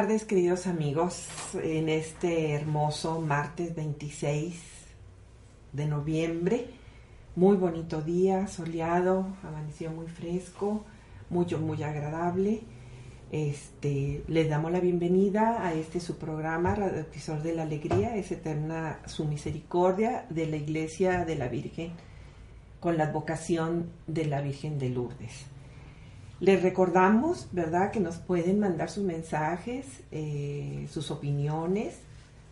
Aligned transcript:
tardes, 0.00 0.24
queridos 0.24 0.66
amigos, 0.66 1.26
en 1.62 1.90
este 1.90 2.52
hermoso 2.52 3.20
martes 3.20 3.74
26 3.74 4.58
de 5.74 5.86
noviembre. 5.86 6.68
Muy 7.36 7.58
bonito 7.58 8.00
día, 8.00 8.46
soleado, 8.46 9.26
amaneció 9.42 9.90
muy 9.90 10.06
fresco, 10.06 10.86
mucho, 11.28 11.58
muy 11.58 11.82
agradable. 11.82 12.62
Este, 13.30 14.24
les 14.26 14.48
damos 14.48 14.72
la 14.72 14.80
bienvenida 14.80 15.66
a 15.66 15.74
este 15.74 16.00
su 16.00 16.16
programa, 16.16 16.74
Radio 16.74 17.04
de 17.42 17.54
la 17.54 17.64
Alegría, 17.64 18.16
es 18.16 18.32
eterna 18.32 19.00
su 19.04 19.26
misericordia 19.26 20.24
de 20.30 20.46
la 20.46 20.56
Iglesia 20.56 21.26
de 21.26 21.36
la 21.36 21.48
Virgen, 21.48 21.92
con 22.80 22.96
la 22.96 23.04
advocación 23.04 23.90
de 24.06 24.24
la 24.24 24.40
Virgen 24.40 24.78
de 24.78 24.88
Lourdes. 24.88 25.59
Les 26.40 26.62
recordamos, 26.62 27.48
¿verdad?, 27.52 27.90
que 27.90 28.00
nos 28.00 28.16
pueden 28.16 28.60
mandar 28.60 28.88
sus 28.88 29.04
mensajes, 29.04 29.86
eh, 30.10 30.88
sus 30.90 31.10
opiniones, 31.10 31.98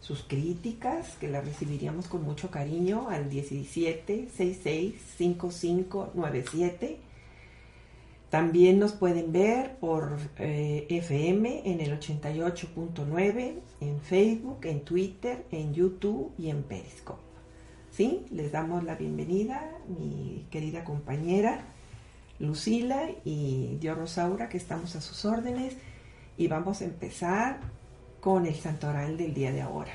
sus 0.00 0.22
críticas, 0.22 1.16
que 1.18 1.26
las 1.26 1.42
recibiríamos 1.42 2.06
con 2.06 2.22
mucho 2.22 2.50
cariño 2.50 3.08
al 3.08 3.30
17 3.30 4.28
66 4.36 4.94
5597. 5.16 6.98
También 8.28 8.78
nos 8.78 8.92
pueden 8.92 9.32
ver 9.32 9.76
por 9.76 10.18
eh, 10.38 10.86
FM 10.90 11.62
en 11.64 11.80
el 11.80 11.98
88.9, 11.98 13.54
en 13.80 14.00
Facebook, 14.02 14.66
en 14.66 14.80
Twitter, 14.80 15.46
en 15.50 15.72
YouTube 15.72 16.32
y 16.36 16.50
en 16.50 16.62
Periscope. 16.62 17.22
¿Sí? 17.90 18.26
Les 18.30 18.52
damos 18.52 18.84
la 18.84 18.96
bienvenida, 18.96 19.66
mi 19.88 20.44
querida 20.50 20.84
compañera. 20.84 21.64
Lucila 22.38 23.08
y 23.24 23.78
yo 23.80 23.94
Rosaura, 23.94 24.48
que 24.48 24.58
estamos 24.58 24.94
a 24.96 25.00
sus 25.00 25.24
órdenes 25.24 25.76
y 26.36 26.46
vamos 26.46 26.80
a 26.80 26.84
empezar 26.84 27.60
con 28.20 28.46
el 28.46 28.54
santoral 28.54 29.16
del 29.16 29.34
día 29.34 29.52
de 29.52 29.62
ahora. 29.62 29.92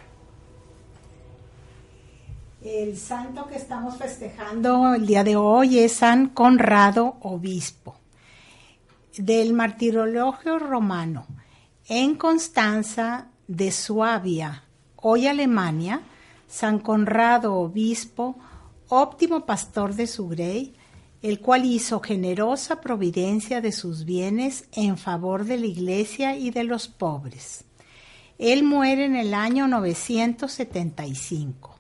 El 2.61 2.97
santo 2.97 3.47
que 3.47 3.57
estamos 3.57 3.97
festejando 3.97 4.93
el 4.93 5.05
día 5.05 5.23
de 5.23 5.35
hoy 5.35 5.79
es 5.79 5.93
San 5.93 6.29
Conrado 6.29 7.17
Obispo, 7.21 7.95
del 9.17 9.53
martirologio 9.53 10.59
romano. 10.59 11.25
En 11.87 12.15
Constanza 12.15 13.27
de 13.47 13.71
Suabia, 13.71 14.63
hoy 14.95 15.27
Alemania, 15.27 16.01
San 16.47 16.79
Conrado 16.79 17.55
Obispo, 17.55 18.37
óptimo 18.87 19.45
pastor 19.45 19.93
de 19.95 20.07
su 20.07 20.29
grey, 20.29 20.77
el 21.23 21.39
cual 21.39 21.65
hizo 21.65 22.01
generosa 22.01 22.81
providencia 22.81 23.61
de 23.61 23.71
sus 23.71 24.03
bienes 24.03 24.65
en 24.73 24.97
favor 24.97 25.45
de 25.45 25.57
la 25.57 25.67
iglesia 25.67 26.35
y 26.35 26.51
de 26.51 26.65
los 26.65 26.89
pobres. 26.89 27.63
Él 28.37 28.63
muere 28.63 29.05
en 29.05 29.15
el 29.15 29.33
año 29.33 29.69
975. 29.69 31.79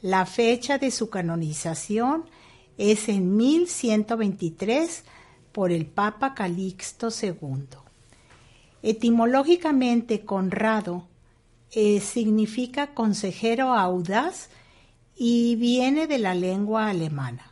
La 0.00 0.24
fecha 0.24 0.78
de 0.78 0.90
su 0.90 1.10
canonización 1.10 2.24
es 2.78 3.10
en 3.10 3.36
1123 3.36 5.04
por 5.52 5.72
el 5.72 5.84
Papa 5.84 6.32
Calixto 6.32 7.10
II. 7.10 7.66
Etimológicamente, 8.82 10.24
Conrado 10.24 11.06
eh, 11.72 12.00
significa 12.00 12.94
consejero 12.94 13.74
audaz 13.74 14.48
y 15.14 15.56
viene 15.56 16.06
de 16.06 16.18
la 16.18 16.34
lengua 16.34 16.88
alemana. 16.88 17.49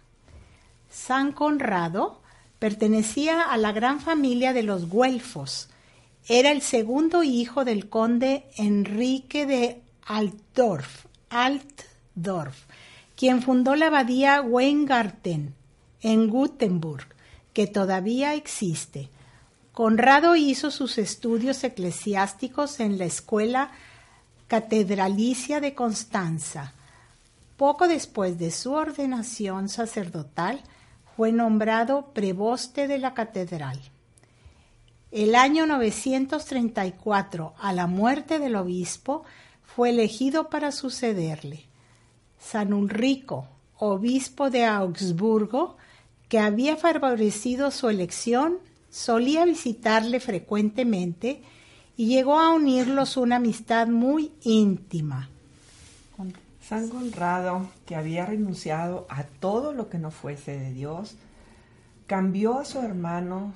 San 0.90 1.32
Conrado 1.32 2.20
pertenecía 2.58 3.42
a 3.42 3.56
la 3.56 3.72
gran 3.72 4.00
familia 4.00 4.52
de 4.52 4.62
los 4.62 4.88
Güelfos. 4.88 5.68
Era 6.28 6.50
el 6.50 6.62
segundo 6.62 7.22
hijo 7.22 7.64
del 7.64 7.88
conde 7.88 8.44
Enrique 8.56 9.46
de 9.46 9.80
Altdorf, 10.06 11.04
quien 13.16 13.42
fundó 13.42 13.74
la 13.76 13.86
abadía 13.86 14.42
Weingarten 14.42 15.54
en 16.02 16.28
Gutenberg, 16.28 17.06
que 17.52 17.66
todavía 17.66 18.34
existe. 18.34 19.08
Conrado 19.72 20.36
hizo 20.36 20.70
sus 20.70 20.98
estudios 20.98 21.62
eclesiásticos 21.64 22.80
en 22.80 22.98
la 22.98 23.04
escuela 23.04 23.70
catedralicia 24.48 25.60
de 25.60 25.74
Constanza. 25.74 26.72
Poco 27.56 27.86
después 27.86 28.38
de 28.38 28.50
su 28.50 28.72
ordenación 28.72 29.68
sacerdotal, 29.68 30.60
fue 31.18 31.32
nombrado 31.32 32.12
preboste 32.14 32.86
de 32.86 32.96
la 32.98 33.12
catedral. 33.12 33.80
El 35.10 35.34
año 35.34 35.66
934, 35.66 37.54
a 37.58 37.72
la 37.72 37.88
muerte 37.88 38.38
del 38.38 38.54
obispo, 38.54 39.24
fue 39.64 39.90
elegido 39.90 40.48
para 40.48 40.70
sucederle. 40.70 41.64
San 42.38 42.72
Ulrico, 42.72 43.48
obispo 43.78 44.48
de 44.48 44.64
Augsburgo, 44.64 45.76
que 46.28 46.38
había 46.38 46.76
favorecido 46.76 47.72
su 47.72 47.88
elección, 47.88 48.58
solía 48.88 49.44
visitarle 49.44 50.20
frecuentemente 50.20 51.42
y 51.96 52.06
llegó 52.06 52.38
a 52.38 52.50
unirlos 52.50 53.16
una 53.16 53.36
amistad 53.36 53.88
muy 53.88 54.30
íntima. 54.44 55.30
San 56.68 56.88
Conrado, 56.88 57.66
que 57.86 57.96
había 57.96 58.26
renunciado 58.26 59.06
a 59.08 59.24
todo 59.24 59.72
lo 59.72 59.88
que 59.88 59.98
no 59.98 60.10
fuese 60.10 60.58
de 60.58 60.72
Dios, 60.72 61.16
cambió 62.06 62.58
a 62.58 62.64
su 62.66 62.78
hermano, 62.80 63.54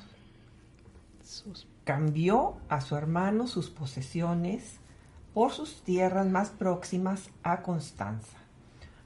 sus- 1.22 1.66
cambió 1.84 2.56
a 2.70 2.80
su 2.80 2.96
hermano 2.96 3.46
sus 3.48 3.68
posesiones 3.68 4.76
por 5.34 5.52
sus 5.52 5.82
tierras 5.82 6.26
más 6.26 6.48
próximas 6.50 7.28
a 7.42 7.62
Constanza. 7.62 8.38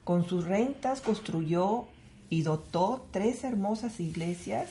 Con 0.05 0.25
sus 0.25 0.45
rentas 0.45 1.01
construyó 1.01 1.87
y 2.31 2.43
dotó 2.43 3.07
tres 3.11 3.43
hermosas 3.45 3.99
iglesias 3.99 4.71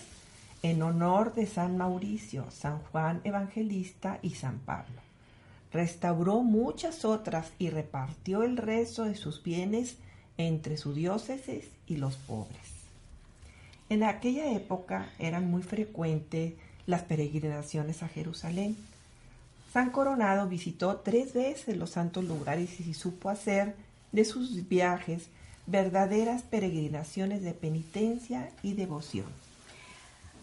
en 0.64 0.82
honor 0.82 1.34
de 1.34 1.46
San 1.46 1.78
Mauricio, 1.78 2.46
San 2.52 2.80
Juan 2.80 3.20
Evangelista 3.26 4.20
y 4.22 4.36
San 4.36 4.60
Pablo. 4.60 5.05
Restauró 5.76 6.42
muchas 6.42 7.04
otras 7.04 7.52
y 7.60 7.70
repartió 7.70 8.44
el 8.44 8.56
resto 8.56 9.04
de 9.04 9.16
sus 9.16 9.44
bienes 9.44 9.98
entre 10.38 10.78
su 10.78 10.94
diócesis 10.94 11.66
y 11.86 11.98
los 11.98 12.16
pobres. 12.16 12.72
En 13.90 14.04
aquella 14.04 14.54
época 14.54 15.10
eran 15.20 15.52
muy 15.52 15.64
frecuentes 15.64 16.54
las 16.86 17.04
peregrinaciones 17.04 18.04
a 18.04 18.08
Jerusalén. 18.08 18.78
San 19.74 19.90
Coronado 19.90 20.48
visitó 20.48 21.02
tres 21.02 21.34
veces 21.34 21.76
los 21.76 21.90
santos 21.90 22.24
lugares 22.24 22.80
y 22.80 22.94
supo 22.94 23.28
hacer 23.28 23.76
de 24.14 24.24
sus 24.24 24.70
viajes 24.70 25.28
verdaderas 25.68 26.44
peregrinaciones 26.44 27.44
de 27.44 27.54
penitencia 27.54 28.50
y 28.64 28.76
devoción. 28.76 29.45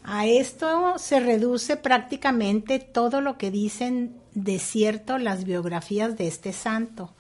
A 0.04 0.26
esto 0.26 0.99
se 0.99 1.21
reduce 1.21 1.76
prácticamente 1.76 2.80
todo 2.80 3.21
lo 3.21 3.38
que 3.38 3.50
dicen 3.50 4.16
de 4.35 4.59
cierto 4.59 5.18
las 5.18 5.44
biografías 5.44 6.16
de 6.16 6.26
este 6.26 6.52
santo, 6.52 7.14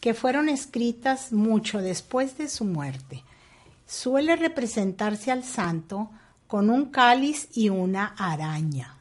que 0.00 0.14
fueron 0.14 0.48
escritas 0.48 1.32
mucho 1.32 1.78
después 1.78 2.36
de 2.36 2.48
su 2.48 2.64
muerte. 2.64 3.22
Suele 3.86 4.34
representarse 4.36 5.30
al 5.30 5.44
santo 5.44 6.10
con 6.46 6.70
un 6.70 6.86
cáliz 6.86 7.48
y 7.54 7.68
una 7.68 8.14
araña. 8.18 8.96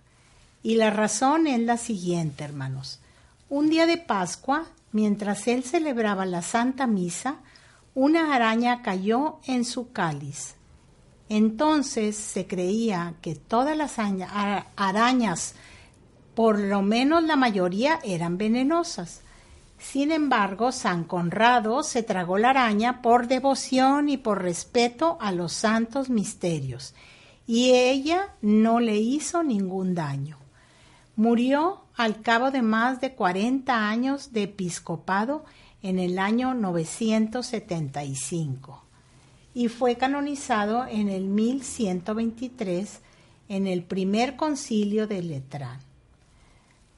Y 0.61 0.75
la 0.75 0.91
razón 0.91 1.47
es 1.47 1.59
la 1.59 1.77
siguiente, 1.77 2.43
hermanos. 2.43 2.99
Un 3.49 3.69
día 3.69 3.85
de 3.85 3.97
Pascua, 3.97 4.65
mientras 4.91 5.47
él 5.47 5.63
celebraba 5.63 6.25
la 6.25 6.41
Santa 6.41 6.87
Misa, 6.87 7.37
una 7.95 8.33
araña 8.33 8.81
cayó 8.81 9.39
en 9.45 9.65
su 9.65 9.91
cáliz. 9.91 10.55
Entonces 11.35 12.15
se 12.15 12.45
creía 12.45 13.15
que 13.23 13.33
todas 13.33 13.75
las 13.75 13.97
aña- 13.97 14.29
ara- 14.31 14.67
arañas, 14.75 15.55
por 16.35 16.59
lo 16.59 16.83
menos 16.83 17.23
la 17.23 17.35
mayoría, 17.35 17.99
eran 18.03 18.37
venenosas. 18.37 19.21
Sin 19.79 20.11
embargo, 20.11 20.71
San 20.71 21.05
Conrado 21.05 21.81
se 21.81 22.03
tragó 22.03 22.37
la 22.37 22.51
araña 22.51 23.01
por 23.01 23.27
devoción 23.27 24.09
y 24.09 24.17
por 24.17 24.43
respeto 24.43 25.17
a 25.19 25.31
los 25.31 25.53
santos 25.53 26.11
misterios, 26.11 26.93
y 27.47 27.71
ella 27.71 28.35
no 28.43 28.79
le 28.79 28.99
hizo 28.99 29.41
ningún 29.41 29.95
daño. 29.95 30.37
Murió 31.15 31.81
al 31.97 32.21
cabo 32.21 32.51
de 32.51 32.61
más 32.61 33.01
de 33.01 33.15
40 33.15 33.89
años 33.89 34.33
de 34.33 34.43
episcopado 34.43 35.45
en 35.81 35.97
el 35.97 36.19
año 36.19 36.53
975 36.53 38.82
y 39.53 39.67
fue 39.67 39.97
canonizado 39.97 40.85
en 40.87 41.09
el 41.09 41.25
1123 41.25 43.01
en 43.49 43.67
el 43.67 43.83
primer 43.83 44.35
concilio 44.35 45.07
de 45.07 45.21
Letrán. 45.21 45.79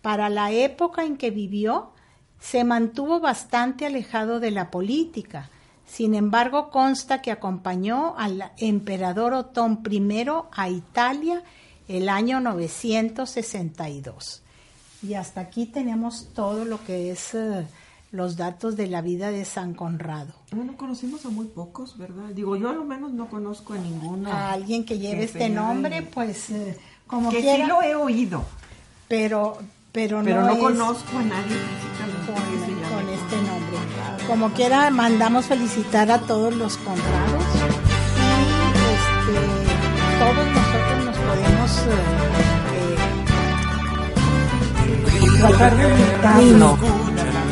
Para 0.01 0.29
la 0.29 0.51
época 0.51 1.03
en 1.03 1.17
que 1.17 1.31
vivió, 1.31 1.91
se 2.39 2.63
mantuvo 2.63 3.19
bastante 3.19 3.85
alejado 3.85 4.39
de 4.39 4.51
la 4.51 4.69
política. 4.69 5.49
Sin 5.85 6.15
embargo, 6.15 6.69
consta 6.69 7.21
que 7.21 7.31
acompañó 7.31 8.15
al 8.17 8.51
emperador 8.57 9.33
Otón 9.33 9.81
I 9.89 10.27
a 10.51 10.69
Italia 10.69 11.43
el 11.87 12.09
año 12.09 12.39
962. 12.39 14.43
Y 15.03 15.13
hasta 15.15 15.41
aquí 15.41 15.65
tenemos 15.65 16.29
todo 16.33 16.65
lo 16.65 16.83
que 16.83 17.11
es 17.11 17.33
eh, 17.33 17.67
los 18.11 18.37
datos 18.37 18.75
de 18.75 18.87
la 18.87 19.01
vida 19.01 19.31
de 19.31 19.45
San 19.45 19.73
Conrado. 19.73 20.33
Bueno, 20.51 20.77
conocimos 20.77 21.25
a 21.25 21.29
muy 21.29 21.47
pocos, 21.47 21.97
¿verdad? 21.97 22.29
Digo, 22.33 22.55
yo 22.55 22.69
a 22.69 22.73
lo 22.73 22.85
menos 22.85 23.11
no 23.11 23.27
conozco 23.27 23.73
a 23.73 23.77
ninguno. 23.77 24.31
A 24.31 24.51
alguien 24.53 24.85
que 24.85 24.97
lleve 24.97 25.19
que 25.19 25.25
este 25.25 25.49
nombre, 25.49 26.01
pues 26.01 26.49
eh, 26.49 26.77
como 27.07 27.29
que 27.29 27.41
quiera, 27.41 27.65
sí 27.65 27.69
lo 27.69 27.81
he 27.81 27.95
oído, 27.95 28.45
pero, 29.07 29.57
pero, 29.91 30.21
pero 30.23 30.41
no, 30.41 30.51
es 30.51 30.59
conozco 30.59 31.17
a 31.17 31.23
nadie 31.23 31.55
físicamente 31.55 32.31
con, 32.31 32.35
que 32.35 32.59
se 32.65 32.71
llame 32.71 32.95
con 32.95 33.09
este 33.09 33.35
nombre. 33.37 33.77
Como 34.27 34.49
quiera, 34.51 34.89
mandamos 34.89 35.45
felicitar 35.45 36.09
a 36.09 36.19
todos 36.19 36.55
los 36.55 36.77
Conrados 36.77 37.43
y 37.55 37.67
este, 38.95 39.39
todos 40.19 40.47
nosotros 40.55 41.05
nos 41.05 41.17
podemos 41.17 41.71
eh, 41.77 41.91
eh, 42.73 42.95
Tratar 45.39 45.77
de. 45.77 45.85
Escuchen 45.95 47.04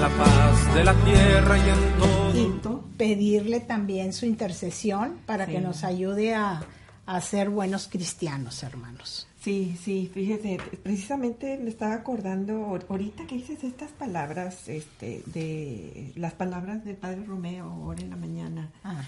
la 0.03 0.09
paz 0.17 0.73
de 0.75 0.83
la 0.83 0.93
tierra 1.05 1.57
y 1.57 1.69
en 1.69 2.59
todo. 2.61 2.83
y 2.93 2.97
pedirle 2.97 3.61
también 3.61 4.11
su 4.11 4.25
intercesión 4.25 5.19
para 5.25 5.45
que 5.47 5.61
nos 5.61 5.85
ayude 5.85 6.35
a, 6.35 6.61
a 7.05 7.21
ser 7.21 7.49
buenos 7.49 7.87
cristianos, 7.87 8.63
hermanos. 8.63 9.27
Sí, 9.41 9.77
sí, 9.81 10.11
fíjese, 10.13 10.57
precisamente 10.83 11.57
me 11.57 11.69
estaba 11.69 11.93
acordando 11.95 12.65
ahor- 12.67 12.85
ahorita 12.89 13.25
que 13.27 13.35
dices 13.35 13.63
estas 13.63 13.91
palabras, 13.91 14.67
este, 14.67 15.23
de 15.27 16.11
las 16.15 16.33
palabras 16.33 16.83
del 16.83 16.97
Padre 16.97 17.23
Romeo 17.23 17.69
ahora 17.69 18.01
en 18.01 18.09
la 18.09 18.17
mañana, 18.17 18.69
Ah, 18.83 19.03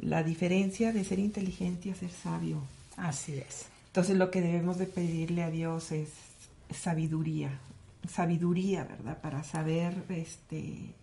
la 0.00 0.22
diferencia 0.22 0.92
de 0.92 1.04
ser 1.04 1.18
inteligente 1.18 1.90
y 1.90 1.94
ser 1.94 2.10
sabio. 2.10 2.62
así 2.96 3.34
es. 3.38 3.66
Entonces 3.88 4.16
lo 4.16 4.30
que 4.30 4.40
debemos 4.40 4.78
de 4.78 4.86
pedirle 4.86 5.42
a 5.42 5.50
Dios 5.50 5.92
es 5.92 6.08
sabiduría, 6.70 7.58
sabiduría, 8.08 8.84
¿verdad? 8.84 9.20
Para 9.20 9.42
saber, 9.44 9.94
este, 10.08 10.94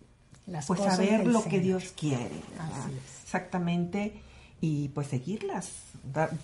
Las 0.46 0.66
pues 0.66 0.80
cosas 0.80 0.96
saber 0.96 1.26
lo 1.26 1.44
que. 1.44 1.60
Dios 1.60 1.92
quiere, 1.96 2.28
¿verdad? 2.50 2.70
Así 2.72 2.92
es. 2.92 3.22
Exactamente, 3.24 4.20
y 4.60 4.88
pues 4.88 5.08
seguirlas, 5.08 5.70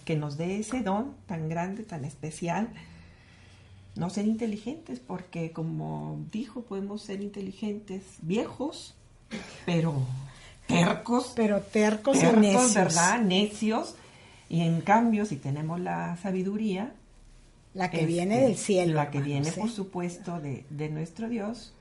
que 0.04 0.16
nos 0.16 0.36
dé 0.36 0.58
ese 0.58 0.82
don 0.82 1.14
tan 1.26 1.48
grande, 1.48 1.82
tan 1.82 2.04
especial. 2.04 2.68
No 3.96 4.10
ser 4.10 4.26
inteligentes, 4.26 5.00
porque 5.00 5.50
como 5.50 6.20
dijo, 6.30 6.62
podemos 6.62 7.02
ser 7.02 7.20
inteligentes 7.20 8.02
viejos, 8.22 8.94
pero 9.66 10.06
tercos, 10.68 11.32
Pero 11.34 11.60
tercos 11.60 12.16
y 12.16 12.20
tercos, 12.20 12.40
necios. 12.40 12.74
¿verdad? 12.74 13.20
Necios. 13.20 13.96
Y 14.48 14.60
en 14.62 14.80
cambio, 14.82 15.26
si 15.26 15.36
tenemos 15.36 15.80
la 15.80 16.16
sabiduría, 16.18 16.92
La 17.78 17.90
que 17.90 18.00
este, 18.00 18.06
viene 18.06 18.40
del 18.40 18.56
cielo. 18.56 18.94
La 18.94 19.10
que 19.10 19.18
hermanos, 19.18 19.44
viene, 19.44 19.52
por 19.52 19.70
supuesto, 19.70 20.40
de, 20.40 20.64
de 20.68 20.88
nuestro 20.88 21.28
Dios, 21.28 21.72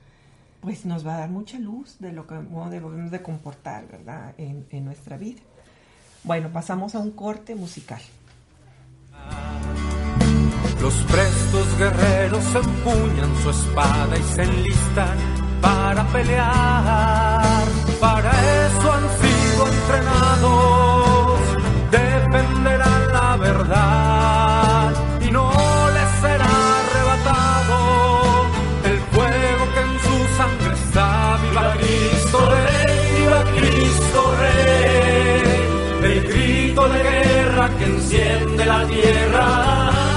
pues 0.60 0.86
nos 0.86 1.04
va 1.04 1.16
a 1.16 1.18
dar 1.18 1.28
mucha 1.28 1.58
luz 1.58 1.96
de 1.98 2.12
lo 2.12 2.24
que 2.26 2.36
cómo 2.36 2.70
debemos 2.70 3.10
de 3.10 3.20
comportar, 3.20 3.88
¿verdad? 3.88 4.32
En, 4.38 4.64
en 4.70 4.84
nuestra 4.84 5.16
vida. 5.16 5.40
Bueno, 6.22 6.50
pasamos 6.52 6.94
a 6.94 7.00
un 7.00 7.10
corte 7.10 7.56
musical. 7.56 8.00
Los 10.80 10.94
prestos 10.94 11.78
guerreros 11.78 12.44
empuñan 12.54 13.36
su 13.42 13.50
espada 13.50 14.16
y 14.16 14.22
se 14.22 14.42
enlistan 14.44 15.18
para 15.60 16.06
pelear. 16.12 17.66
Para 18.00 18.30
eso 18.30 18.92
han 18.92 19.08
sido 19.20 19.66
entrenados, 19.66 20.77
la 38.68 38.86
tierra. 38.86 39.46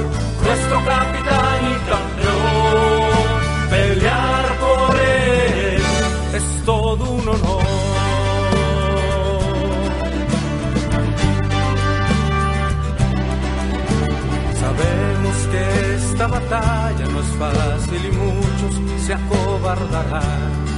nuestro 0.46 0.76
capitán 0.92 1.60
y 1.72 1.76
campeón. 1.90 3.30
Pelear 3.70 4.46
por 4.64 4.96
él 4.96 5.82
es 6.38 6.46
todo 6.64 7.02
un 7.18 7.28
honor. 7.28 7.66
Sabemos 14.62 15.36
que 15.52 15.62
esta 15.96 16.26
batalla 16.26 17.04
no 17.12 17.20
es 17.20 17.30
fácil 17.42 18.02
y 18.08 18.12
muchos 18.22 18.72
se 19.04 19.12
acobardarán. 19.14 20.77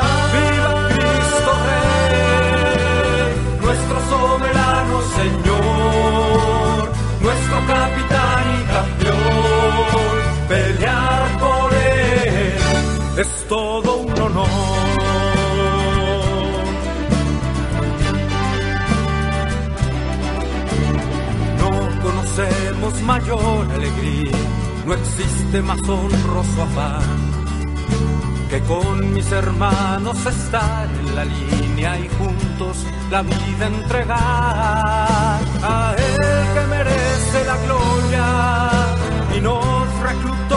Es 13.21 13.47
todo 13.47 13.97
un 13.97 14.19
honor. 14.19 14.47
No 21.59 21.69
conocemos 22.03 23.01
mayor 23.03 23.71
alegría 23.71 24.31
no 24.85 24.93
existe 24.95 25.61
más 25.61 25.79
honroso 25.87 26.63
afán 26.63 27.19
que 28.49 28.59
con 28.61 29.13
mis 29.13 29.31
hermanos 29.31 30.25
estar 30.25 30.87
en 30.99 31.15
la 31.15 31.23
línea 31.23 31.99
y 31.99 32.09
juntos 32.17 32.85
la 33.09 33.21
vida 33.21 33.67
entregar 33.67 35.39
a 35.63 35.95
Él 35.97 36.53
que 36.53 36.67
merece 36.67 37.45
la 37.45 37.57
gloria 37.65 39.37
y 39.37 39.41
nos 39.41 39.81
amor. 40.01 40.50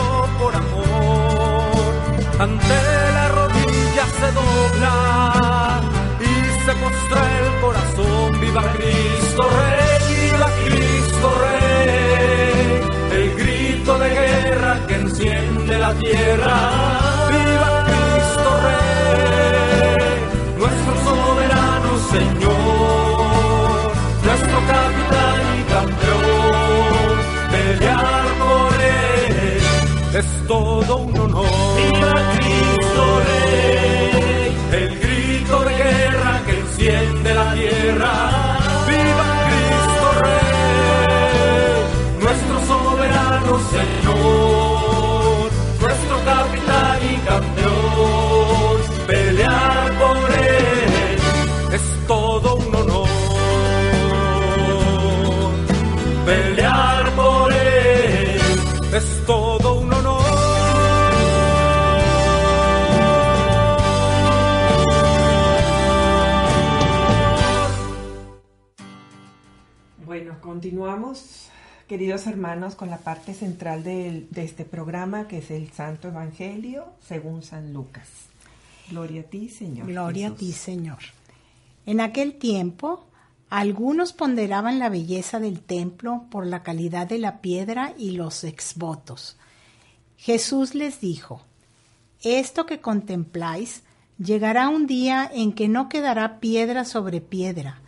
Ante 2.38 2.78
la 3.14 3.28
rodilla 3.28 4.06
se 4.18 4.32
dobla 4.32 5.80
y 6.20 6.66
se 6.66 6.72
postra 6.74 7.38
el 7.38 7.60
corazón. 7.60 8.40
Viva 8.40 8.62
Cristo 8.76 9.42
Rey, 9.58 10.30
viva 10.30 10.48
Cristo 10.64 11.28
Rey. 11.44 12.80
El 13.12 13.34
grito 13.36 13.98
de 13.98 14.08
guerra 14.08 14.86
que 14.88 14.94
enciende 14.96 15.78
la 15.78 15.94
tierra. 15.94 16.56
Viva 17.30 17.84
Cristo 17.86 18.50
Rey, 18.66 20.08
nuestro 20.58 20.94
soberano 21.04 21.90
Señor, 22.10 23.92
nuestro 24.24 24.58
capitán 24.72 25.42
y 25.56 25.62
campeón. 25.72 27.14
Pelear 27.52 28.24
por 28.40 28.74
él 28.82 29.62
es 30.18 30.46
todo 30.48 30.96
un 30.96 31.13
El 34.72 34.98
grito 34.98 35.64
de 35.64 35.74
guerra 35.74 36.42
que 36.46 36.58
enciende 36.58 37.34
la 37.34 37.54
tierra. 37.54 38.43
Queridos 72.04 72.26
hermanos, 72.26 72.74
con 72.74 72.90
la 72.90 72.98
parte 72.98 73.32
central 73.32 73.82
de 73.82 74.28
este 74.36 74.66
programa, 74.66 75.26
que 75.26 75.38
es 75.38 75.50
el 75.50 75.72
Santo 75.72 76.08
Evangelio 76.08 76.84
según 77.02 77.42
San 77.42 77.72
Lucas. 77.72 78.06
Gloria 78.90 79.22
a 79.22 79.24
ti, 79.24 79.48
Señor. 79.48 79.86
Gloria 79.86 80.28
a 80.28 80.34
ti, 80.34 80.52
Señor. 80.52 80.98
En 81.86 82.02
aquel 82.02 82.34
tiempo, 82.34 83.06
algunos 83.48 84.12
ponderaban 84.12 84.78
la 84.78 84.90
belleza 84.90 85.40
del 85.40 85.62
templo 85.62 86.26
por 86.30 86.46
la 86.46 86.62
calidad 86.62 87.06
de 87.06 87.16
la 87.16 87.40
piedra 87.40 87.94
y 87.96 88.10
los 88.10 88.44
exvotos. 88.44 89.38
Jesús 90.18 90.74
les 90.74 91.00
dijo, 91.00 91.40
Esto 92.20 92.66
que 92.66 92.82
contempláis 92.82 93.82
llegará 94.18 94.68
un 94.68 94.86
día 94.86 95.30
en 95.32 95.54
que 95.54 95.68
no 95.68 95.88
quedará 95.88 96.38
piedra 96.38 96.84
sobre 96.84 97.22
piedra, 97.22 97.80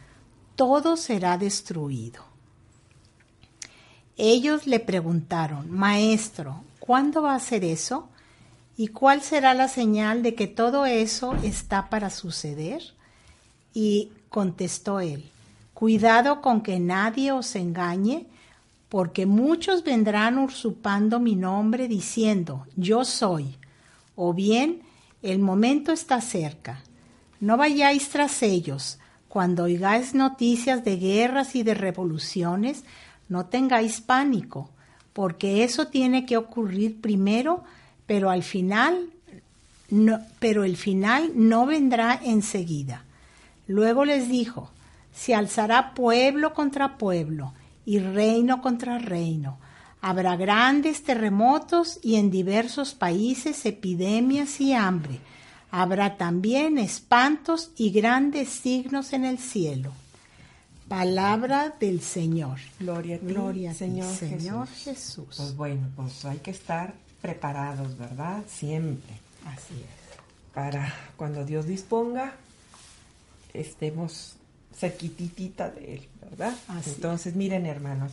todo 0.55 0.97
será 0.97 1.37
destruido. 1.37 2.26
Ellos 4.17 4.67
le 4.67 4.81
preguntaron, 4.81 5.71
Maestro, 5.71 6.65
¿cuándo 6.81 7.23
va 7.23 7.35
a 7.35 7.41
ser 7.41 7.65
eso? 7.65 8.09
¿Y 8.77 8.89
cuál 8.89 9.23
será 9.23 9.55
la 9.55 9.69
señal 9.69 10.23
de 10.23 10.35
que 10.35 10.47
todo 10.47 10.87
eso 10.87 11.35
está 11.43 11.91
para 11.91 12.11
suceder? 12.11 12.83
Y 13.75 14.13
contestó 14.29 15.01
él, 15.01 15.31
Cuidado 15.75 16.41
con 16.41 16.63
que 16.63 16.81
nadie 16.81 17.33
os 17.33 17.55
engañe, 17.55 18.27
porque 18.89 19.27
muchos 19.27 19.85
vendrán 19.85 20.39
usurpando 20.39 21.21
mi 21.21 21.37
nombre 21.37 21.87
diciendo, 21.87 22.67
Yo 22.77 23.05
soy, 23.05 23.59
o 24.15 24.33
bien, 24.33 24.81
el 25.21 25.39
momento 25.39 25.93
está 25.93 26.23
cerca. 26.23 26.83
No 27.41 27.59
vayáis 27.59 28.09
tras 28.09 28.43
ellos. 28.43 28.99
Cuando 29.29 29.65
oigáis 29.65 30.15
noticias 30.15 30.83
de 30.83 30.97
guerras 30.97 31.55
y 31.55 31.63
de 31.63 31.75
revoluciones, 31.75 32.85
no 33.29 33.47
tengáis 33.47 34.01
pánico, 34.01 34.71
porque 35.13 35.65
eso 35.65 35.89
tiene 35.89 36.27
que 36.27 36.37
ocurrir 36.37 37.01
primero, 37.01 37.65
pero 38.07 38.31
al 38.31 38.43
final 38.43 39.11
no, 39.91 40.21
pero 40.39 40.65
el 40.65 40.77
final 40.77 41.33
no 41.35 41.67
vendrá 41.67 42.21
enseguida. 42.23 43.05
Luego 43.67 44.05
les 44.05 44.29
dijo, 44.29 44.71
se 45.15 45.35
alzará 45.35 45.95
pueblo 45.95 46.55
contra 46.55 46.99
pueblo 46.99 47.53
y 47.85 47.99
reino 47.99 48.61
contra 48.61 48.99
reino. 48.99 49.59
Habrá 50.01 50.37
grandes 50.37 51.03
terremotos 51.03 51.99
y 52.03 52.17
en 52.17 52.31
diversos 52.31 52.95
países 52.95 53.65
epidemias 53.65 54.61
y 54.61 54.75
hambre. 54.75 55.21
Habrá 55.71 56.17
también 56.17 56.79
espantos 56.79 57.71
y 57.77 57.91
grandes 57.91 58.51
signos 58.51 59.13
en 59.13 59.25
el 59.25 59.39
cielo. 59.39 59.93
Palabra 60.89 61.75
del 61.81 62.01
Señor. 62.01 62.59
Gloria 62.79 63.17
a 63.17 63.19
ti, 63.19 63.27
Gloria 63.27 63.71
a 63.71 63.73
ti, 63.73 63.79
Señor, 63.79 64.15
Señor 64.15 64.69
Jesús. 64.69 64.85
Jesús. 64.85 65.35
Pues 65.37 65.57
bueno, 65.57 65.89
pues 65.97 66.25
hay 66.25 66.39
que 66.39 66.53
estar 66.53 66.95
preparados, 67.21 67.99
¿verdad? 67.99 68.43
Siempre. 68.49 69.15
Así 69.47 69.75
es. 69.75 70.55
Para 70.55 70.93
cuando 71.17 71.45
Dios 71.45 71.67
disponga, 71.67 72.35
estemos 73.53 74.37
cerquititita 74.75 75.71
de 75.71 75.95
Él, 75.95 76.09
¿verdad? 76.31 76.55
Así 76.69 76.91
Entonces, 76.91 77.35
miren, 77.35 77.67
hermanos, 77.67 78.13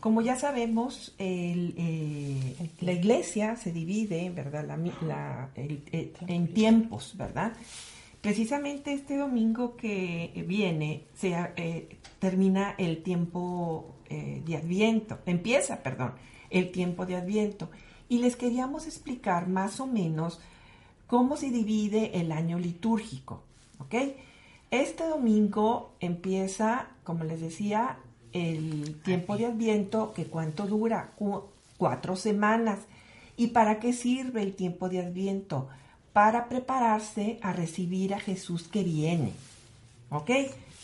como 0.00 0.22
ya 0.22 0.36
sabemos, 0.38 1.12
el, 1.18 1.74
eh, 1.76 2.70
la 2.80 2.92
iglesia 2.92 3.56
se 3.56 3.72
divide, 3.72 4.30
¿verdad? 4.30 4.64
La 4.66 4.76
mi- 4.76 4.92
la- 5.02 5.48
el- 5.56 5.82
eh, 5.92 6.12
en 6.26 6.54
tiempos, 6.54 7.14
¿verdad? 7.16 7.52
Precisamente 8.20 8.92
este 8.92 9.16
domingo 9.16 9.76
que 9.76 10.44
viene 10.46 11.04
se 11.14 11.34
eh, 11.56 11.88
termina 12.18 12.74
el 12.76 13.02
tiempo 13.02 13.94
eh, 14.10 14.42
de 14.44 14.56
Adviento, 14.56 15.18
empieza, 15.24 15.82
perdón, 15.82 16.12
el 16.50 16.72
tiempo 16.72 17.06
de 17.06 17.16
Adviento. 17.16 17.70
Y 18.08 18.18
les 18.18 18.36
queríamos 18.36 18.86
explicar 18.86 19.48
más 19.48 19.78
o 19.80 19.86
menos 19.86 20.40
cómo 21.06 21.36
se 21.36 21.50
divide 21.50 22.18
el 22.20 22.32
año 22.32 22.58
litúrgico, 22.58 23.42
¿ok? 23.78 23.94
Este 24.70 25.06
domingo 25.06 25.92
empieza, 26.00 26.88
como 27.04 27.24
les 27.24 27.40
decía, 27.40 27.98
el 28.32 29.00
tiempo 29.02 29.36
de 29.36 29.46
Adviento, 29.46 30.12
que 30.12 30.26
cuánto 30.26 30.66
dura, 30.66 31.12
Cu- 31.16 31.44
cuatro 31.76 32.16
semanas. 32.16 32.80
¿Y 33.36 33.48
para 33.48 33.78
qué 33.78 33.92
sirve 33.92 34.42
el 34.42 34.54
tiempo 34.54 34.88
de 34.88 35.00
Adviento? 35.06 35.68
Para 36.12 36.48
prepararse 36.48 37.38
a 37.42 37.52
recibir 37.52 38.14
a 38.14 38.20
Jesús 38.20 38.64
que 38.64 38.82
viene, 38.82 39.32
¿ok? 40.10 40.30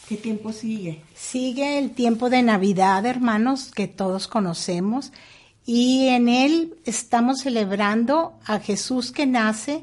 ¿Qué 0.08 0.16
tiempo 0.16 0.52
sigue? 0.52 1.00
Sigue 1.14 1.78
el 1.78 1.92
tiempo 1.92 2.28
de 2.28 2.42
Navidad, 2.42 3.04
hermanos, 3.06 3.70
que 3.74 3.88
todos 3.88 4.28
conocemos, 4.28 5.12
y 5.64 6.08
en 6.08 6.28
él 6.28 6.74
estamos 6.84 7.40
celebrando 7.40 8.34
a 8.44 8.58
Jesús 8.60 9.12
que 9.12 9.26
nace 9.26 9.82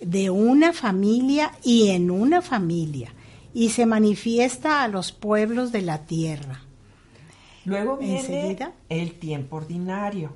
de 0.00 0.30
una 0.30 0.72
familia 0.72 1.52
y 1.62 1.90
en 1.90 2.10
una 2.10 2.40
familia, 2.40 3.12
y 3.52 3.68
se 3.68 3.84
manifiesta 3.84 4.82
a 4.82 4.88
los 4.88 5.12
pueblos 5.12 5.72
de 5.72 5.82
la 5.82 6.06
tierra. 6.06 6.62
Luego 7.66 7.98
viene 7.98 8.20
Enseguida. 8.20 8.72
el 8.88 9.12
tiempo 9.12 9.56
ordinario, 9.56 10.32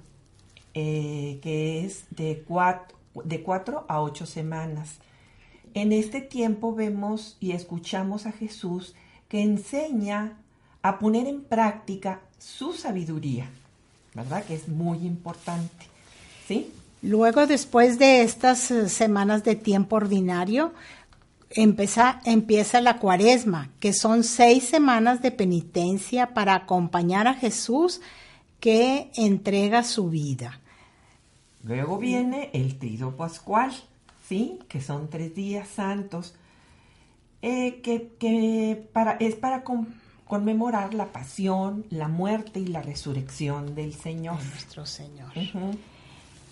eh, 0.75 1.39
que 1.43 1.87
es 1.87 2.05
de 2.11 2.45
cuatro, 2.47 2.99
de 3.22 3.42
cuatro 3.42 3.85
a 3.88 4.00
ocho 4.00 4.27
semanas. 4.27 4.98
En 5.74 5.92
este 5.92 6.20
tiempo 6.20 6.74
vemos 6.74 7.37
y 7.40 7.53
escuchamos 7.53 8.27
a 8.27 8.33
Jesús 8.33 8.94
que 9.29 9.42
enseña 9.42 10.38
a 10.83 10.98
poner 10.98 11.27
en 11.27 11.42
práctica 11.42 12.20
su 12.38 12.72
sabiduría, 12.72 13.50
¿verdad? 14.14 14.44
Que 14.44 14.55
es 14.55 14.68
muy 14.68 14.98
importante. 14.98 15.87
¿Sí? 16.46 16.72
Luego, 17.03 17.46
después 17.46 17.98
de 17.98 18.22
estas 18.22 18.70
eh, 18.70 18.88
semanas 18.88 19.44
de 19.44 19.57
tiempo 19.57 19.96
ordinario, 19.96 20.72
empieza, 21.50 22.20
empieza 22.24 22.81
la 22.81 22.98
cuaresma, 22.98 23.70
que 23.81 23.92
son 23.92 24.24
seis 24.24 24.64
semanas 24.64 25.22
de 25.22 25.31
penitencia 25.31 26.35
para 26.35 26.55
acompañar 26.55 27.27
a 27.27 27.35
Jesús 27.35 28.00
que 28.61 29.11
entrega 29.16 29.83
su 29.85 30.09
vida. 30.09 30.61
Luego 31.64 31.98
viene 31.98 32.50
el 32.53 32.79
trido 32.79 33.16
pascual, 33.16 33.72
¿sí? 34.29 34.59
Que 34.68 34.81
son 34.81 35.09
tres 35.09 35.35
días 35.35 35.66
santos, 35.68 36.35
eh, 37.42 37.81
que, 37.83 38.12
que 38.18 38.88
para, 38.92 39.12
es 39.12 39.35
para 39.35 39.64
conmemorar 40.27 40.94
la 40.94 41.07
pasión, 41.12 41.87
la 41.90 42.09
muerte 42.09 42.61
y 42.61 42.66
la 42.66 42.83
resurrección 42.83 43.74
del 43.74 43.94
Señor. 43.94 44.37
Nuestro 44.44 44.85
Señor. 44.87 45.31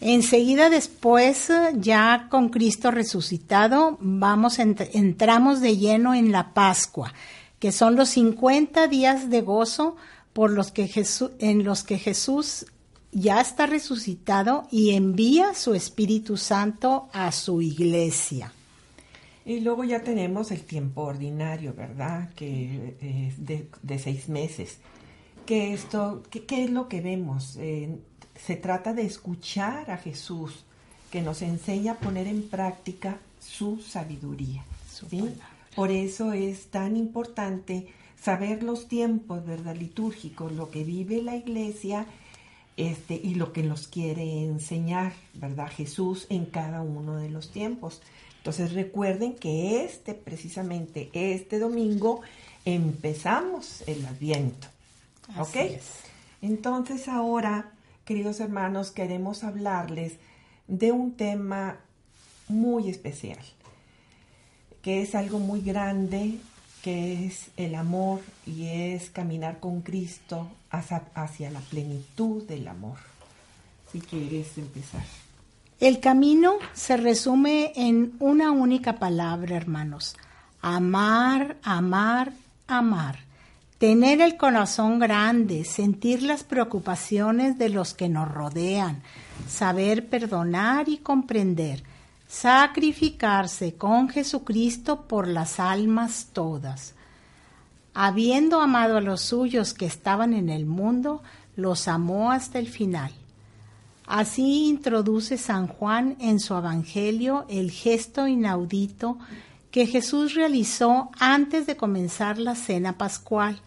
Enseguida 0.01 0.69
después, 0.69 1.51
ya 1.77 2.27
con 2.31 2.49
Cristo 2.49 2.91
resucitado, 2.91 3.99
vamos 4.01 4.59
ent- 4.59 4.89
entramos 4.95 5.61
de 5.61 5.77
lleno 5.77 6.15
en 6.15 6.33
la 6.33 6.55
Pascua, 6.55 7.13
que 7.61 7.71
son 7.71 7.95
los 7.95 8.09
50 8.11 8.89
días 8.89 9.31
de 9.31 9.43
gozo 9.43 9.95
por 10.33 10.51
los 10.51 10.73
que 10.73 10.89
Jesús, 10.89 11.31
en 11.39 11.63
los 11.63 11.85
que 11.85 11.99
Jesús 11.99 12.67
ya 13.13 13.41
está 13.41 13.67
resucitado 13.67 14.67
y 14.71 14.91
envía 14.91 15.55
su 15.55 15.75
Espíritu 15.75 16.37
Santo 16.37 17.09
a 17.13 17.31
su 17.31 17.61
iglesia. 17.61 18.53
Y 19.45 19.61
luego 19.61 19.85
ya 19.85 20.03
tenemos 20.03 20.51
el 20.51 20.63
tiempo 20.63 21.03
ordinario, 21.03 21.75
¿verdad? 21.75 22.33
Que 22.35 22.97
es 23.01 23.45
de, 23.45 23.69
de 23.83 23.99
seis 23.99 24.29
meses. 24.29 24.79
Que 25.47 25.75
esto, 25.75 26.23
¿qué, 26.31 26.65
es 26.65 26.71
lo 26.71 26.89
que 26.89 27.01
vemos? 27.01 27.57
Eh, 27.59 27.99
se 28.35 28.57
trata 28.57 28.95
de 28.95 29.03
escuchar 29.03 29.91
a 29.91 29.99
Jesús, 29.99 30.65
que 31.11 31.21
nos 31.21 31.43
enseña 31.43 31.93
a 31.93 31.99
poner 31.99 32.27
en 32.29 32.49
práctica 32.49 33.19
su 33.41 33.81
sabiduría. 33.81 34.65
Su. 34.91 35.07
Por 35.75 35.91
eso 35.91 36.33
es 36.33 36.67
tan 36.69 36.97
importante 36.97 37.89
saber 38.21 38.63
los 38.63 38.89
tiempos, 38.89 39.45
¿verdad? 39.45 39.77
Litúrgicos, 39.77 40.53
lo 40.53 40.71
que 40.71 40.85
vive 40.85 41.21
la 41.21 41.37
iglesia 41.37 42.07
este, 42.77 43.15
y 43.15 43.35
lo 43.35 43.53
que 43.53 43.63
nos 43.63 43.87
quiere 43.87 44.45
enseñar, 44.45 45.13
¿verdad? 45.35 45.69
Jesús 45.69 46.27
en 46.31 46.47
cada 46.47 46.83
uno 46.83 47.17
de 47.17 47.31
los 47.31 47.51
tiempos. 47.51 48.01
Entonces 48.39 48.73
recuerden 48.73 49.35
que 49.35 49.85
este, 49.85 50.15
precisamente 50.15 51.11
este 51.13 51.59
domingo, 51.59 52.23
empezamos 52.65 53.83
el 53.87 54.05
Adviento. 54.07 54.69
¿Ok? 55.39 55.57
Es. 55.57 55.91
Entonces 56.41 57.09
ahora, 57.09 57.73
queridos 58.05 58.41
hermanos, 58.41 58.91
queremos 58.91 59.45
hablarles 59.45 60.15
de 60.67 60.93
un 60.93 61.13
tema 61.13 61.79
muy 62.49 62.89
especial, 62.89 63.39
que 64.83 65.03
es 65.03 65.15
algo 65.15 65.39
muy 65.39 65.61
grande, 65.61 66.39
que 66.83 67.27
es 67.27 67.51
el 67.57 67.75
amor 67.75 68.21
y 68.45 68.67
es 68.67 69.11
caminar 69.11 69.61
con 69.61 69.83
Cristo 69.83 70.49
hacia, 70.73 71.51
la 71.51 71.61
plenitud 71.61 72.43
del 72.45 72.67
amor. 72.67 72.97
Si 73.91 74.01
quieres 74.01 74.57
empezar. 74.57 75.05
El 75.79 76.01
camino 76.01 76.55
se 76.73 76.97
resume 76.97 77.73
en 77.77 78.15
una 78.19 78.51
única 78.51 78.99
palabra, 78.99 79.57
hermanos. 79.57 80.17
Amar, 80.63 81.57
amar, 81.63 82.33
amar. 82.67 83.19
Tener 83.79 84.21
el 84.21 84.37
corazón 84.37 85.01
grande, 85.01 85.65
sentir 85.65 86.23
las 86.23 86.45
preocupaciones 86.45 87.59
de 87.59 87.69
los 87.69 87.95
que 87.95 88.09
nos 88.09 88.31
rodean, 88.31 89.03
saber 89.49 90.09
perdonar 90.09 90.89
y 90.89 90.99
comprender, 90.99 91.83
sacrificarse 92.29 93.75
con 93.75 94.09
Jesucristo 94.09 95.03
por 95.03 95.27
las 95.27 95.59
almas 95.59 96.29
todas. 96.33 96.95
Habiendo 97.95 98.61
amado 98.61 98.97
a 98.97 99.01
los 99.03 99.21
suyos 99.21 99.75
que 99.75 99.87
estaban 99.87 100.33
en 100.33 100.49
el 100.49 100.67
mundo, 100.67 101.23
los 101.57 101.89
amó 101.89 102.33
hasta 102.33 102.59
el 102.59 102.69
final. 102.69 103.13
Así 104.07 104.69
introduce 104.69 105.39
San 105.39 105.67
Juan 105.69 106.17
en 106.19 106.41
su 106.41 106.55
Evangelio 106.55 107.47
el 107.49 107.71
gesto 107.71 108.27
inaudito 108.27 109.19
que 109.71 109.87
Jesús 109.87 110.35
realizó 110.35 111.11
antes 111.19 111.67
de 111.67 111.77
comenzar 111.77 112.39
la 112.39 112.55
cena 112.55 112.99
pascual, 112.99 113.59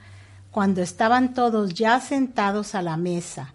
cuando 0.51 0.81
estaban 0.81 1.33
todos 1.33 1.73
ya 1.73 1.99
sentados 1.99 2.75
a 2.75 2.81
la 2.81 2.95
mesa. 2.95 3.53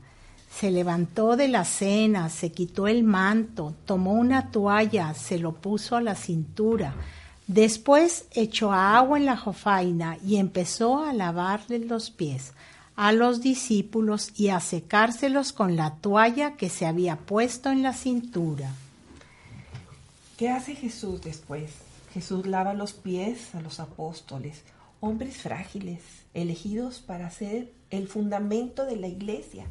Se 0.52 0.70
levantó 0.70 1.36
de 1.36 1.48
la 1.48 1.64
cena, 1.64 2.28
se 2.28 2.50
quitó 2.50 2.88
el 2.88 3.04
manto, 3.04 3.74
tomó 3.86 4.14
una 4.14 4.50
toalla, 4.50 5.14
se 5.14 5.38
lo 5.38 5.52
puso 5.52 5.96
a 5.96 6.00
la 6.02 6.16
cintura, 6.16 6.94
después 7.52 8.26
echó 8.32 8.72
agua 8.72 9.18
en 9.18 9.26
la 9.26 9.36
jofaina 9.36 10.18
y 10.24 10.36
empezó 10.36 11.02
a 11.02 11.12
lavarle 11.12 11.80
los 11.80 12.10
pies 12.10 12.52
a 12.94 13.12
los 13.12 13.40
discípulos 13.40 14.30
y 14.36 14.48
a 14.48 14.60
secárselos 14.60 15.54
con 15.54 15.74
la 15.74 15.94
toalla 15.96 16.56
que 16.56 16.68
se 16.68 16.84
había 16.84 17.16
puesto 17.16 17.70
en 17.70 17.82
la 17.82 17.94
cintura. 17.94 18.74
¿Qué 20.36 20.50
hace 20.50 20.74
Jesús 20.74 21.22
después? 21.22 21.70
Jesús 22.12 22.46
lava 22.46 22.74
los 22.74 22.92
pies 22.92 23.54
a 23.54 23.62
los 23.62 23.80
apóstoles, 23.80 24.64
hombres 25.00 25.38
frágiles, 25.38 26.02
elegidos 26.34 27.00
para 27.00 27.30
ser 27.30 27.72
el 27.88 28.06
fundamento 28.06 28.84
de 28.84 28.96
la 28.96 29.08
iglesia. 29.08 29.64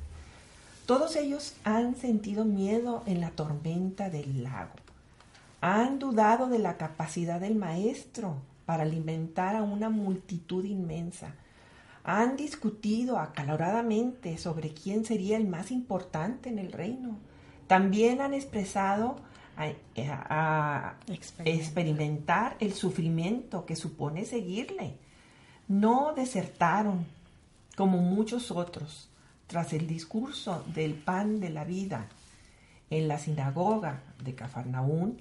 Todos 0.87 1.15
ellos 1.15 1.53
han 1.63 1.95
sentido 1.95 2.45
miedo 2.45 3.03
en 3.05 3.21
la 3.21 3.29
tormenta 3.29 4.09
del 4.09 4.41
lago. 4.41 4.73
Han 5.61 5.99
dudado 5.99 6.47
de 6.47 6.59
la 6.59 6.77
capacidad 6.77 7.39
del 7.39 7.55
Maestro 7.55 8.37
para 8.65 8.83
alimentar 8.83 9.55
a 9.55 9.63
una 9.63 9.89
multitud 9.89 10.63
inmensa. 10.63 11.33
Han 12.03 12.37
discutido 12.37 13.19
acaloradamente 13.19 14.37
sobre 14.37 14.73
quién 14.73 15.03
sería 15.05 15.37
el 15.37 15.47
más 15.47 15.71
importante 15.71 16.49
en 16.49 16.59
el 16.59 16.71
reino. 16.71 17.17
También 17.67 18.21
han 18.21 18.33
expresado 18.33 19.17
a, 19.57 19.65
a- 20.29 20.89
a 20.89 20.95
Experimentar. 21.07 21.47
experimentar 21.47 22.57
el 22.59 22.73
sufrimiento 22.73 23.65
que 23.65 23.75
supone 23.75 24.25
seguirle. 24.25 24.95
No 25.67 26.13
desertaron 26.15 27.05
como 27.75 27.97
muchos 27.97 28.49
otros 28.49 29.09
tras 29.47 29.73
el 29.73 29.87
discurso 29.87 30.63
del 30.73 30.93
pan 30.93 31.39
de 31.39 31.49
la 31.49 31.63
vida 31.65 32.07
en 32.89 33.07
la 33.07 33.17
sinagoga 33.19 34.01
de 34.23 34.33
Cafarnaún, 34.35 35.17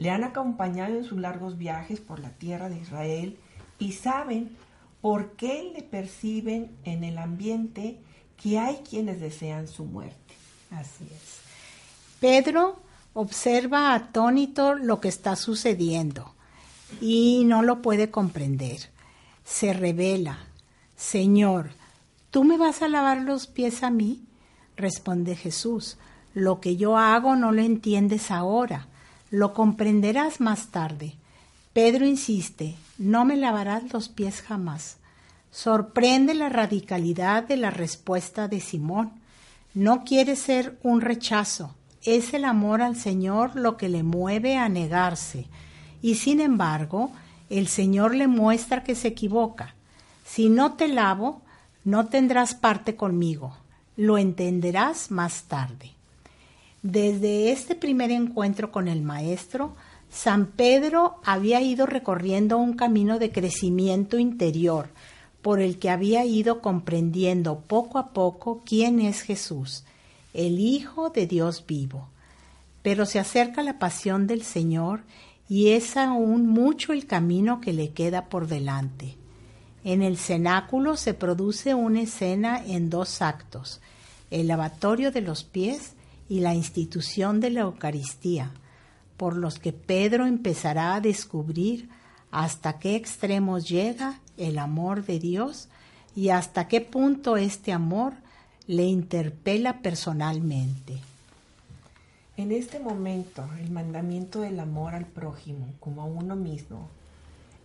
le 0.00 0.08
han 0.08 0.24
acompañado 0.24 0.96
en 0.96 1.04
sus 1.04 1.20
largos 1.20 1.58
viajes 1.58 2.00
por 2.00 2.20
la 2.20 2.30
tierra 2.30 2.70
de 2.70 2.78
Israel 2.78 3.36
y 3.78 3.92
saben 3.92 4.56
por 5.02 5.32
qué 5.32 5.72
le 5.74 5.82
perciben 5.82 6.70
en 6.84 7.04
el 7.04 7.18
ambiente 7.18 8.00
que 8.42 8.58
hay 8.58 8.76
quienes 8.76 9.20
desean 9.20 9.68
su 9.68 9.84
muerte. 9.84 10.34
Así 10.70 11.04
es. 11.04 11.40
Pedro 12.18 12.80
observa 13.12 13.94
atónito 13.94 14.74
lo 14.74 15.02
que 15.02 15.08
está 15.08 15.36
sucediendo 15.36 16.34
y 17.02 17.44
no 17.44 17.60
lo 17.60 17.82
puede 17.82 18.10
comprender. 18.10 18.88
Se 19.44 19.74
revela, 19.74 20.38
Señor, 20.96 21.72
¿tú 22.30 22.44
me 22.44 22.56
vas 22.56 22.80
a 22.80 22.88
lavar 22.88 23.18
los 23.18 23.46
pies 23.46 23.82
a 23.82 23.90
mí? 23.90 24.24
Responde 24.78 25.36
Jesús, 25.36 25.98
lo 26.32 26.58
que 26.58 26.78
yo 26.78 26.96
hago 26.96 27.36
no 27.36 27.52
lo 27.52 27.60
entiendes 27.60 28.30
ahora, 28.30 28.86
lo 29.30 29.54
comprenderás 29.54 30.40
más 30.40 30.68
tarde. 30.68 31.14
Pedro 31.72 32.06
insiste, 32.06 32.76
no 32.98 33.24
me 33.24 33.36
lavarás 33.36 33.92
los 33.92 34.08
pies 34.08 34.42
jamás. 34.42 34.98
Sorprende 35.50 36.34
la 36.34 36.48
radicalidad 36.48 37.44
de 37.44 37.56
la 37.56 37.70
respuesta 37.70 38.48
de 38.48 38.60
Simón. 38.60 39.12
No 39.72 40.04
quiere 40.04 40.36
ser 40.36 40.78
un 40.82 41.00
rechazo, 41.00 41.74
es 42.04 42.34
el 42.34 42.44
amor 42.44 42.82
al 42.82 42.96
Señor 42.96 43.54
lo 43.54 43.76
que 43.76 43.88
le 43.88 44.02
mueve 44.02 44.56
a 44.56 44.68
negarse. 44.68 45.46
Y 46.02 46.16
sin 46.16 46.40
embargo, 46.40 47.12
el 47.50 47.68
Señor 47.68 48.14
le 48.14 48.26
muestra 48.26 48.82
que 48.82 48.94
se 48.94 49.08
equivoca. 49.08 49.74
Si 50.24 50.48
no 50.48 50.74
te 50.74 50.88
lavo, 50.88 51.42
no 51.84 52.06
tendrás 52.06 52.54
parte 52.54 52.96
conmigo. 52.96 53.54
Lo 53.96 54.18
entenderás 54.18 55.10
más 55.10 55.44
tarde. 55.44 55.92
Desde 56.82 57.52
este 57.52 57.74
primer 57.74 58.10
encuentro 58.10 58.72
con 58.72 58.88
el 58.88 59.02
Maestro, 59.02 59.76
San 60.08 60.46
Pedro 60.46 61.20
había 61.24 61.60
ido 61.60 61.84
recorriendo 61.84 62.56
un 62.56 62.72
camino 62.72 63.18
de 63.18 63.30
crecimiento 63.30 64.18
interior, 64.18 64.88
por 65.42 65.60
el 65.60 65.78
que 65.78 65.90
había 65.90 66.24
ido 66.24 66.62
comprendiendo 66.62 67.60
poco 67.60 67.98
a 67.98 68.12
poco 68.12 68.62
quién 68.64 69.00
es 69.00 69.20
Jesús, 69.20 69.84
el 70.32 70.58
Hijo 70.58 71.10
de 71.10 71.26
Dios 71.26 71.64
vivo. 71.66 72.08
Pero 72.82 73.04
se 73.04 73.18
acerca 73.18 73.62
la 73.62 73.78
pasión 73.78 74.26
del 74.26 74.42
Señor 74.42 75.02
y 75.50 75.68
es 75.68 75.98
aún 75.98 76.46
mucho 76.46 76.94
el 76.94 77.06
camino 77.06 77.60
que 77.60 77.74
le 77.74 77.90
queda 77.90 78.26
por 78.30 78.46
delante. 78.46 79.16
En 79.84 80.02
el 80.02 80.16
cenáculo 80.16 80.96
se 80.96 81.12
produce 81.12 81.74
una 81.74 82.02
escena 82.02 82.62
en 82.64 82.88
dos 82.88 83.20
actos, 83.20 83.80
el 84.30 84.46
lavatorio 84.46 85.10
de 85.10 85.20
los 85.20 85.44
pies 85.44 85.94
y 86.30 86.38
la 86.38 86.54
institución 86.54 87.40
de 87.40 87.50
la 87.50 87.62
Eucaristía, 87.62 88.52
por 89.16 89.36
los 89.36 89.58
que 89.58 89.72
Pedro 89.72 90.26
empezará 90.26 90.94
a 90.94 91.00
descubrir 91.00 91.90
hasta 92.30 92.78
qué 92.78 92.94
extremos 92.94 93.68
llega 93.68 94.20
el 94.38 94.58
amor 94.58 95.04
de 95.04 95.18
Dios 95.18 95.68
y 96.14 96.28
hasta 96.28 96.68
qué 96.68 96.80
punto 96.80 97.36
este 97.36 97.72
amor 97.72 98.14
le 98.68 98.84
interpela 98.84 99.82
personalmente. 99.82 101.00
En 102.36 102.52
este 102.52 102.78
momento, 102.78 103.44
el 103.58 103.72
mandamiento 103.72 104.42
del 104.42 104.60
amor 104.60 104.94
al 104.94 105.06
prójimo 105.06 105.66
como 105.80 106.02
a 106.02 106.04
uno 106.04 106.36
mismo 106.36 106.88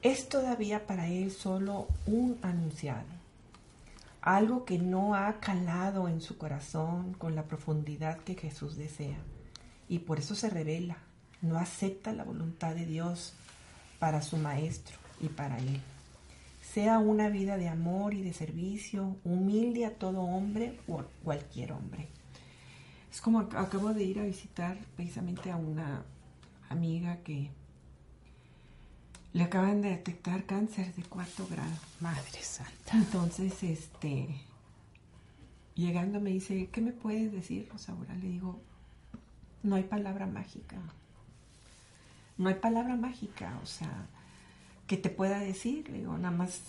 es 0.01 0.27
todavía 0.27 0.87
para 0.87 1.07
él 1.07 1.31
solo 1.31 1.87
un 2.07 2.39
anunciado, 2.41 3.05
algo 4.25 4.65
que 4.65 4.77
no 4.79 5.15
ha 5.15 5.39
calado 5.39 6.09
en 6.09 6.19
su 6.19 6.37
corazón 6.37 7.13
con 7.13 7.35
la 7.35 7.43
profundidad 7.43 8.17
que 8.17 8.35
Jesús 8.35 8.75
desea. 8.75 9.19
Y 9.87 9.99
por 9.99 10.17
eso 10.19 10.33
se 10.35 10.49
revela, 10.49 10.97
no 11.41 11.57
acepta 11.57 12.11
la 12.11 12.23
voluntad 12.23 12.73
de 12.73 12.85
Dios 12.87 13.33
para 13.99 14.21
su 14.23 14.37
maestro 14.37 14.97
y 15.21 15.27
para 15.29 15.59
él. 15.59 15.79
Sea 16.63 16.97
una 16.97 17.29
vida 17.29 17.55
de 17.57 17.69
amor 17.69 18.15
y 18.15 18.23
de 18.23 18.33
servicio, 18.33 19.15
humilde 19.23 19.85
a 19.85 19.93
todo 19.93 20.21
hombre 20.21 20.79
o 20.87 21.03
cualquier 21.23 21.71
hombre. 21.71 22.07
Es 23.13 23.21
como 23.21 23.41
ac- 23.43 23.55
acabo 23.57 23.93
de 23.93 24.03
ir 24.03 24.19
a 24.19 24.23
visitar 24.25 24.75
precisamente 24.95 25.51
a 25.51 25.55
una 25.55 26.03
amiga 26.69 27.17
que 27.17 27.51
le 29.35 29.43
acaban 29.43 29.81
de 29.81 29.89
detectar 29.89 30.45
cáncer 30.45 30.93
de 30.95 31.03
cuarto 31.03 31.45
grado. 31.51 31.75
Madre 31.99 32.41
Santa. 32.41 32.93
Entonces, 32.93 33.61
este, 33.63 34.29
llegando 35.75 36.19
me 36.21 36.29
dice, 36.29 36.69
¿qué 36.71 36.79
me 36.81 36.91
puedes 36.93 37.31
decir, 37.31 37.67
Rosaura? 37.71 38.13
Le 38.15 38.27
digo, 38.29 38.61
no 39.63 39.75
hay 39.75 39.83
palabra 39.83 40.25
mágica. 40.25 40.77
No 42.37 42.49
hay 42.49 42.55
palabra 42.55 42.95
mágica, 42.95 43.59
o 43.61 43.65
sea, 43.65 44.07
que 44.87 44.97
te 44.97 45.09
pueda 45.09 45.39
decir. 45.39 45.89
Le 45.89 45.99
digo, 45.99 46.17
nada 46.17 46.35
más, 46.35 46.61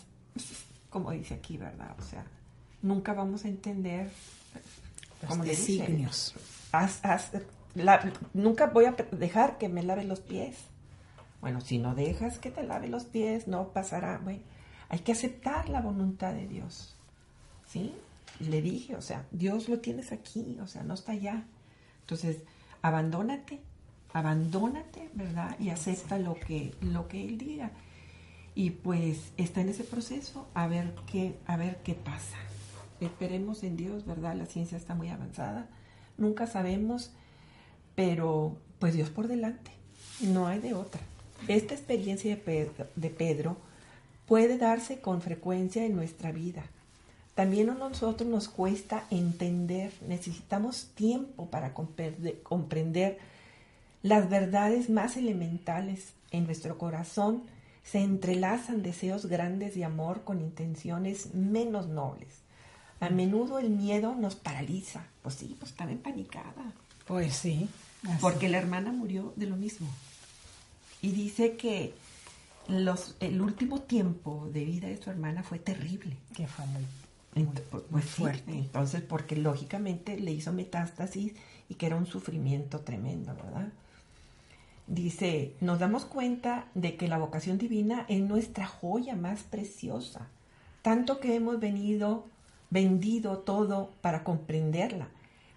como 0.90 1.12
dice 1.12 1.35
aquí, 1.35 1.57
¿verdad? 1.59 1.94
O 1.98 2.02
sea, 2.02 2.24
nunca 2.83 3.12
vamos 3.14 3.44
a 3.44 3.48
entender, 3.48 4.11
Los 5.22 5.40
designios. 5.42 6.35
haz- 6.72 7.00
haz- 7.05 7.31
la- 7.74 8.12
nunca 8.35 8.66
voy 8.66 8.87
a 8.87 8.92
dejar 8.92 9.59
que 9.59 9.68
me 9.68 9.83
lave 9.85 10.02
los 10.05 10.20
pies. 10.20 10.57
Bueno, 11.47 11.61
si 11.61 11.79
no 11.79 11.95
dejas 11.95 12.41
que 12.41 12.51
te 12.51 12.65
lave 12.65 12.89
los 12.89 13.05
pies, 13.05 13.47
no 13.47 13.69
pasará. 13.69 14.19
Bueno, 14.19 14.41
hay 14.89 14.99
que 14.99 15.13
aceptar 15.13 15.69
la 15.69 15.81
voluntad 15.81 16.35
de 16.35 16.49
Dios. 16.49 16.97
¿Sí? 17.69 17.95
Le 18.41 18.61
dije, 18.61 18.97
o 18.97 19.01
sea, 19.01 19.27
Dios 19.31 19.69
lo 19.69 19.79
tienes 19.79 20.11
aquí, 20.11 20.59
o 20.61 20.67
sea, 20.67 20.83
no 20.83 20.95
está 20.95 21.13
allá. 21.13 21.45
Entonces, 22.01 22.39
abandónate, 22.83 23.61
abandónate, 24.13 25.09
¿verdad? 25.15 25.57
Y 25.61 25.71
acepta 25.71 26.19
lo 26.19 26.35
que, 26.35 26.75
lo 26.81 27.07
que 27.07 27.25
Él 27.25 27.39
diga. 27.39 27.71
Y 28.57 28.71
pues 28.71 29.31
está 29.37 29.61
en 29.61 29.69
ese 29.69 29.85
proceso 29.85 30.49
a 30.53 30.67
ver 30.67 30.97
qué, 31.07 31.39
a 31.47 31.57
ver 31.57 31.77
qué 31.85 31.95
pasa. 31.95 32.39
Esperemos 33.01 33.63
en 33.63 33.77
Dios, 33.77 34.05
¿verdad? 34.05 34.35
La 34.35 34.47
ciencia 34.47 34.77
está 34.77 34.97
muy 34.97 35.11
avanzada. 35.11 35.69
Nunca 36.19 36.49
sabemos, 36.49 37.13
pero 37.95 38.57
pues 38.81 38.95
Dios 38.95 39.11
por 39.11 39.29
delante. 39.29 39.71
No 40.21 40.49
hay 40.49 40.59
de 40.59 40.75
otra. 40.75 41.01
Esta 41.49 41.75
experiencia 41.75 42.31
de 42.31 42.40
Pedro, 42.40 42.87
de 42.96 43.11
Pedro 43.11 43.57
puede 44.27 44.59
darse 44.59 45.01
con 45.01 45.22
frecuencia 45.22 45.85
en 45.85 45.94
nuestra 45.94 46.33
vida. 46.33 46.64
También 47.35 47.68
a 47.70 47.75
nosotros 47.75 48.29
nos 48.29 48.49
cuesta 48.49 49.05
entender, 49.11 49.92
necesitamos 50.09 50.88
tiempo 50.94 51.46
para 51.46 51.75
comprende- 51.75 52.42
comprender 52.42 53.18
las 54.03 54.31
verdades 54.31 54.88
más 54.88 55.16
elementales 55.16 56.09
en 56.31 56.46
nuestro 56.46 56.79
corazón. 56.79 57.42
Se 57.85 58.01
entrelazan 58.01 58.83
deseos 58.83 59.27
grandes 59.27 59.75
de 59.75 59.85
amor 59.85 60.22
con 60.25 60.40
intenciones 60.40 61.35
menos 61.35 61.87
nobles. 61.88 62.29
A 63.01 63.11
menudo 63.11 63.59
el 63.59 63.68
miedo 63.70 64.14
nos 64.14 64.35
paraliza. 64.35 65.05
Pues 65.22 65.35
sí, 65.35 65.57
pues 65.59 65.72
estaba 65.72 65.92
empanicada. 65.92 66.72
Pues 67.07 67.35
sí. 67.37 67.68
así. 68.03 68.18
Porque 68.20 68.49
la 68.49 68.59
hermana 68.59 68.92
murió 68.92 69.35
de 69.37 69.46
lo 69.46 69.57
mismo. 69.57 69.88
Y 71.03 71.13
dice 71.13 71.57
que 71.57 71.95
los, 72.69 73.17
el 73.21 73.41
último 73.41 73.81
tiempo 73.83 74.49
de 74.53 74.65
vida 74.65 74.89
de 74.89 74.97
su 75.01 75.11
hermana 75.11 75.43
fue 75.43 75.59
terrible. 75.59 76.17
Que 76.35 76.47
fue 76.47 76.65
muy, 76.67 77.45
muy- 77.45 77.55
pues 77.71 77.85
muy 77.91 78.03
sí, 78.03 78.09
fuerte. 78.09 78.53
entonces, 78.53 79.03
porque 79.03 79.37
lógicamente 79.37 80.19
le 80.19 80.33
hizo 80.33 80.53
metástasis 80.53 81.33
y 81.69 81.75
que 81.75 81.87
era 81.87 81.97
un 81.97 82.07
sufrimiento 82.07 82.81
tremendo, 82.81 83.35
¿verdad? 83.35 83.69
Dice, 84.87 85.53
nos 85.61 85.81
damos 85.81 86.05
cuenta 86.05 86.67
de 86.75 86.97
que 86.97 87.09
la 87.09 87.19
vocación 87.19 87.59
divina 87.59 88.07
es 88.09 88.21
nuestra 88.21 88.67
joya 88.69 89.17
más 89.17 89.43
preciosa, 89.43 90.29
tanto 90.83 91.19
que 91.19 91.35
hemos 91.35 91.59
venido, 91.59 92.25
vendido 92.71 93.39
todo 93.39 93.91
para 94.01 94.23
comprenderla, 94.23 95.09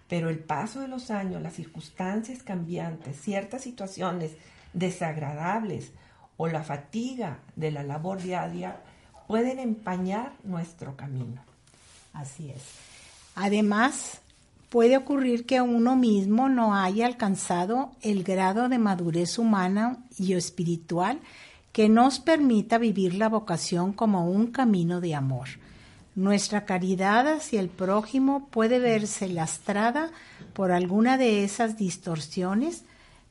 pero 0.08 0.30
el 0.30 0.40
paso 0.40 0.80
de 0.80 0.88
los 0.88 1.12
años, 1.12 1.40
las 1.42 1.54
circunstancias 1.54 2.42
cambiantes, 2.42 3.20
ciertas 3.20 3.62
situaciones 3.62 4.32
desagradables 4.72 5.92
o 6.36 6.48
la 6.48 6.62
fatiga 6.62 7.38
de 7.56 7.70
la 7.70 7.82
labor 7.82 8.22
diaria 8.22 8.80
pueden 9.26 9.58
empañar 9.58 10.32
nuestro 10.42 10.96
camino. 10.96 11.42
Así 12.12 12.50
es. 12.50 12.62
Además, 13.34 14.20
puede 14.70 14.96
ocurrir 14.96 15.46
que 15.46 15.60
uno 15.60 15.96
mismo 15.96 16.48
no 16.48 16.74
haya 16.74 17.06
alcanzado 17.06 17.92
el 18.02 18.24
grado 18.24 18.68
de 18.68 18.78
madurez 18.78 19.38
humana 19.38 19.98
y 20.18 20.32
espiritual 20.32 21.20
que 21.72 21.88
nos 21.88 22.18
permita 22.18 22.78
vivir 22.78 23.14
la 23.14 23.28
vocación 23.28 23.92
como 23.92 24.28
un 24.28 24.48
camino 24.48 25.00
de 25.00 25.14
amor. 25.14 25.48
Nuestra 26.16 26.64
caridad 26.64 27.28
hacia 27.28 27.60
el 27.60 27.68
prójimo 27.68 28.48
puede 28.50 28.78
verse 28.78 29.28
lastrada 29.28 30.10
por 30.52 30.72
alguna 30.72 31.16
de 31.16 31.44
esas 31.44 31.76
distorsiones 31.76 32.84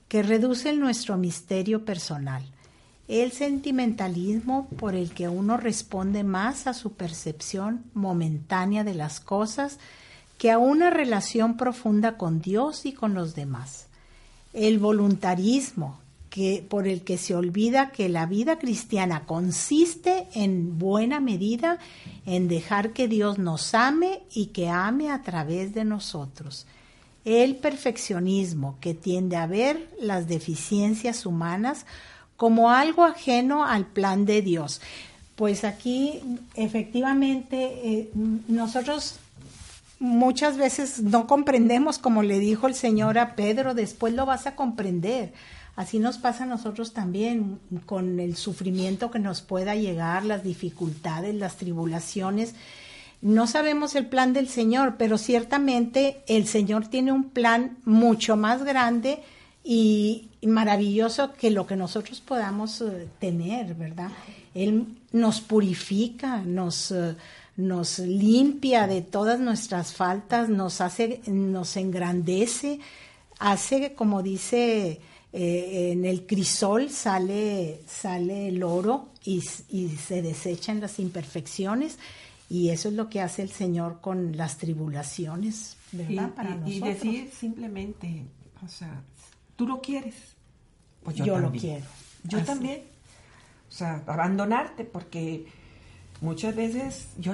que 0.10 0.24
reducen 0.24 0.80
nuestro 0.80 1.18
misterio 1.18 1.86
personal. 1.86 2.44
El 3.08 3.32
sentimentalismo 3.32 4.68
por 4.78 4.96
el 4.96 5.12
que 5.12 5.30
uno 5.30 5.56
responde 5.56 6.24
más 6.24 6.68
a 6.68 6.74
su 6.74 6.94
percepción 6.94 7.86
momentánea 7.94 8.84
de 8.84 8.96
las 8.96 9.20
cosas 9.20 9.80
que 10.38 10.52
a 10.52 10.58
una 10.58 10.90
relación 10.90 11.58
profunda 11.58 12.18
con 12.18 12.42
Dios 12.42 12.86
y 12.86 12.94
con 12.94 13.14
los 13.14 13.36
demás. 13.36 13.88
El 14.54 14.80
voluntarismo 14.80 16.00
que, 16.30 16.66
por 16.68 16.88
el 16.88 17.02
que 17.02 17.18
se 17.18 17.36
olvida 17.36 17.92
que 17.92 18.10
la 18.10 18.26
vida 18.26 18.58
cristiana 18.58 19.26
consiste 19.26 20.28
en 20.34 20.80
buena 20.80 21.20
medida 21.20 21.78
en 22.26 22.48
dejar 22.48 22.94
que 22.94 23.08
Dios 23.08 23.38
nos 23.38 23.74
ame 23.74 24.24
y 24.34 24.48
que 24.48 24.70
ame 24.70 25.12
a 25.12 25.22
través 25.22 25.74
de 25.74 25.86
nosotros. 25.86 26.66
El 27.26 27.58
perfeccionismo 27.58 28.78
que 28.80 28.94
tiende 28.94 29.36
a 29.36 29.48
ver 29.48 29.90
las 30.00 30.28
deficiencias 30.28 31.26
humanas 31.26 31.86
como 32.38 32.72
algo 32.72 33.04
ajeno 33.04 33.66
al 33.66 33.86
plan 33.86 34.26
de 34.26 34.42
Dios. 34.42 34.82
Pues 35.36 35.64
aquí 35.64 36.22
efectivamente 36.56 37.58
eh, 37.84 38.10
nosotros 38.48 39.20
muchas 40.00 40.58
veces 40.58 41.02
no 41.02 41.28
comprendemos, 41.28 41.98
como 41.98 42.24
le 42.24 42.40
dijo 42.40 42.68
el 42.68 42.76
Señor 42.76 43.18
a 43.18 43.36
Pedro, 43.36 43.74
después 43.74 44.14
lo 44.14 44.26
vas 44.26 44.48
a 44.48 44.56
comprender. 44.56 45.34
Así 45.76 46.00
nos 46.00 46.18
pasa 46.18 46.44
a 46.44 46.48
nosotros 46.48 46.94
también 46.94 47.60
con 47.86 48.20
el 48.20 48.36
sufrimiento 48.36 49.12
que 49.12 49.20
nos 49.20 49.42
pueda 49.42 49.76
llegar, 49.76 50.26
las 50.26 50.44
dificultades, 50.44 51.36
las 51.36 51.56
tribulaciones. 51.56 52.54
No 53.22 53.48
sabemos 53.48 53.96
el 53.96 54.06
plan 54.06 54.32
del 54.32 54.48
Señor, 54.48 54.96
pero 54.98 55.18
ciertamente 55.18 56.24
el 56.28 56.48
Señor 56.48 56.88
tiene 56.88 57.12
un 57.12 57.26
plan 57.26 57.78
mucho 57.84 58.38
más 58.38 58.64
grande 58.64 59.20
y 59.64 60.30
maravilloso 60.42 61.34
que 61.34 61.52
lo 61.52 61.68
que 61.68 61.76
nosotros 61.76 62.22
podamos 62.22 62.80
eh, 62.82 63.08
tener, 63.20 63.76
¿verdad? 63.76 64.10
Él 64.54 64.88
nos 65.12 65.42
purifica, 65.42 66.38
nos, 66.38 66.92
eh, 66.92 67.16
nos 67.58 68.00
limpia 68.00 68.88
de 68.88 69.02
todas 69.02 69.40
nuestras 69.40 69.94
faltas, 69.94 70.48
nos 70.48 70.80
hace, 70.80 71.22
nos 71.28 71.76
engrandece, 71.76 72.80
hace, 73.38 73.94
como 73.96 74.24
dice 74.24 75.02
eh, 75.34 75.90
en 75.92 76.06
el 76.06 76.26
crisol, 76.26 76.90
sale, 76.90 77.82
sale 77.86 78.48
el 78.48 78.64
oro 78.64 79.10
y, 79.26 79.44
y 79.70 79.90
se 79.90 80.22
desechan 80.22 80.80
las 80.80 81.00
imperfecciones. 81.00 81.98
Y 82.50 82.70
eso 82.70 82.90
es 82.90 82.96
lo 82.96 83.10
que 83.10 83.22
hace 83.22 83.44
el 83.44 83.52
Señor 83.52 84.02
con 84.02 84.36
las 84.36 84.58
tribulaciones, 84.58 85.78
¿verdad? 85.92 86.30
Y, 86.30 86.36
Para 86.36 86.50
y- 86.50 86.54
y 86.54 86.80
nosotros. 86.80 87.04
decir 87.04 87.32
simplemente, 87.32 88.26
o 88.66 88.68
sea, 88.68 89.02
tú 89.56 89.68
lo 89.68 89.82
quieres. 89.82 90.16
Pues 91.04 91.16
Yo 91.16 91.38
lo 91.38 91.44
también. 91.44 91.62
quiero. 91.62 91.86
Yo 92.24 92.38
Así. 92.40 92.48
también. 92.48 92.82
O 93.70 93.72
sea, 93.72 94.04
abandonarte, 94.08 94.84
porque 94.84 95.46
muchas 96.22 96.56
veces, 96.56 97.10
yo, 97.20 97.34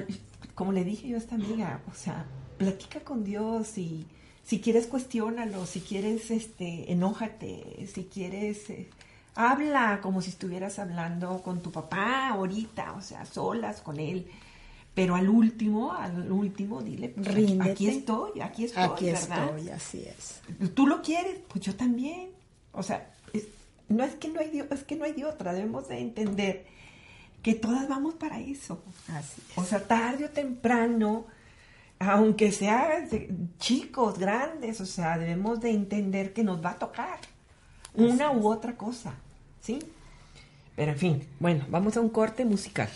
como 0.53 0.71
le 0.73 0.83
dije 0.83 1.07
yo 1.07 1.15
a 1.15 1.19
esta 1.19 1.35
amiga, 1.35 1.81
o 1.89 1.95
sea, 1.95 2.25
platica 2.57 2.99
con 2.99 3.23
Dios 3.23 3.77
y 3.77 4.05
si 4.43 4.59
quieres 4.59 4.85
cuestiónalo, 4.85 5.65
si 5.65 5.79
quieres, 5.79 6.29
este, 6.29 6.91
enójate, 6.91 7.87
si 7.91 8.03
quieres, 8.03 8.69
eh, 8.69 8.89
habla 9.33 9.99
como 10.01 10.21
si 10.21 10.29
estuvieras 10.29 10.77
hablando 10.77 11.41
con 11.41 11.61
tu 11.61 11.71
papá 11.71 12.29
ahorita, 12.29 12.93
o 12.93 13.01
sea, 13.01 13.25
solas 13.25 13.79
con 13.81 13.97
él. 13.99 14.27
Pero 14.95 15.15
al 15.15 15.27
último, 15.29 15.91
al 15.93 16.31
último, 16.31 16.81
dile, 16.81 17.09
pues, 17.09 17.27
aquí- 17.27 17.35
Ríndete. 17.35 17.71
aquí 17.71 17.87
estoy, 17.89 18.39
aquí 18.41 18.63
estoy, 18.65 18.83
Aquí 18.83 19.05
¿verdad? 19.07 19.43
estoy, 19.49 19.69
así 19.69 20.05
es. 20.07 20.41
tú 20.73 20.87
lo 20.87 21.01
quieres, 21.01 21.35
pues 21.49 21.63
yo 21.65 21.75
también. 21.75 22.29
O 22.71 22.81
sea, 22.81 23.11
es- 23.33 23.47
no 23.89 24.03
es 24.05 24.15
que 24.15 24.29
no 24.29 24.39
hay 24.39 24.49
de, 24.51 24.65
es 24.71 24.83
que 24.85 24.95
no 24.95 25.03
hay 25.05 25.11
de 25.13 25.25
otra, 25.25 25.53
debemos 25.53 25.89
de 25.89 25.99
entender 25.99 26.65
que 27.43 27.53
todas 27.55 27.87
vamos 27.89 28.13
para 28.15 28.39
eso. 28.39 28.81
Así 29.09 29.41
es. 29.51 29.57
O 29.57 29.65
sea, 29.65 29.85
tarde 29.85 30.25
o 30.25 30.29
temprano, 30.29 31.25
aunque 31.99 32.51
sea 32.53 33.01
de- 33.01 33.29
chicos, 33.59 34.17
grandes, 34.17 34.79
o 34.81 34.85
sea, 34.85 35.17
debemos 35.17 35.59
de 35.59 35.71
entender 35.71 36.31
que 36.33 36.43
nos 36.45 36.63
va 36.63 36.71
a 36.71 36.79
tocar 36.79 37.19
una 37.95 38.31
u 38.31 38.47
otra 38.47 38.75
cosa, 38.77 39.13
¿sí? 39.61 39.79
Pero 40.75 40.93
en 40.93 40.97
fin, 40.97 41.23
bueno, 41.39 41.65
vamos 41.69 41.95
a 41.97 42.01
un 42.01 42.09
corte 42.09 42.45
musical. 42.45 42.89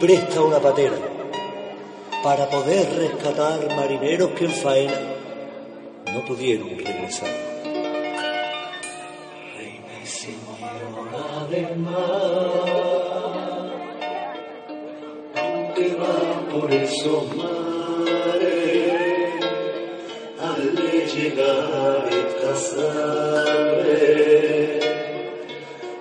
Presta 0.00 0.42
una 0.42 0.60
patera 0.60 0.96
para 2.22 2.48
poder 2.48 2.88
rescatar 2.96 3.74
marineros 3.74 4.30
que 4.30 4.44
en 4.44 4.50
faena 4.52 5.00
no 6.12 6.24
pudieron 6.24 6.68
regresar? 6.78 7.28
Reina 9.56 9.94
y 10.02 10.06
señora 10.06 11.46
del 11.50 11.76
mar, 11.78 11.98
aunque 15.36 15.94
va 15.96 16.48
por 16.52 16.72
esos 16.72 17.36
mares, 17.36 18.92
al 20.40 20.76
llegar 21.14 22.08
esta 22.10 22.54
sangre 22.56 23.98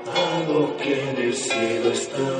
a 0.05 0.51
lo 0.51 0.77
que 0.77 1.10
en 1.10 1.17
el 1.17 1.33
cielo 1.33 1.91
está. 1.91 2.37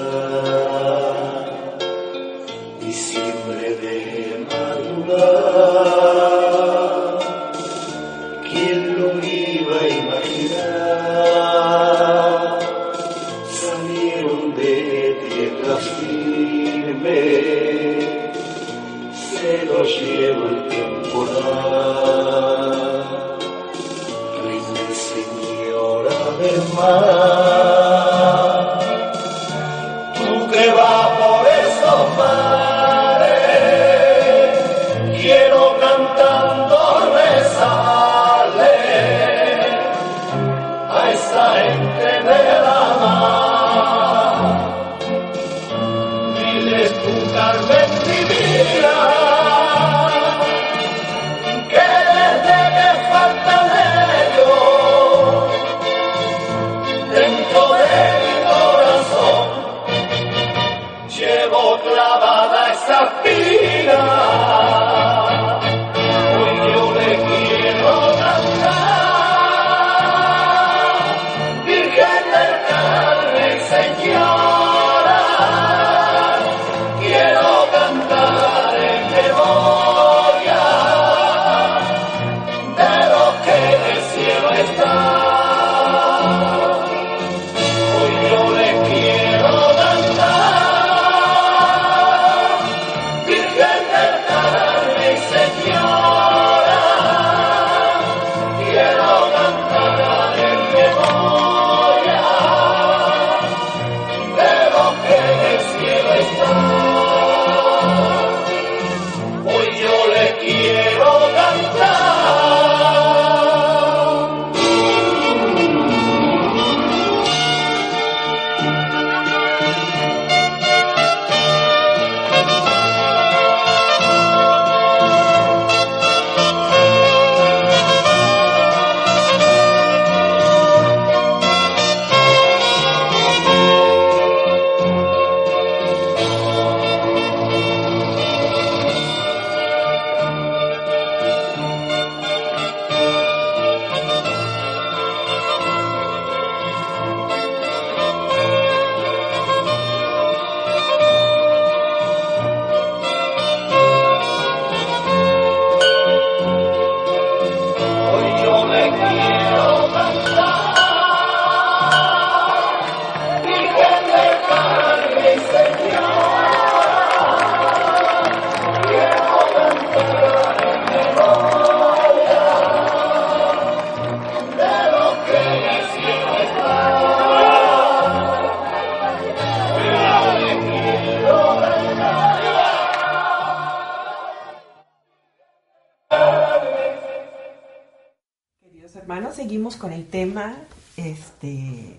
Con 189.88 189.94
el 189.94 190.08
tema, 190.10 190.58
este, 190.98 191.98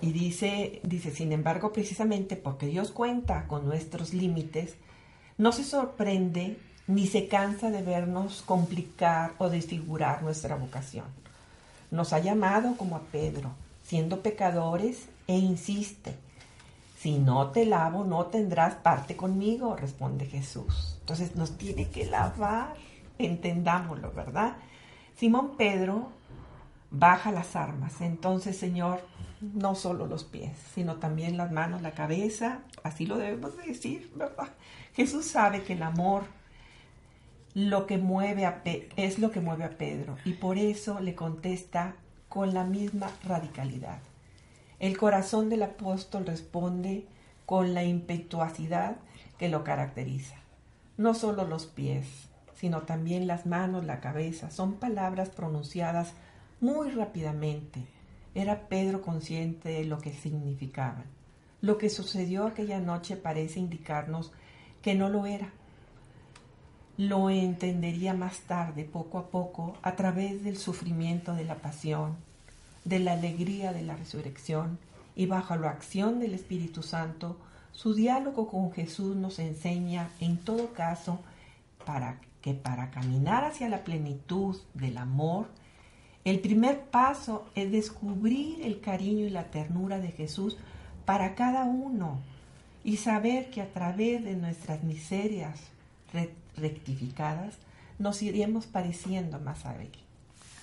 y 0.00 0.10
dice, 0.10 0.80
dice, 0.82 1.12
sin 1.12 1.30
embargo, 1.30 1.72
precisamente 1.72 2.34
porque 2.34 2.66
Dios 2.66 2.90
cuenta 2.90 3.46
con 3.46 3.64
nuestros 3.64 4.12
límites, 4.12 4.74
no 5.36 5.52
se 5.52 5.62
sorprende 5.62 6.58
ni 6.88 7.06
se 7.06 7.28
cansa 7.28 7.70
de 7.70 7.82
vernos 7.82 8.42
complicar 8.42 9.34
o 9.38 9.50
desfigurar 9.50 10.24
nuestra 10.24 10.56
vocación. 10.56 11.04
Nos 11.92 12.12
ha 12.12 12.18
llamado 12.18 12.76
como 12.76 12.96
a 12.96 13.02
Pedro, 13.02 13.52
siendo 13.84 14.20
pecadores, 14.20 15.06
e 15.28 15.36
insiste, 15.38 16.16
si 16.98 17.18
no 17.18 17.52
te 17.52 17.66
lavo, 17.66 18.02
no 18.02 18.26
tendrás 18.26 18.74
parte 18.74 19.14
conmigo, 19.14 19.76
responde 19.76 20.26
Jesús. 20.26 20.96
Entonces 21.02 21.36
nos 21.36 21.56
tiene 21.56 21.88
que 21.88 22.04
lavar, 22.04 22.74
entendámoslo, 23.16 24.12
¿verdad? 24.12 24.56
Simón 25.16 25.52
Pedro 25.56 26.17
baja 26.90 27.32
las 27.32 27.56
armas. 27.56 28.00
Entonces, 28.00 28.56
Señor, 28.56 29.00
no 29.40 29.74
solo 29.74 30.06
los 30.06 30.24
pies, 30.24 30.56
sino 30.74 30.96
también 30.96 31.36
las 31.36 31.52
manos, 31.52 31.82
la 31.82 31.92
cabeza, 31.92 32.60
así 32.82 33.06
lo 33.06 33.18
debemos 33.18 33.56
de 33.56 33.64
decir, 33.64 34.10
¿verdad? 34.16 34.48
Jesús 34.94 35.26
sabe 35.26 35.62
que 35.62 35.74
el 35.74 35.82
amor 35.82 36.24
lo 37.54 37.86
que 37.86 37.98
mueve 37.98 38.46
a 38.46 38.62
Pe- 38.62 38.88
es 38.96 39.18
lo 39.18 39.30
que 39.30 39.40
mueve 39.40 39.64
a 39.64 39.78
Pedro 39.78 40.16
y 40.24 40.34
por 40.34 40.58
eso 40.58 41.00
le 41.00 41.14
contesta 41.14 41.94
con 42.28 42.52
la 42.54 42.64
misma 42.64 43.10
radicalidad. 43.24 43.98
El 44.78 44.96
corazón 44.96 45.48
del 45.48 45.62
apóstol 45.62 46.26
responde 46.26 47.06
con 47.46 47.74
la 47.74 47.82
impetuosidad 47.84 48.96
que 49.38 49.48
lo 49.48 49.64
caracteriza. 49.64 50.36
No 50.96 51.14
solo 51.14 51.44
los 51.46 51.66
pies, 51.66 52.06
sino 52.54 52.82
también 52.82 53.26
las 53.26 53.46
manos, 53.46 53.84
la 53.86 54.00
cabeza, 54.00 54.50
son 54.50 54.74
palabras 54.74 55.30
pronunciadas 55.30 56.12
muy 56.60 56.90
rápidamente. 56.90 57.86
Era 58.34 58.68
Pedro 58.68 59.02
consciente 59.02 59.70
de 59.70 59.84
lo 59.84 59.98
que 59.98 60.12
significaban. 60.12 61.04
Lo 61.60 61.78
que 61.78 61.90
sucedió 61.90 62.46
aquella 62.46 62.80
noche 62.80 63.16
parece 63.16 63.60
indicarnos 63.60 64.32
que 64.82 64.94
no 64.94 65.08
lo 65.08 65.26
era. 65.26 65.50
Lo 66.96 67.30
entendería 67.30 68.14
más 68.14 68.40
tarde, 68.40 68.84
poco 68.84 69.18
a 69.18 69.28
poco, 69.28 69.76
a 69.82 69.96
través 69.96 70.42
del 70.44 70.56
sufrimiento 70.56 71.34
de 71.34 71.44
la 71.44 71.56
pasión, 71.56 72.16
de 72.84 72.98
la 72.98 73.12
alegría 73.12 73.72
de 73.72 73.82
la 73.82 73.96
resurrección 73.96 74.78
y 75.14 75.26
bajo 75.26 75.56
la 75.56 75.70
acción 75.70 76.20
del 76.20 76.34
Espíritu 76.34 76.82
Santo, 76.82 77.36
su 77.72 77.92
diálogo 77.92 78.48
con 78.48 78.72
Jesús 78.72 79.16
nos 79.16 79.40
enseña, 79.40 80.10
en 80.20 80.38
todo 80.38 80.72
caso, 80.72 81.20
para 81.84 82.20
que 82.40 82.54
para 82.54 82.90
caminar 82.90 83.44
hacia 83.44 83.68
la 83.68 83.82
plenitud 83.82 84.56
del 84.74 84.96
amor, 84.96 85.48
el 86.28 86.40
primer 86.40 86.80
paso 86.82 87.46
es 87.54 87.70
descubrir 87.70 88.60
el 88.62 88.80
cariño 88.80 89.26
y 89.26 89.30
la 89.30 89.44
ternura 89.50 89.98
de 89.98 90.12
Jesús 90.12 90.56
para 91.04 91.34
cada 91.34 91.64
uno 91.64 92.20
y 92.84 92.96
saber 92.96 93.50
que 93.50 93.60
a 93.62 93.72
través 93.72 94.22
de 94.24 94.34
nuestras 94.34 94.82
miserias 94.82 95.58
re- 96.12 96.34
rectificadas 96.56 97.54
nos 97.98 98.22
iremos 98.22 98.66
pareciendo 98.66 99.38
más 99.40 99.64
a 99.66 99.74
Él. 99.80 99.90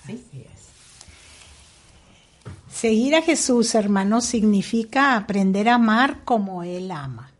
¿Sí? 0.06 0.24
Seguir 2.70 3.14
a 3.16 3.22
Jesús, 3.22 3.74
hermanos, 3.74 4.24
significa 4.24 5.16
aprender 5.16 5.68
a 5.68 5.74
amar 5.74 6.24
como 6.24 6.62
Él 6.62 6.90
ama. 6.90 7.30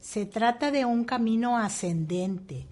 Se 0.00 0.26
trata 0.26 0.70
de 0.70 0.84
un 0.84 1.04
camino 1.04 1.56
ascendente 1.56 2.66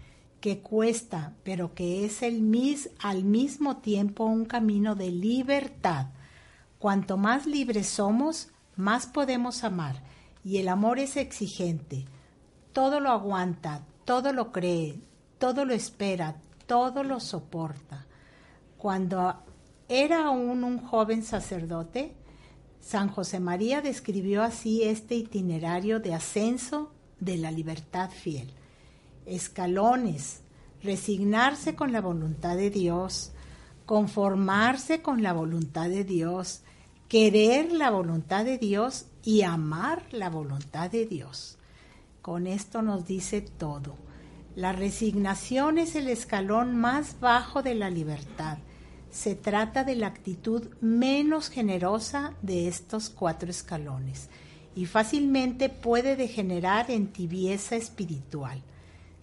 que 0.48 0.60
cuesta, 0.60 1.34
pero 1.44 1.74
que 1.74 2.06
es 2.06 2.22
el 2.22 2.40
mis, 2.40 2.88
al 3.00 3.22
mismo 3.22 3.76
tiempo 3.76 4.24
un 4.24 4.46
camino 4.46 4.94
de 4.94 5.10
libertad. 5.10 6.06
Cuanto 6.78 7.18
más 7.18 7.44
libres 7.44 7.86
somos, 7.86 8.48
más 8.74 9.06
podemos 9.06 9.62
amar. 9.62 10.02
Y 10.42 10.56
el 10.56 10.68
amor 10.68 11.00
es 11.00 11.18
exigente. 11.18 12.06
Todo 12.72 12.98
lo 12.98 13.10
aguanta, 13.10 13.82
todo 14.06 14.32
lo 14.32 14.50
cree, 14.50 14.98
todo 15.36 15.66
lo 15.66 15.74
espera, 15.74 16.36
todo 16.66 17.04
lo 17.04 17.20
soporta. 17.20 18.06
Cuando 18.78 19.34
era 19.86 20.28
aún 20.28 20.64
un 20.64 20.78
joven 20.78 21.24
sacerdote, 21.24 22.14
San 22.80 23.10
José 23.10 23.38
María 23.38 23.82
describió 23.82 24.42
así 24.42 24.82
este 24.82 25.14
itinerario 25.14 26.00
de 26.00 26.14
ascenso 26.14 26.90
de 27.20 27.36
la 27.36 27.50
libertad 27.50 28.08
fiel. 28.08 28.50
Escalones, 29.28 30.40
resignarse 30.82 31.74
con 31.74 31.92
la 31.92 32.00
voluntad 32.00 32.56
de 32.56 32.70
Dios, 32.70 33.32
conformarse 33.86 35.02
con 35.02 35.22
la 35.22 35.32
voluntad 35.32 35.88
de 35.88 36.04
Dios, 36.04 36.62
querer 37.08 37.72
la 37.72 37.90
voluntad 37.90 38.44
de 38.44 38.58
Dios 38.58 39.06
y 39.24 39.42
amar 39.42 40.04
la 40.12 40.28
voluntad 40.28 40.90
de 40.90 41.06
Dios. 41.06 41.58
Con 42.22 42.46
esto 42.46 42.82
nos 42.82 43.06
dice 43.06 43.40
todo. 43.40 43.96
La 44.54 44.72
resignación 44.72 45.78
es 45.78 45.94
el 45.94 46.08
escalón 46.08 46.76
más 46.76 47.20
bajo 47.20 47.62
de 47.62 47.74
la 47.74 47.90
libertad. 47.90 48.58
Se 49.10 49.34
trata 49.34 49.84
de 49.84 49.96
la 49.96 50.08
actitud 50.08 50.68
menos 50.80 51.48
generosa 51.48 52.34
de 52.42 52.68
estos 52.68 53.08
cuatro 53.08 53.50
escalones 53.50 54.28
y 54.74 54.86
fácilmente 54.86 55.68
puede 55.70 56.14
degenerar 56.16 56.90
en 56.90 57.08
tibieza 57.08 57.76
espiritual. 57.76 58.62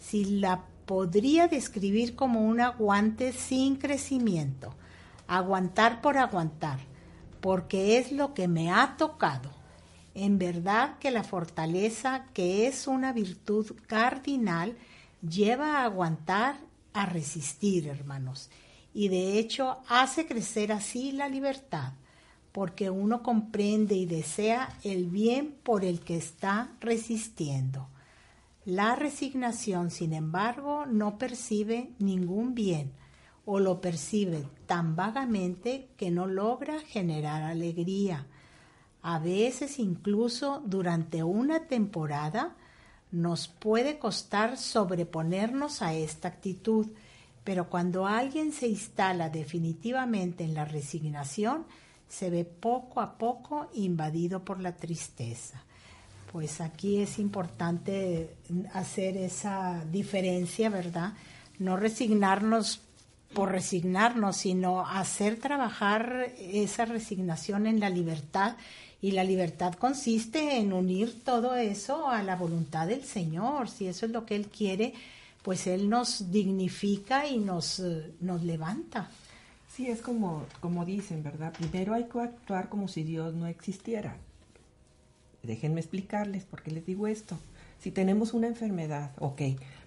Si 0.07 0.23
la 0.23 0.65
podría 0.85 1.47
describir 1.47 2.15
como 2.15 2.45
un 2.45 2.61
aguante 2.61 3.33
sin 3.33 3.75
crecimiento, 3.75 4.71
aguantar 5.27 5.99
por 6.01 6.19
aguantar, 6.19 6.79
porque 7.41 7.97
es 7.97 8.11
lo 8.11 8.35
que 8.35 8.47
me 8.47 8.71
ha 8.71 8.97
tocado. 8.97 9.49
En 10.13 10.37
verdad 10.37 10.99
que 10.99 11.09
la 11.09 11.23
fortaleza, 11.23 12.27
que 12.35 12.67
es 12.67 12.87
una 12.87 13.13
virtud 13.13 13.71
cardinal, 13.87 14.77
lleva 15.27 15.79
a 15.79 15.85
aguantar, 15.85 16.57
a 16.93 17.07
resistir, 17.07 17.87
hermanos. 17.87 18.51
Y 18.93 19.07
de 19.07 19.39
hecho 19.39 19.79
hace 19.89 20.27
crecer 20.27 20.71
así 20.71 21.13
la 21.13 21.29
libertad, 21.29 21.93
porque 22.51 22.91
uno 22.91 23.23
comprende 23.23 23.95
y 23.95 24.05
desea 24.05 24.69
el 24.83 25.07
bien 25.07 25.55
por 25.63 25.83
el 25.83 26.01
que 26.01 26.15
está 26.15 26.69
resistiendo. 26.79 27.89
La 28.65 28.95
resignación, 28.95 29.91
sin 29.91 30.11
embargo, 30.11 30.87
no 30.87 31.19
percibe 31.19 31.91
ningún 31.99 32.55
bien 32.55 32.93
o 33.45 33.59
lo 33.59 33.79
percibe 33.79 34.47
tan 34.65 34.95
vagamente 34.95 35.89
que 35.97 36.09
no 36.09 36.25
logra 36.25 36.79
generar 36.79 37.43
alegría. 37.43 38.25
A 39.03 39.19
veces 39.19 39.77
incluso 39.77 40.63
durante 40.65 41.21
una 41.21 41.67
temporada 41.67 42.55
nos 43.11 43.47
puede 43.47 43.99
costar 43.99 44.57
sobreponernos 44.57 45.83
a 45.83 45.93
esta 45.93 46.27
actitud, 46.27 46.87
pero 47.43 47.69
cuando 47.69 48.07
alguien 48.07 48.51
se 48.51 48.67
instala 48.67 49.29
definitivamente 49.29 50.43
en 50.43 50.55
la 50.55 50.65
resignación, 50.65 51.67
se 52.07 52.31
ve 52.31 52.45
poco 52.45 52.99
a 52.99 53.19
poco 53.19 53.69
invadido 53.75 54.43
por 54.43 54.59
la 54.59 54.75
tristeza. 54.75 55.63
Pues 56.35 56.59
aquí 56.59 56.97
es 56.97 57.17
importante 57.17 58.35
hacer 58.73 59.15
esa 59.15 59.85
diferencia, 59.89 60.69
¿verdad? 60.69 61.13
No 61.59 61.77
resignarnos 61.77 62.81
por 63.33 63.53
resignarnos, 63.53 64.35
sino 64.35 64.85
hacer 64.85 65.39
trabajar 65.39 66.33
esa 66.37 66.83
resignación 66.83 67.67
en 67.67 67.79
la 67.79 67.89
libertad. 67.89 68.57
Y 69.01 69.11
la 69.11 69.23
libertad 69.23 69.75
consiste 69.75 70.57
en 70.57 70.73
unir 70.73 71.23
todo 71.23 71.55
eso 71.55 72.09
a 72.09 72.21
la 72.21 72.35
voluntad 72.35 72.87
del 72.87 73.05
Señor. 73.05 73.69
Si 73.69 73.87
eso 73.87 74.05
es 74.05 74.11
lo 74.11 74.25
que 74.25 74.35
Él 74.35 74.47
quiere, 74.47 74.93
pues 75.41 75.67
Él 75.67 75.87
nos 75.87 76.33
dignifica 76.33 77.29
y 77.29 77.37
nos, 77.37 77.81
nos 78.19 78.43
levanta. 78.43 79.09
Sí, 79.73 79.87
es 79.87 80.01
como, 80.01 80.45
como 80.59 80.83
dicen, 80.83 81.23
¿verdad? 81.23 81.53
Primero 81.53 81.93
hay 81.93 82.09
que 82.09 82.19
actuar 82.19 82.67
como 82.67 82.89
si 82.89 83.03
Dios 83.03 83.33
no 83.33 83.47
existiera. 83.47 84.17
Déjenme 85.45 85.79
explicarles 85.81 86.43
por 86.45 86.61
qué 86.63 86.71
les 86.71 86.85
digo 86.85 87.07
esto. 87.07 87.37
Si 87.79 87.91
tenemos 87.91 88.33
una 88.33 88.47
enfermedad, 88.47 89.11
ok, 89.19 89.41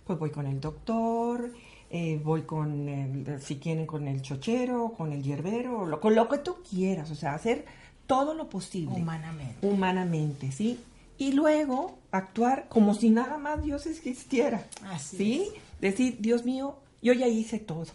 pues 0.05 0.19
voy 0.19 0.31
con 0.31 0.47
el 0.47 0.61
doctor, 0.61 1.53
eh, 1.91 2.21
voy 2.23 2.43
con, 2.43 2.89
el, 2.89 3.41
si 3.41 3.57
quieren, 3.57 3.87
con 3.87 4.09
el 4.09 4.23
chochero, 4.23 4.93
con 4.97 5.13
el 5.13 5.23
hierbero, 5.23 5.87
lo- 5.87 6.01
con 6.01 6.15
lo 6.15 6.29
que 6.29 6.39
tú 6.39 6.57
quieras, 6.69 7.11
o 7.11 7.15
sea, 7.15 7.35
hacer 7.35 7.65
todo 8.07 8.35
lo 8.35 8.49
posible. 8.49 8.95
Humanamente. 8.95 9.67
Humanamente, 9.67 10.53
¿sí? 10.53 10.79
Y 11.19 11.33
luego 11.33 11.99
actuar 12.13 12.67
como 12.69 12.95
si 12.95 13.11
nada 13.11 13.39
más 13.39 13.63
Dios 13.63 13.87
existiera. 13.87 14.67
Así 14.85 15.17
¿Sí? 15.17 15.49
Decir, 15.81 16.17
Dios 16.21 16.45
mío, 16.45 16.77
yo 17.03 17.13
ya 17.13 17.27
hice 17.27 17.59
todo. 17.59 17.87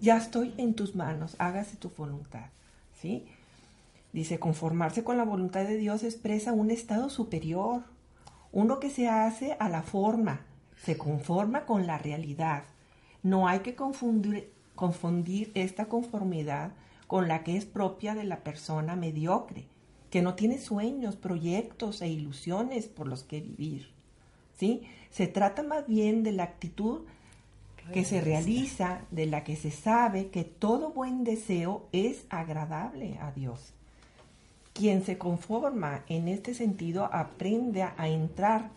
Ya 0.00 0.16
estoy 0.16 0.52
en 0.58 0.74
tus 0.74 0.94
manos, 0.94 1.34
hágase 1.38 1.76
tu 1.76 1.90
voluntad. 1.96 2.46
¿Sí? 3.00 3.24
Dice, 4.12 4.38
conformarse 4.38 5.04
con 5.04 5.16
la 5.16 5.24
voluntad 5.24 5.64
de 5.64 5.76
Dios 5.76 6.02
expresa 6.02 6.52
un 6.52 6.70
estado 6.70 7.08
superior, 7.08 7.84
uno 8.52 8.78
que 8.78 8.90
se 8.90 9.08
hace 9.08 9.56
a 9.58 9.70
la 9.70 9.82
forma, 9.82 10.44
se 10.82 10.98
conforma 10.98 11.64
con 11.64 11.86
la 11.86 11.96
realidad. 11.96 12.64
No 13.22 13.48
hay 13.48 13.60
que 13.60 13.74
confundir, 13.74 14.52
confundir 14.74 15.50
esta 15.54 15.86
conformidad 15.86 16.72
con 17.06 17.28
la 17.28 17.42
que 17.42 17.56
es 17.56 17.64
propia 17.64 18.14
de 18.14 18.24
la 18.24 18.40
persona 18.40 18.96
mediocre, 18.96 19.64
que 20.10 20.20
no 20.20 20.34
tiene 20.34 20.58
sueños, 20.58 21.16
proyectos 21.16 22.02
e 22.02 22.08
ilusiones 22.08 22.88
por 22.88 23.08
los 23.08 23.22
que 23.22 23.40
vivir. 23.40 23.88
¿Sí? 24.58 24.82
Se 25.10 25.26
trata 25.26 25.62
más 25.62 25.86
bien 25.86 26.22
de 26.22 26.32
la 26.32 26.44
actitud 26.44 27.02
que 27.92 28.04
se 28.04 28.20
realiza, 28.20 29.02
de 29.10 29.26
la 29.26 29.42
que 29.42 29.56
se 29.56 29.70
sabe 29.70 30.28
que 30.28 30.44
todo 30.44 30.92
buen 30.92 31.24
deseo 31.24 31.88
es 31.92 32.26
agradable 32.28 33.18
a 33.20 33.32
Dios. 33.32 33.74
Quien 34.72 35.04
se 35.04 35.18
conforma 35.18 36.02
en 36.08 36.28
este 36.28 36.54
sentido 36.54 37.08
aprende 37.12 37.82
a 37.82 38.08
entrar 38.08 38.70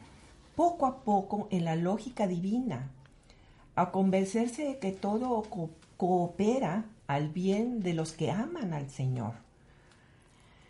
poco 0.55 0.85
a 0.85 0.97
poco 1.03 1.47
en 1.51 1.65
la 1.65 1.75
lógica 1.75 2.27
divina, 2.27 2.89
a 3.75 3.91
convencerse 3.91 4.65
de 4.65 4.79
que 4.79 4.91
todo 4.91 5.43
co- 5.43 5.69
coopera 5.97 6.85
al 7.07 7.29
bien 7.29 7.81
de 7.81 7.93
los 7.93 8.11
que 8.13 8.31
aman 8.31 8.73
al 8.73 8.89
Señor. 8.89 9.33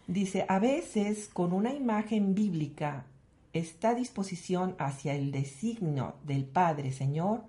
Dice, 0.07 0.45
a 0.47 0.59
veces 0.59 1.29
con 1.31 1.53
una 1.53 1.73
imagen 1.73 2.35
bíblica, 2.35 3.05
esta 3.53 3.95
disposición 3.95 4.75
hacia 4.77 5.15
el 5.15 5.31
designio 5.31 6.13
del 6.23 6.45
Padre 6.45 6.91
Señor, 6.91 7.41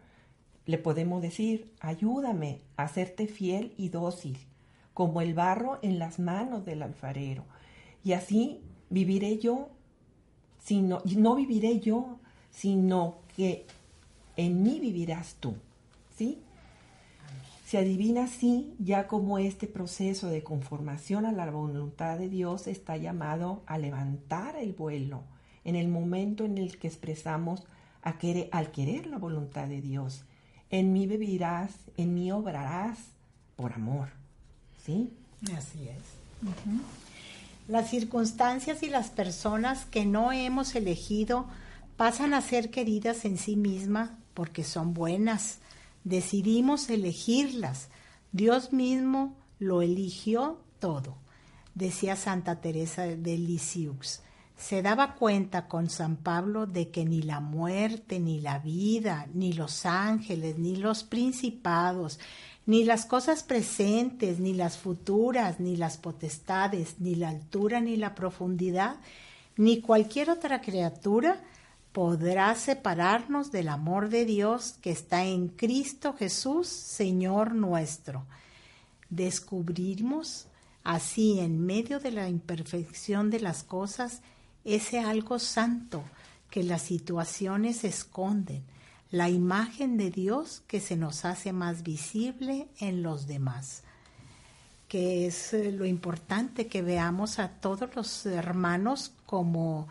le 0.65 0.79
podemos 0.79 1.21
decir, 1.21 1.73
ayúdame 1.81 2.61
a 2.77 2.89
serte 2.89 3.27
fiel 3.27 3.75
y 3.77 3.91
dócil, 3.91 4.39
como 4.95 5.21
el 5.21 5.35
barro 5.35 5.79
en 5.83 5.99
las 5.99 6.19
manos 6.19 6.65
del 6.65 6.83
alfarero. 6.83 7.45
Y 8.07 8.13
así 8.13 8.61
viviré 8.89 9.39
yo, 9.39 9.69
sino, 10.63 11.03
no 11.17 11.35
viviré 11.35 11.81
yo, 11.81 12.21
sino 12.53 13.17
que 13.35 13.67
en 14.37 14.63
mí 14.63 14.79
vivirás 14.79 15.35
tú. 15.41 15.57
¿Sí? 16.17 16.39
Se 17.67 17.79
adivina 17.79 18.27
así 18.27 18.77
ya 18.79 19.09
como 19.09 19.39
este 19.39 19.67
proceso 19.67 20.29
de 20.29 20.45
conformación 20.45 21.27
a 21.27 21.33
la 21.33 21.51
voluntad 21.51 22.17
de 22.17 22.29
Dios 22.29 22.69
está 22.69 22.97
llamado 22.97 23.65
a 23.67 23.77
levantar 23.77 24.55
el 24.55 24.73
vuelo 24.73 25.25
en 25.65 25.75
el 25.75 25.89
momento 25.89 26.45
en 26.45 26.59
el 26.59 26.79
que 26.79 26.87
expresamos 26.87 27.65
a 28.03 28.19
querer, 28.19 28.49
al 28.53 28.71
querer 28.71 29.09
la 29.09 29.19
voluntad 29.19 29.67
de 29.67 29.83
Dios. 29.83 30.23
En 30.71 30.93
mí 30.93 31.09
vivirás, 31.09 31.73
en 31.97 32.15
mí 32.15 32.31
obrarás 32.31 33.01
por 33.57 33.73
amor. 33.73 34.11
¿Sí? 34.85 35.11
Así 35.53 35.89
es. 35.89 37.03
Las 37.69 37.91
circunstancias 37.91 38.83
y 38.85 38.89
las 38.89 39.11
personas 39.11 39.87
que 39.87 40.07
no 40.07 40.31
hemos 40.31 40.75
elegido 40.77 41.47
pasan 41.97 42.33
a 42.33 42.41
ser 42.41 42.71
queridas 42.71 43.25
en 43.25 43.39
sí 43.39 43.57
mismas 43.57 44.11
porque 44.35 44.63
son 44.63 44.95
buenas. 44.95 45.59
Decidimos 46.05 46.89
elegirlas. 46.91 47.89
Dios 48.31 48.73
mismo 48.73 49.35
lo 49.59 49.83
eligió 49.83 50.61
todo, 50.79 51.17
decía 51.75 52.15
Santa 52.15 52.61
Teresa 52.61 53.03
de 53.03 53.39
Lisieux. 53.39 54.21
Se 54.57 54.81
daba 54.81 55.15
cuenta 55.15 55.67
con 55.67 55.91
San 55.91 56.17
Pablo 56.17 56.67
de 56.67 56.91
que 56.91 57.05
ni 57.05 57.23
la 57.23 57.41
muerte, 57.41 58.21
ni 58.21 58.41
la 58.41 58.59
vida, 58.59 59.27
ni 59.35 59.53
los 59.53 59.85
ángeles, 59.85 60.59
ni 60.59 60.77
los 60.77 61.03
principados, 61.03 62.21
ni 62.67 62.83
las 62.83 63.07
cosas 63.07 63.45
presentes, 63.45 64.41
ni 64.41 64.53
las 64.53 64.77
futuras, 64.77 65.61
ni 65.61 65.77
las 65.77 65.97
potestades, 65.97 66.97
ni 66.99 67.15
la 67.15 67.29
altura, 67.29 67.81
ni 67.81 67.97
la 67.97 68.15
profundidad, 68.15 68.97
ni 69.57 69.81
cualquier 69.81 70.31
otra 70.31 70.61
criatura 70.61 71.41
podrá 71.93 72.55
separarnos 72.57 73.51
del 73.53 73.69
amor 73.69 74.11
de 74.11 74.27
Dios 74.27 74.75
que 74.83 74.91
está 74.91 75.25
en 75.25 75.49
Cristo 75.49 76.13
Jesús, 76.13 76.69
Señor 76.69 77.55
nuestro. 77.55 78.27
Descubrimos 79.09 80.49
así 80.85 81.41
en 81.41 81.65
medio 81.65 81.99
de 82.01 82.11
la 82.11 82.29
imperfección 82.29 83.31
de 83.31 83.41
las 83.41 83.63
cosas 83.63 84.21
ese 84.65 84.99
algo 84.99 85.39
santo 85.39 86.03
que 86.51 86.65
las 86.65 86.83
situaciones 86.83 87.85
esconden, 87.85 88.63
la 89.11 89.29
imagen 89.29 89.97
de 89.97 90.11
Dios 90.11 90.63
que 90.67 90.81
se 90.81 90.97
nos 90.97 91.25
hace 91.25 91.53
más 91.53 91.83
visible 91.83 92.69
en 92.81 93.03
los 93.03 93.27
demás 93.27 93.83
que 94.89 95.27
es 95.27 95.53
eh, 95.53 95.73
lo 95.73 95.85
importante 95.85 96.69
que 96.69 96.81
veamos 96.81 97.41
a 97.41 97.49
todos 97.49 97.97
los 97.97 98.25
hermanos 98.25 99.11
como 99.27 99.89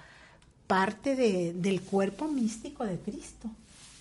parte 0.67 1.17
de- 1.17 1.53
del 1.53 1.81
cuerpo 1.81 2.29
místico 2.29 2.85
de 2.85 2.97
Cristo, 2.97 3.49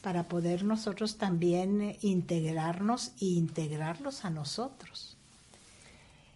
para 0.03 0.23
poder 0.23 0.62
nosotros 0.65 1.17
también 1.17 1.81
eh, 1.83 1.99
integrarnos 2.03 3.09
e 3.21 3.25
integrarlos 3.27 4.25
a 4.25 4.31
nosotros. 4.31 5.17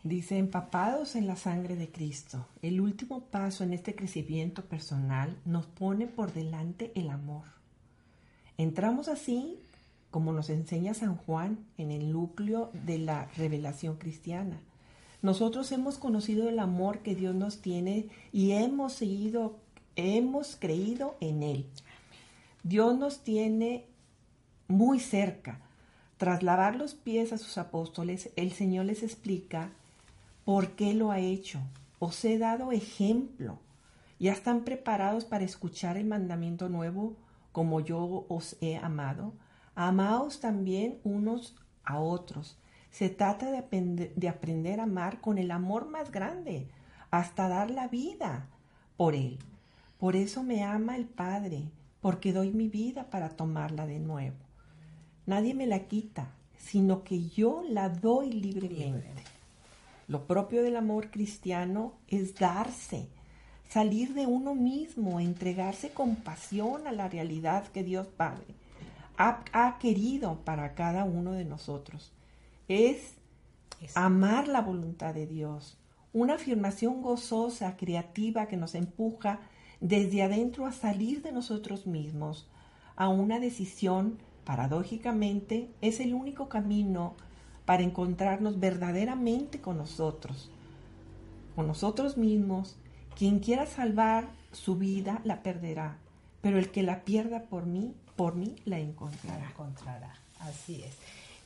Dice, 0.02 0.38
empapados 0.38 1.14
en 1.14 1.28
la 1.28 1.36
sangre 1.36 1.76
de 1.76 1.88
Cristo. 1.88 2.44
El 2.60 2.80
último 2.80 3.20
paso 3.20 3.62
en 3.62 3.72
este 3.72 3.94
crecimiento 3.94 4.64
personal 4.64 5.36
nos 5.44 5.66
pone 5.66 6.08
por 6.08 6.32
delante 6.32 6.90
el 6.96 7.10
amor. 7.10 7.44
Entramos 8.58 9.06
así, 9.06 9.56
como 10.10 10.32
nos 10.32 10.50
enseña 10.50 10.92
San 10.92 11.16
Juan, 11.16 11.64
en 11.78 11.92
el 11.92 12.10
núcleo 12.12 12.72
de 12.72 12.98
la 12.98 13.26
revelación 13.36 13.98
cristiana. 13.98 14.60
Nosotros 15.22 15.70
hemos 15.70 15.96
conocido 15.96 16.48
el 16.48 16.58
amor 16.58 16.98
que 16.98 17.14
Dios 17.14 17.36
nos 17.36 17.60
tiene 17.60 18.08
y 18.32 18.50
hemos 18.52 18.94
seguido, 18.94 19.56
hemos 19.94 20.56
creído 20.56 21.16
en 21.20 21.44
Él. 21.44 21.66
Dios 22.64 22.98
nos 22.98 23.22
tiene 23.22 23.84
muy 24.66 24.98
cerca. 24.98 25.60
Tras 26.16 26.42
lavar 26.42 26.74
los 26.74 26.94
pies 26.94 27.32
a 27.32 27.38
sus 27.38 27.58
apóstoles, 27.58 28.30
el 28.34 28.50
Señor 28.50 28.86
les 28.86 29.04
explica 29.04 29.70
por 30.44 30.72
qué 30.72 30.94
lo 30.94 31.12
ha 31.12 31.20
hecho. 31.20 31.60
Os 32.00 32.24
he 32.24 32.38
dado 32.38 32.72
ejemplo. 32.72 33.60
Ya 34.18 34.32
están 34.32 34.64
preparados 34.64 35.24
para 35.24 35.44
escuchar 35.44 35.96
el 35.96 36.06
mandamiento 36.06 36.68
nuevo 36.68 37.14
como 37.58 37.80
yo 37.80 38.24
os 38.28 38.56
he 38.60 38.76
amado. 38.76 39.32
Amaos 39.74 40.38
también 40.38 41.00
unos 41.02 41.56
a 41.82 41.98
otros. 41.98 42.56
Se 42.92 43.08
trata 43.08 43.50
de, 43.50 44.12
de 44.14 44.28
aprender 44.28 44.78
a 44.78 44.84
amar 44.84 45.20
con 45.20 45.38
el 45.38 45.50
amor 45.50 45.88
más 45.88 46.12
grande, 46.12 46.68
hasta 47.10 47.48
dar 47.48 47.72
la 47.72 47.88
vida 47.88 48.46
por 48.96 49.16
él. 49.16 49.40
Por 49.98 50.14
eso 50.14 50.44
me 50.44 50.62
ama 50.62 50.94
el 50.94 51.06
Padre, 51.06 51.64
porque 52.00 52.32
doy 52.32 52.52
mi 52.52 52.68
vida 52.68 53.10
para 53.10 53.30
tomarla 53.30 53.86
de 53.86 53.98
nuevo. 53.98 54.36
Nadie 55.26 55.52
me 55.52 55.66
la 55.66 55.88
quita, 55.88 56.30
sino 56.56 57.02
que 57.02 57.28
yo 57.28 57.64
la 57.68 57.88
doy 57.88 58.30
libremente. 58.30 59.24
Lo 60.06 60.28
propio 60.28 60.62
del 60.62 60.76
amor 60.76 61.10
cristiano 61.10 61.94
es 62.06 62.36
darse, 62.36 63.08
salir 63.68 64.14
de 64.14 64.26
uno 64.26 64.54
mismo, 64.54 65.20
entregarse 65.20 65.90
con 65.90 66.16
pasión 66.16 66.86
a 66.86 66.92
la 66.92 67.08
realidad 67.08 67.66
que 67.68 67.84
Dios 67.84 68.06
Padre 68.06 68.54
ha, 69.16 69.44
ha 69.52 69.78
querido 69.78 70.40
para 70.44 70.74
cada 70.74 71.04
uno 71.04 71.32
de 71.32 71.44
nosotros. 71.44 72.12
Es 72.68 73.14
amar 73.94 74.48
la 74.48 74.60
voluntad 74.60 75.14
de 75.14 75.26
Dios, 75.26 75.76
una 76.12 76.34
afirmación 76.34 77.02
gozosa, 77.02 77.76
creativa 77.76 78.46
que 78.46 78.56
nos 78.56 78.74
empuja 78.74 79.40
desde 79.80 80.22
adentro 80.22 80.66
a 80.66 80.72
salir 80.72 81.22
de 81.22 81.32
nosotros 81.32 81.86
mismos, 81.86 82.48
a 82.96 83.08
una 83.08 83.38
decisión, 83.38 84.18
paradójicamente, 84.44 85.70
es 85.80 86.00
el 86.00 86.14
único 86.14 86.48
camino 86.48 87.14
para 87.64 87.82
encontrarnos 87.82 88.58
verdaderamente 88.58 89.60
con 89.60 89.76
nosotros, 89.76 90.50
con 91.54 91.66
nosotros 91.66 92.16
mismos. 92.16 92.76
Quien 93.18 93.40
quiera 93.40 93.66
salvar 93.66 94.28
su 94.52 94.76
vida 94.76 95.20
la 95.24 95.42
perderá, 95.42 95.96
pero 96.40 96.56
el 96.56 96.70
que 96.70 96.84
la 96.84 97.02
pierda 97.04 97.42
por 97.42 97.66
mí, 97.66 97.92
por 98.14 98.36
mí 98.36 98.54
la 98.64 98.76
la 98.76 98.84
encontrará. 98.84 100.14
Así 100.38 100.82
es. 100.84 100.94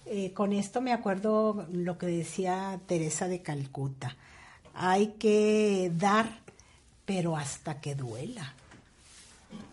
Eh, 0.04 0.32
con 0.32 0.52
esto 0.52 0.82
me 0.82 0.92
acuerdo 0.92 1.66
lo 1.72 1.96
que 1.96 2.06
decía 2.06 2.78
Teresa 2.86 3.26
de 3.26 3.40
Calcuta. 3.40 4.16
Hay 4.74 5.14
que 5.18 5.90
dar, 5.96 6.40
pero 7.06 7.38
hasta 7.38 7.80
que 7.80 7.94
duela. 7.94 8.52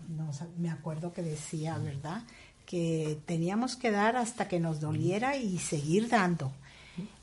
No, 0.07 0.29
me 0.57 0.69
acuerdo 0.69 1.11
que 1.13 1.21
decía, 1.21 1.77
¿verdad? 1.79 2.23
Que 2.65 3.19
teníamos 3.25 3.75
que 3.75 3.91
dar 3.91 4.15
hasta 4.15 4.47
que 4.47 4.61
nos 4.61 4.79
doliera 4.79 5.35
y 5.35 5.57
seguir 5.57 6.07
dando. 6.07 6.51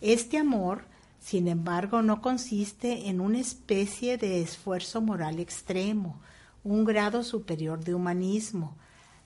Este 0.01 0.39
amor, 0.39 0.85
sin 1.27 1.49
embargo, 1.49 2.03
no 2.03 2.23
consiste 2.23 3.09
en 3.09 3.21
una 3.21 3.41
especie 3.41 4.17
de 4.17 4.43
esfuerzo 4.43 5.01
moral 5.01 5.41
extremo, 5.41 6.21
un 6.63 6.85
grado 6.85 7.25
superior 7.25 7.83
de 7.83 7.97
humanismo. 7.97 8.77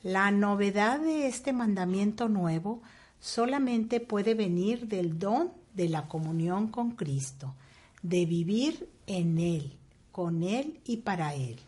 La 0.03 0.30
novedad 0.30 1.01
de 1.01 1.26
este 1.26 1.53
mandamiento 1.53 2.30
nuevo 2.30 2.80
solamente 3.20 4.01
puede 4.01 4.32
venir 4.32 4.88
del 4.88 5.18
don 5.18 5.53
de 5.74 5.90
la 5.90 6.09
comunión 6.09 6.68
con 6.68 6.92
Cristo, 6.92 7.55
de 8.01 8.24
vivir 8.24 8.88
en 9.07 9.38
Él, 9.38 9.76
con 10.11 10.42
Él 10.42 10.80
y 10.86 10.96
para 10.96 11.34
Él. 11.34 11.59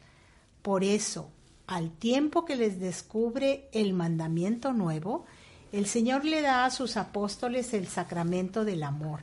Por 0.62 0.82
eso, 0.82 1.28
al 1.66 1.90
tiempo 1.90 2.46
que 2.46 2.56
les 2.56 2.80
descubre 2.80 3.68
el 3.72 3.92
mandamiento 3.92 4.72
nuevo, 4.72 5.26
el 5.72 5.84
Señor 5.84 6.24
le 6.24 6.40
da 6.40 6.64
a 6.64 6.70
sus 6.70 6.96
apóstoles 6.96 7.74
el 7.74 7.86
sacramento 7.86 8.64
del 8.64 8.82
amor. 8.82 9.20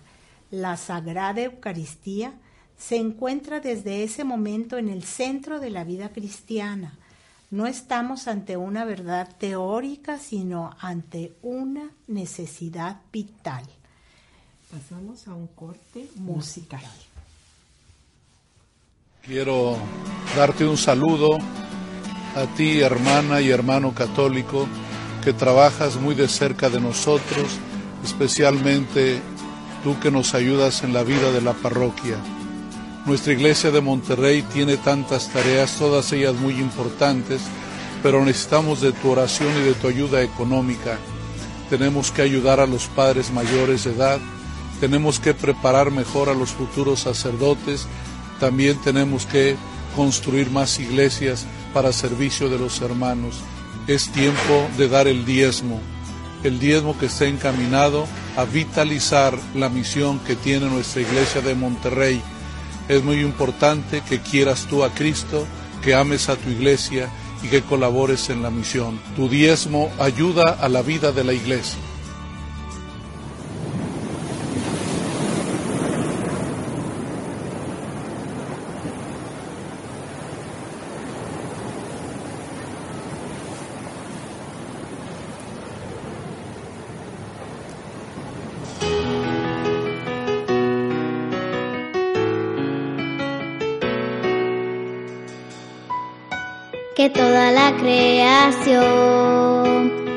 La 0.52 0.78
Sagrada 0.78 1.42
Eucaristía 1.42 2.34
se 2.78 2.98
encuentra 2.98 3.60
desde 3.60 4.04
ese 4.04 4.24
momento 4.24 4.78
en 4.78 4.90
el 4.90 5.04
centro 5.04 5.60
de 5.60 5.70
la 5.70 5.84
vida 5.84 6.10
cristiana. 6.10 6.98
No 7.52 7.68
estamos 7.68 8.28
ante 8.28 8.58
una 8.58 8.86
verdad 8.86 9.36
teórica, 9.38 10.18
sino 10.18 10.76
ante 10.80 11.34
una 11.42 11.92
necesidad 12.08 13.02
vital. 13.12 13.66
Pasamos 14.72 15.28
a 15.28 15.34
un 15.34 15.48
corte 15.48 16.08
musical. 16.16 16.84
Quiero 19.24 19.78
darte 20.36 20.66
un 20.66 20.78
saludo 20.78 21.38
a 22.36 22.46
ti, 22.56 22.80
hermana 22.80 23.42
y 23.42 23.50
hermano 23.50 23.94
católico, 23.94 24.68
que 25.24 25.34
trabajas 25.34 25.98
muy 25.98 26.16
de 26.16 26.28
cerca 26.28 26.70
de 26.70 26.80
nosotros, 26.80 27.58
especialmente 28.04 29.20
tú 29.84 30.00
que 30.00 30.12
nos 30.12 30.34
ayudas 30.34 30.84
en 30.84 30.94
la 30.94 31.04
vida 31.04 31.32
de 31.32 31.42
la 31.42 31.54
parroquia. 31.54 32.18
Nuestra 33.06 33.34
iglesia 33.34 33.72
de 33.72 33.82
Monterrey 33.82 34.44
tiene 34.54 34.78
tantas 34.78 35.30
tareas, 35.30 35.76
todas 35.78 36.12
ellas 36.12 36.36
muy 36.36 36.54
importantes, 36.56 37.42
pero 38.04 38.24
necesitamos 38.24 38.82
de 38.82 38.92
tu 38.92 39.10
oración 39.10 39.50
y 39.58 39.62
de 39.62 39.74
tu 39.74 39.88
ayuda 39.88 40.22
económica. 40.22 40.98
Tenemos 41.70 42.12
que 42.12 42.22
ayudar 42.22 42.60
a 42.60 42.68
los 42.68 42.86
padres 42.88 43.32
mayores 43.32 43.84
de 43.86 43.92
edad, 43.92 44.20
tenemos 44.80 45.20
que 45.20 45.34
preparar 45.34 45.92
mejor 45.92 46.30
a 46.30 46.34
los 46.34 46.52
futuros 46.52 47.02
sacerdotes, 47.02 47.88
también 48.40 48.78
tenemos 48.82 49.26
que 49.26 49.56
construir 49.96 50.50
más 50.50 50.80
iglesias 50.80 51.46
para 51.74 51.92
servicio 51.92 52.50
de 52.50 52.58
los 52.58 52.82
hermanos. 52.82 53.42
Es 53.88 54.10
tiempo 54.12 54.68
de 54.78 54.88
dar 54.88 55.08
el 55.08 55.26
diezmo, 55.26 55.80
el 56.44 56.60
diezmo 56.60 56.98
que 56.98 57.08
está 57.08 57.26
encaminado 57.26 58.06
a 58.38 58.46
vitalizar 58.46 59.38
la 59.56 59.70
misión 59.70 60.20
que 60.20 60.36
tiene 60.36 60.70
nuestra 60.70 61.02
iglesia 61.02 61.42
de 61.42 61.56
Monterrey. 61.56 62.22
Es 62.88 63.04
muy 63.04 63.20
importante 63.20 64.02
que 64.08 64.20
quieras 64.20 64.66
tú 64.70 64.84
a 64.84 64.94
Cristo, 64.94 65.46
que 65.82 65.96
ames 65.96 66.30
a 66.30 66.36
tu 66.36 66.50
iglesia 66.50 67.10
y 67.44 67.48
que 67.48 67.62
colabores 67.62 68.30
en 68.30 68.42
la 68.42 68.50
misión. 68.50 69.00
Tu 69.16 69.30
diezmo 69.30 69.92
ayuda 70.00 70.58
a 70.60 70.70
la 70.70 70.82
vida 70.82 71.12
de 71.12 71.24
la 71.24 71.34
iglesia. 71.34 71.80
Que 97.00 97.10
toda 97.12 97.52
la 97.54 97.72
creación 97.78 98.84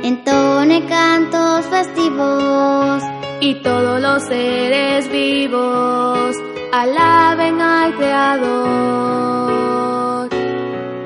entone 0.03 0.85
cantos 0.87 1.65
festivos 1.67 3.05
y 3.41 3.55
todos 3.63 4.01
los 4.01 4.25
seres 4.25 5.09
vivos 5.13 6.35
alaben 6.73 7.61
al 7.61 7.95
Creador. 7.95 8.69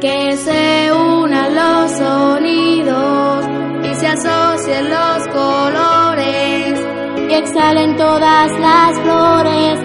Que 0.01 0.35
se 0.39 0.91
unan 0.95 1.55
los 1.55 1.91
sonidos 1.91 3.47
y 3.85 3.95
se 3.97 4.07
asocien 4.07 4.89
los 4.89 5.29
colores 5.29 6.81
y 7.29 7.35
exhalen 7.35 7.97
todas 7.97 8.51
las 8.59 8.99
flores, 9.01 9.79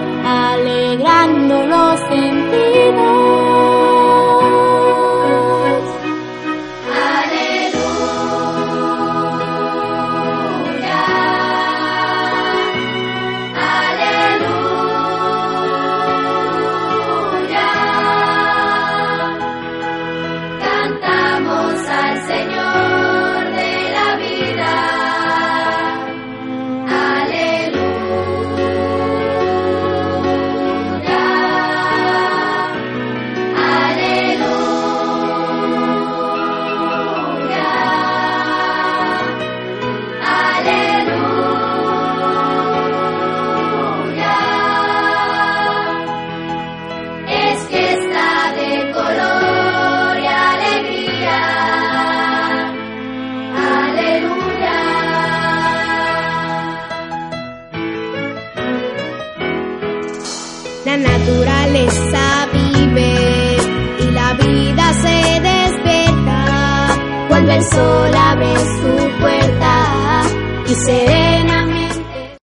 cuando 67.72 68.06
el 68.06 68.12
sol 68.12 68.16
abre 68.16 68.56
su 68.58 68.94
puerta 69.20 70.24
y 70.68 70.76
serenamente 70.76 72.38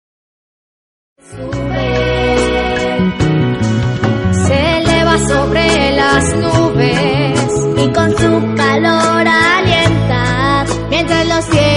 sube. 1.31 1.91
Se 4.47 4.79
eleva 4.79 5.19
sobre 5.19 5.93
las 5.97 6.37
nubes 6.37 7.51
y 7.77 7.93
con 7.93 8.11
su 8.11 8.55
calor 8.57 9.27
alienta 9.27 10.65
mientras 10.91 11.27
los 11.29 11.45
cielos 11.47 11.74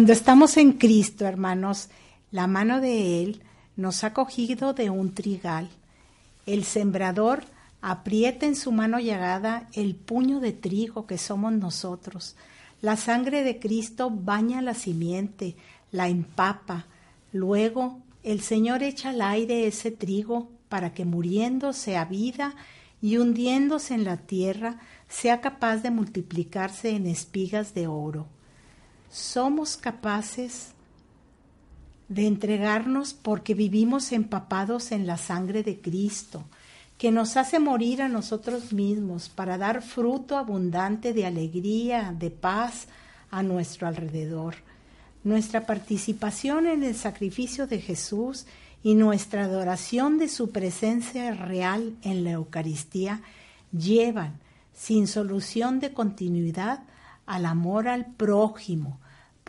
Cuando 0.00 0.14
estamos 0.14 0.56
en 0.56 0.72
Cristo, 0.72 1.26
hermanos, 1.26 1.90
la 2.30 2.46
mano 2.46 2.80
de 2.80 3.22
Él 3.22 3.42
nos 3.76 4.02
ha 4.02 4.14
cogido 4.14 4.72
de 4.72 4.88
un 4.88 5.12
trigal. 5.12 5.68
El 6.46 6.64
sembrador 6.64 7.44
aprieta 7.82 8.46
en 8.46 8.56
su 8.56 8.72
mano 8.72 8.98
llagada 8.98 9.68
el 9.74 9.94
puño 9.94 10.40
de 10.40 10.54
trigo 10.54 11.06
que 11.06 11.18
somos 11.18 11.52
nosotros. 11.52 12.34
La 12.80 12.96
sangre 12.96 13.44
de 13.44 13.58
Cristo 13.58 14.08
baña 14.08 14.62
la 14.62 14.72
simiente, 14.72 15.54
la 15.92 16.08
empapa. 16.08 16.86
Luego 17.34 17.98
el 18.22 18.40
Señor 18.40 18.82
echa 18.82 19.10
al 19.10 19.20
aire 19.20 19.66
ese 19.66 19.90
trigo 19.90 20.48
para 20.70 20.94
que 20.94 21.04
muriéndose 21.04 21.98
a 21.98 22.06
vida 22.06 22.54
y 23.02 23.18
hundiéndose 23.18 23.92
en 23.92 24.04
la 24.04 24.16
tierra 24.16 24.78
sea 25.10 25.42
capaz 25.42 25.82
de 25.82 25.90
multiplicarse 25.90 26.88
en 26.88 27.06
espigas 27.06 27.74
de 27.74 27.86
oro. 27.86 28.39
Somos 29.10 29.76
capaces 29.76 30.68
de 32.08 32.26
entregarnos 32.26 33.12
porque 33.12 33.54
vivimos 33.54 34.12
empapados 34.12 34.92
en 34.92 35.06
la 35.06 35.16
sangre 35.16 35.64
de 35.64 35.80
Cristo, 35.80 36.44
que 36.96 37.10
nos 37.10 37.36
hace 37.36 37.58
morir 37.58 38.02
a 38.02 38.08
nosotros 38.08 38.72
mismos 38.72 39.28
para 39.28 39.58
dar 39.58 39.82
fruto 39.82 40.36
abundante 40.36 41.12
de 41.12 41.26
alegría, 41.26 42.14
de 42.16 42.30
paz 42.30 42.86
a 43.30 43.42
nuestro 43.42 43.88
alrededor. 43.88 44.56
Nuestra 45.24 45.66
participación 45.66 46.66
en 46.66 46.84
el 46.84 46.94
sacrificio 46.94 47.66
de 47.66 47.80
Jesús 47.80 48.46
y 48.82 48.94
nuestra 48.94 49.44
adoración 49.44 50.18
de 50.18 50.28
su 50.28 50.50
presencia 50.50 51.34
real 51.34 51.96
en 52.02 52.22
la 52.22 52.32
Eucaristía 52.32 53.22
llevan, 53.72 54.38
sin 54.72 55.08
solución 55.08 55.80
de 55.80 55.92
continuidad, 55.92 56.84
al 57.26 57.46
amor 57.46 57.88
al 57.88 58.06
prójimo. 58.06 58.99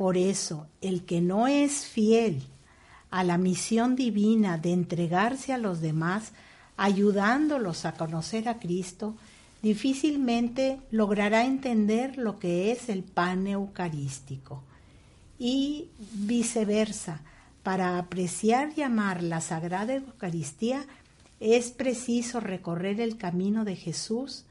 Por 0.02 0.18
eso, 0.18 0.66
el 0.82 1.06
que 1.06 1.22
no 1.22 1.46
es 1.46 1.86
fiel 1.86 2.42
a 3.12 3.24
la 3.24 3.38
misión 3.38 3.96
divina 3.96 4.58
de 4.58 4.74
entregarse 4.74 5.54
a 5.54 5.60
los 5.60 5.80
demás, 5.80 6.32
ayudándolos 6.76 7.86
a 7.86 7.92
conocer 7.94 8.50
a 8.50 8.58
Cristo, 8.58 9.14
difícilmente 9.62 10.80
logrará 10.90 11.46
entender 11.46 12.18
lo 12.18 12.40
que 12.40 12.72
es 12.72 12.90
el 12.90 13.04
pan 13.04 13.46
eucarístico. 13.46 14.64
Y 15.38 15.90
viceversa, 16.00 17.22
para 17.62 18.00
apreciar 18.00 18.72
y 18.76 18.82
amar 18.82 19.22
la 19.22 19.40
Sagrada 19.40 19.94
Eucaristía 19.94 20.84
es 21.40 21.70
preciso 21.70 22.40
recorrer 22.40 23.02
el 23.02 23.18
camino 23.18 23.66
de 23.66 23.76
Jesús, 23.76 24.46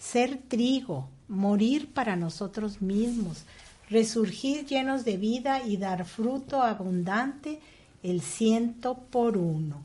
ser 0.00 0.36
trigo, 0.48 1.08
morir 1.28 1.92
para 1.92 2.16
nosotros 2.16 2.82
mismos, 2.82 3.44
resurgir 3.88 4.66
llenos 4.66 5.04
de 5.04 5.16
vida 5.16 5.62
y 5.62 5.76
dar 5.76 6.04
fruto 6.04 6.62
abundante 6.62 7.60
el 8.02 8.20
ciento 8.20 8.98
por 9.10 9.36
uno. 9.36 9.84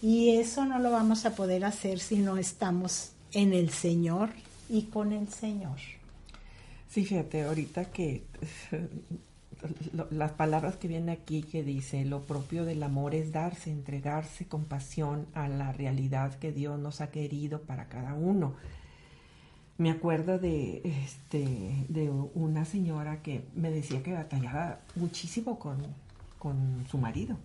Y 0.00 0.36
eso 0.36 0.64
no 0.64 0.78
lo 0.78 0.90
vamos 0.90 1.26
a 1.26 1.34
poder 1.34 1.64
hacer 1.64 1.98
si 1.98 2.16
no 2.16 2.36
estamos 2.36 3.12
en 3.32 3.52
el 3.52 3.70
Señor 3.70 4.30
y 4.68 4.82
con 4.82 5.12
el 5.12 5.28
Señor. 5.28 5.78
Sí, 6.88 7.04
fíjate, 7.04 7.42
ahorita 7.42 7.86
que 7.86 8.22
las 10.10 10.32
palabras 10.32 10.76
que 10.76 10.88
vienen 10.88 11.10
aquí 11.10 11.42
que 11.42 11.62
dice 11.62 12.04
lo 12.04 12.22
propio 12.22 12.64
del 12.64 12.82
amor 12.82 13.14
es 13.14 13.32
darse, 13.32 13.70
entregarse 13.70 14.46
con 14.46 14.64
pasión 14.64 15.26
a 15.34 15.48
la 15.48 15.72
realidad 15.72 16.38
que 16.38 16.52
Dios 16.52 16.78
nos 16.78 17.00
ha 17.00 17.10
querido 17.10 17.62
para 17.62 17.88
cada 17.88 18.14
uno. 18.14 18.54
Me 19.78 19.90
acuerdo 19.90 20.40
de 20.40 20.82
este 20.84 21.86
de 21.88 22.10
una 22.10 22.64
señora 22.64 23.22
que 23.22 23.44
me 23.54 23.70
decía 23.70 24.02
que 24.02 24.12
batallaba 24.12 24.80
muchísimo 24.96 25.60
con, 25.60 25.78
con 26.40 26.84
su 26.90 26.98
marido. 26.98 27.36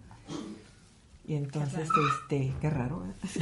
Y 1.28 1.36
entonces, 1.36 1.88
este, 2.12 2.52
qué 2.60 2.70
raro. 2.72 3.06
¿eh? 3.06 3.40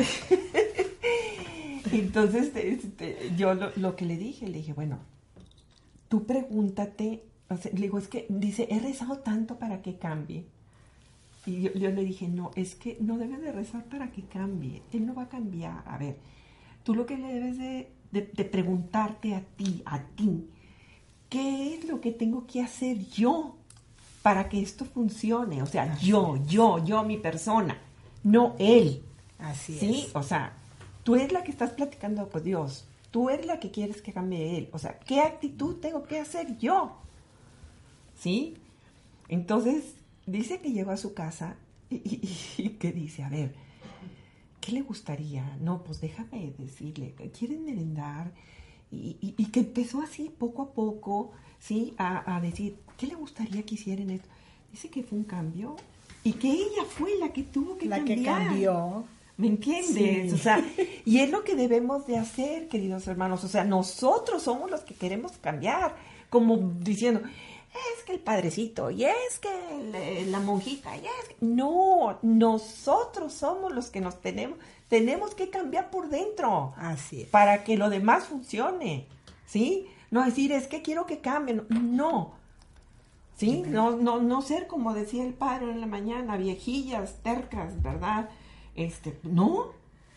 entonces, 1.94 2.52
este, 2.54 3.32
yo 3.38 3.54
lo, 3.54 3.72
lo 3.78 3.96
que 3.96 4.06
le 4.06 4.18
dije, 4.18 4.48
le 4.48 4.58
dije, 4.58 4.74
bueno, 4.74 5.00
tú 6.10 6.26
pregúntate, 6.26 7.24
o 7.50 7.56
sea, 7.56 7.72
le 7.72 7.84
digo, 7.84 7.98
es 7.98 8.10
que 8.10 8.26
dice, 8.28 8.68
he 8.70 8.80
rezado 8.80 9.20
tanto 9.20 9.58
para 9.58 9.82
que 9.82 9.98
cambie. 9.98 10.46
Y 11.46 11.62
yo, 11.62 11.74
yo 11.74 11.89
le 11.92 12.04
dije, 12.04 12.28
no, 12.28 12.52
es 12.56 12.76
que 12.76 12.98
no 13.00 13.18
debes 13.18 13.42
de 13.42 13.54
rezar 13.54 13.86
para 13.86 14.12
que 14.12 14.24
cambie. 14.24 14.84
Él 14.92 15.06
no 15.06 15.16
va 15.16 15.24
a 15.24 15.30
cambiar. 15.30 15.82
A 15.88 15.98
ver, 15.98 16.18
tú 16.84 16.94
lo 16.94 17.06
que 17.06 17.18
le 17.18 17.34
debes 17.34 17.58
de, 17.58 17.89
de- 18.12 18.30
de 18.34 18.45
preguntarte 18.45 19.34
a 19.36 19.41
ti, 19.41 19.82
a 19.86 19.99
ti, 19.99 20.47
¿qué 21.30 21.76
es 21.76 21.86
lo 21.86 22.01
que 22.01 22.12
tengo 22.12 22.45
que 22.45 22.62
hacer 22.62 22.97
yo 23.09 23.55
para 24.22 24.49
que 24.49 24.62
esto 24.62 24.86
funcione? 24.86 25.62
O 25.62 25.66
sea, 25.66 25.97
yo, 25.99 26.38
yo, 26.45 26.84
yo, 26.84 27.03
mi 27.03 27.18
persona, 27.18 27.78
no 28.24 28.55
él. 28.59 29.03
Así 29.39 29.78
¿Sí? 29.80 30.03
es. 30.07 30.16
O 30.16 30.24
sea, 30.24 30.53
tú 31.03 31.16
eres 31.16 31.32
la 31.32 31.43
que 31.43 31.51
estás 31.51 31.72
platicando 31.72 32.30
con 32.30 32.43
Dios. 32.43 32.86
Tú 33.09 33.30
eres 33.30 33.45
la 33.45 33.59
que 33.59 33.72
quieres 33.72 34.01
que 34.01 34.14
cambie 34.14 34.57
Él. 34.57 34.70
O 34.72 34.80
sea, 34.80 34.97
¿qué 34.99 35.20
actitud 35.20 35.76
tengo 35.82 36.03
que 36.03 36.20
hacer 36.20 36.57
yo? 36.57 36.95
¿Sí? 38.18 38.55
Entonces, 39.28 39.95
dice 40.26 40.59
que 40.62 40.72
llegó 40.72 40.91
a 40.91 40.97
su 40.97 41.14
casa 41.14 41.55
y, 41.89 41.95
y- 41.95 42.30
y 42.57 42.70
que 42.72 42.91
dice, 42.93 43.24
a 43.24 43.30
ver, 43.30 43.53
¿qué 44.62 44.72
le 44.72 44.82
gustaría? 44.82 45.57
No, 45.59 45.84
pues 45.84 45.99
déjame 45.99 46.53
decirle, 46.57 47.14
¿quieren 47.38 47.66
merendar? 47.66 48.32
Y, 48.91 49.18
y- 49.22 49.36
y 49.38 49.45
que 49.47 49.62
empezó 49.62 50.01
así, 50.01 50.30
poco 50.38 50.62
a 50.62 50.72
poco, 50.74 51.32
¿sí? 51.59 51.93
A, 51.97 52.36
a 52.38 52.41
decir, 52.41 52.78
¿qué 52.97 53.07
le 53.07 53.16
gustaría 53.16 53.64
que 53.64 53.76
hicieran 53.76 54.09
esto? 54.12 54.28
Dice 54.72 54.89
que 54.89 55.03
fue 55.03 55.18
un 55.18 55.24
cambio 55.26 55.76
y 56.24 56.34
que 56.34 56.49
ella 56.51 56.84
fue 56.88 57.18
la 57.20 57.34
que 57.34 57.43
tuvo 57.43 57.78
que 57.78 57.88
La 57.88 57.97
cambiar. 57.97 58.18
que 58.18 58.24
cambió. 58.47 59.03
¿Me 59.38 59.47
entiendes? 59.47 60.30
Sí. 60.30 60.36
O 60.36 60.38
sea, 60.38 60.64
y 61.05 61.20
es 61.20 61.32
lo 61.32 61.43
que 61.43 61.55
debemos 61.55 62.05
de 62.05 62.18
hacer, 62.18 62.68
queridos 62.68 63.07
hermanos. 63.07 63.43
O 63.43 63.47
sea, 63.47 63.64
nosotros 63.64 64.43
somos 64.43 64.70
los 64.70 64.82
que 64.82 64.93
queremos 64.93 65.32
cambiar, 65.39 65.95
como 66.30 66.57
diciendo, 66.80 67.22
es 67.74 68.03
que 68.03 68.13
el 68.13 68.19
padrecito, 68.19 68.91
y 68.91 69.05
es 69.05 69.39
que 69.39 70.19
el- 70.19 70.32
la 70.32 70.39
monjita, 70.39 70.95
y 70.97 71.05
es 71.05 71.28
que... 71.30 71.36
No, 71.41 72.17
nosotros 72.22 73.34
somos 73.34 73.72
los 73.74 73.89
que 73.89 74.01
nos 74.01 74.19
tenemos, 74.22 74.57
tenemos 74.89 75.34
que 75.36 75.49
cambiar 75.49 75.89
por 75.89 76.09
dentro 76.09 76.74
Así 76.78 77.22
es. 77.24 77.30
para 77.30 77.63
que 77.63 77.78
lo 77.78 77.89
demás 77.89 78.26
funcione, 78.26 79.07
¿sí? 79.45 79.88
No 80.09 80.24
decir, 80.26 80.51
es 80.51 80.67
que 80.67 80.82
quiero 80.82 81.05
que 81.05 81.19
cambien, 81.19 81.65
no. 81.69 82.34
¿Sí? 83.38 83.63
No, 83.65 83.91
no, 83.95 84.19
no 84.19 84.41
ser 84.41 84.67
como 84.67 84.93
decía 84.93 85.24
el 85.24 85.34
padre 85.34 85.72
en 85.72 85.82
la 85.82 85.88
mañana, 85.88 86.38
viejillas, 86.38 87.15
tercas, 87.24 87.82
¿verdad? 87.82 88.30
Este, 88.76 89.17
no, 89.24 89.67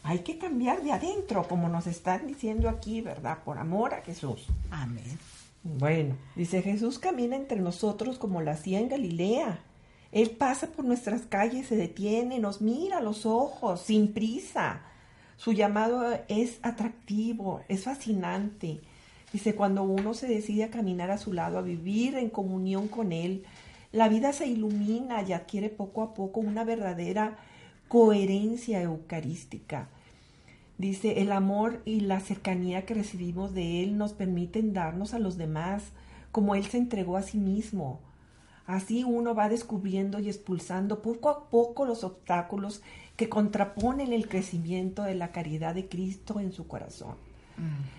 hay 0.03 0.19
que 0.19 0.37
cambiar 0.37 0.83
de 0.83 0.93
adentro, 0.93 1.47
como 1.49 1.69
nos 1.69 1.87
están 1.87 2.27
diciendo 2.27 2.69
aquí, 2.69 3.01
¿verdad? 3.01 3.39
Por 3.45 3.57
amor 3.59 3.95
a 3.95 4.03
Jesús. 4.03 4.47
Amén. 4.71 5.19
Bueno, 5.67 6.19
dice 6.37 6.61
Jesús 6.61 6.99
camina 6.99 7.37
entre 7.37 7.59
nosotros 7.59 8.19
como 8.19 8.43
lo 8.43 8.51
hacía 8.51 8.81
en 8.81 8.91
Galilea. 8.91 9.61
Él 10.13 10.31
pasa 10.33 10.67
por 10.67 10.85
nuestras 10.85 11.23
calles, 11.23 11.69
se 11.69 11.75
detiene, 11.75 12.39
nos 12.39 12.61
mira 12.61 12.99
a 12.99 13.01
los 13.01 13.25
ojos, 13.25 13.81
sin 13.81 14.13
prisa. 14.13 14.83
Su 15.39 15.53
llamado 15.53 16.21
es 16.29 16.59
atractivo, 16.61 17.63
es 17.69 17.85
fascinante. 17.85 18.83
Dice, 19.33 19.55
cuando 19.55 19.85
uno 19.85 20.13
se 20.13 20.29
decide 20.29 20.65
a 20.65 20.71
caminar 20.71 21.11
a 21.11 21.17
su 21.17 21.33
lado, 21.33 21.57
a 21.57 21.63
vivir 21.63 22.15
en 22.17 22.29
comunión 22.29 22.87
con 22.87 23.11
Él, 23.11 23.45
la 23.91 24.11
vida 24.11 24.35
se 24.35 24.47
ilumina 24.47 25.23
y 25.23 25.33
adquiere 25.33 25.71
poco 25.71 26.03
a 26.03 26.13
poco 26.13 26.41
una 26.41 26.65
verdadera 26.65 27.39
coherencia 27.89 28.83
eucarística. 28.83 29.89
Dice, 30.77 31.21
el 31.21 31.31
amor 31.31 31.83
y 31.85 32.01
la 32.01 32.21
cercanía 32.21 32.85
que 32.85 32.95
recibimos 32.95 33.55
de 33.55 33.83
Él 33.83 33.97
nos 33.97 34.13
permiten 34.13 34.73
darnos 34.73 35.15
a 35.15 35.19
los 35.19 35.37
demás 35.37 35.93
como 36.33 36.57
Él 36.57 36.65
se 36.65 36.79
entregó 36.79 37.17
a 37.17 37.23
sí 37.23 37.39
mismo. 37.39 38.01
Así 38.67 39.05
uno 39.05 39.35
va 39.35 39.49
descubriendo 39.49 40.19
y 40.19 40.29
expulsando 40.29 41.03
poco 41.03 41.29
a 41.29 41.49
poco 41.51 41.85
los 41.85 42.03
obstáculos 42.03 42.83
que 43.17 43.29
contraponen 43.29 44.13
el 44.13 44.29
crecimiento 44.29 45.03
de 45.03 45.15
la 45.15 45.31
caridad 45.31 45.75
de 45.75 45.89
Cristo 45.89 46.41
en 46.41 46.53
su 46.53 46.67
corazón. 46.67 47.15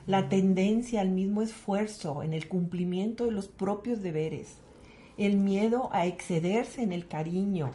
La 0.05 0.27
tendencia 0.27 0.99
al 0.99 1.09
mismo 1.09 1.41
esfuerzo 1.41 2.23
en 2.23 2.33
el 2.33 2.49
cumplimiento 2.49 3.25
de 3.25 3.31
los 3.31 3.47
propios 3.47 4.01
deberes, 4.01 4.57
el 5.17 5.37
miedo 5.37 5.89
a 5.93 6.05
excederse 6.05 6.83
en 6.83 6.91
el 6.91 7.07
cariño 7.07 7.71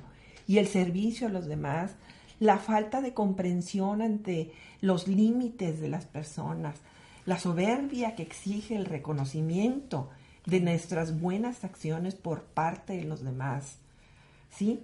y 0.46 0.58
el 0.58 0.66
servicio 0.66 1.28
a 1.28 1.30
los 1.30 1.46
demás, 1.46 1.96
la 2.40 2.58
falta 2.58 3.00
de 3.00 3.14
comprensión 3.14 4.02
ante 4.02 4.52
los 4.80 5.06
límites 5.06 5.80
de 5.80 5.88
las 5.88 6.06
personas, 6.06 6.76
la 7.26 7.38
soberbia 7.38 8.14
que 8.16 8.22
exige 8.22 8.74
el 8.74 8.86
reconocimiento 8.86 10.08
de 10.46 10.60
nuestras 10.60 11.20
buenas 11.20 11.62
acciones 11.64 12.14
por 12.14 12.42
parte 12.42 12.94
de 12.96 13.04
los 13.04 13.22
demás, 13.22 13.76
¿sí? 14.50 14.80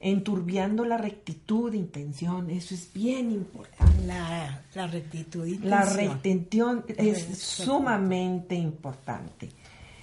Enturbiando 0.00 0.84
la 0.84 0.96
rectitud 0.96 1.70
de 1.72 1.78
intención, 1.78 2.50
eso 2.50 2.74
es 2.74 2.92
bien 2.92 3.32
importante. 3.32 4.06
La, 4.06 4.62
la 4.74 4.86
rectitud 4.86 5.44
y 5.46 5.58
La 5.58 5.82
intención. 5.84 6.14
retención 6.14 6.84
es 6.96 7.30
Eso. 7.30 7.64
sumamente 7.64 8.54
importante. 8.54 9.48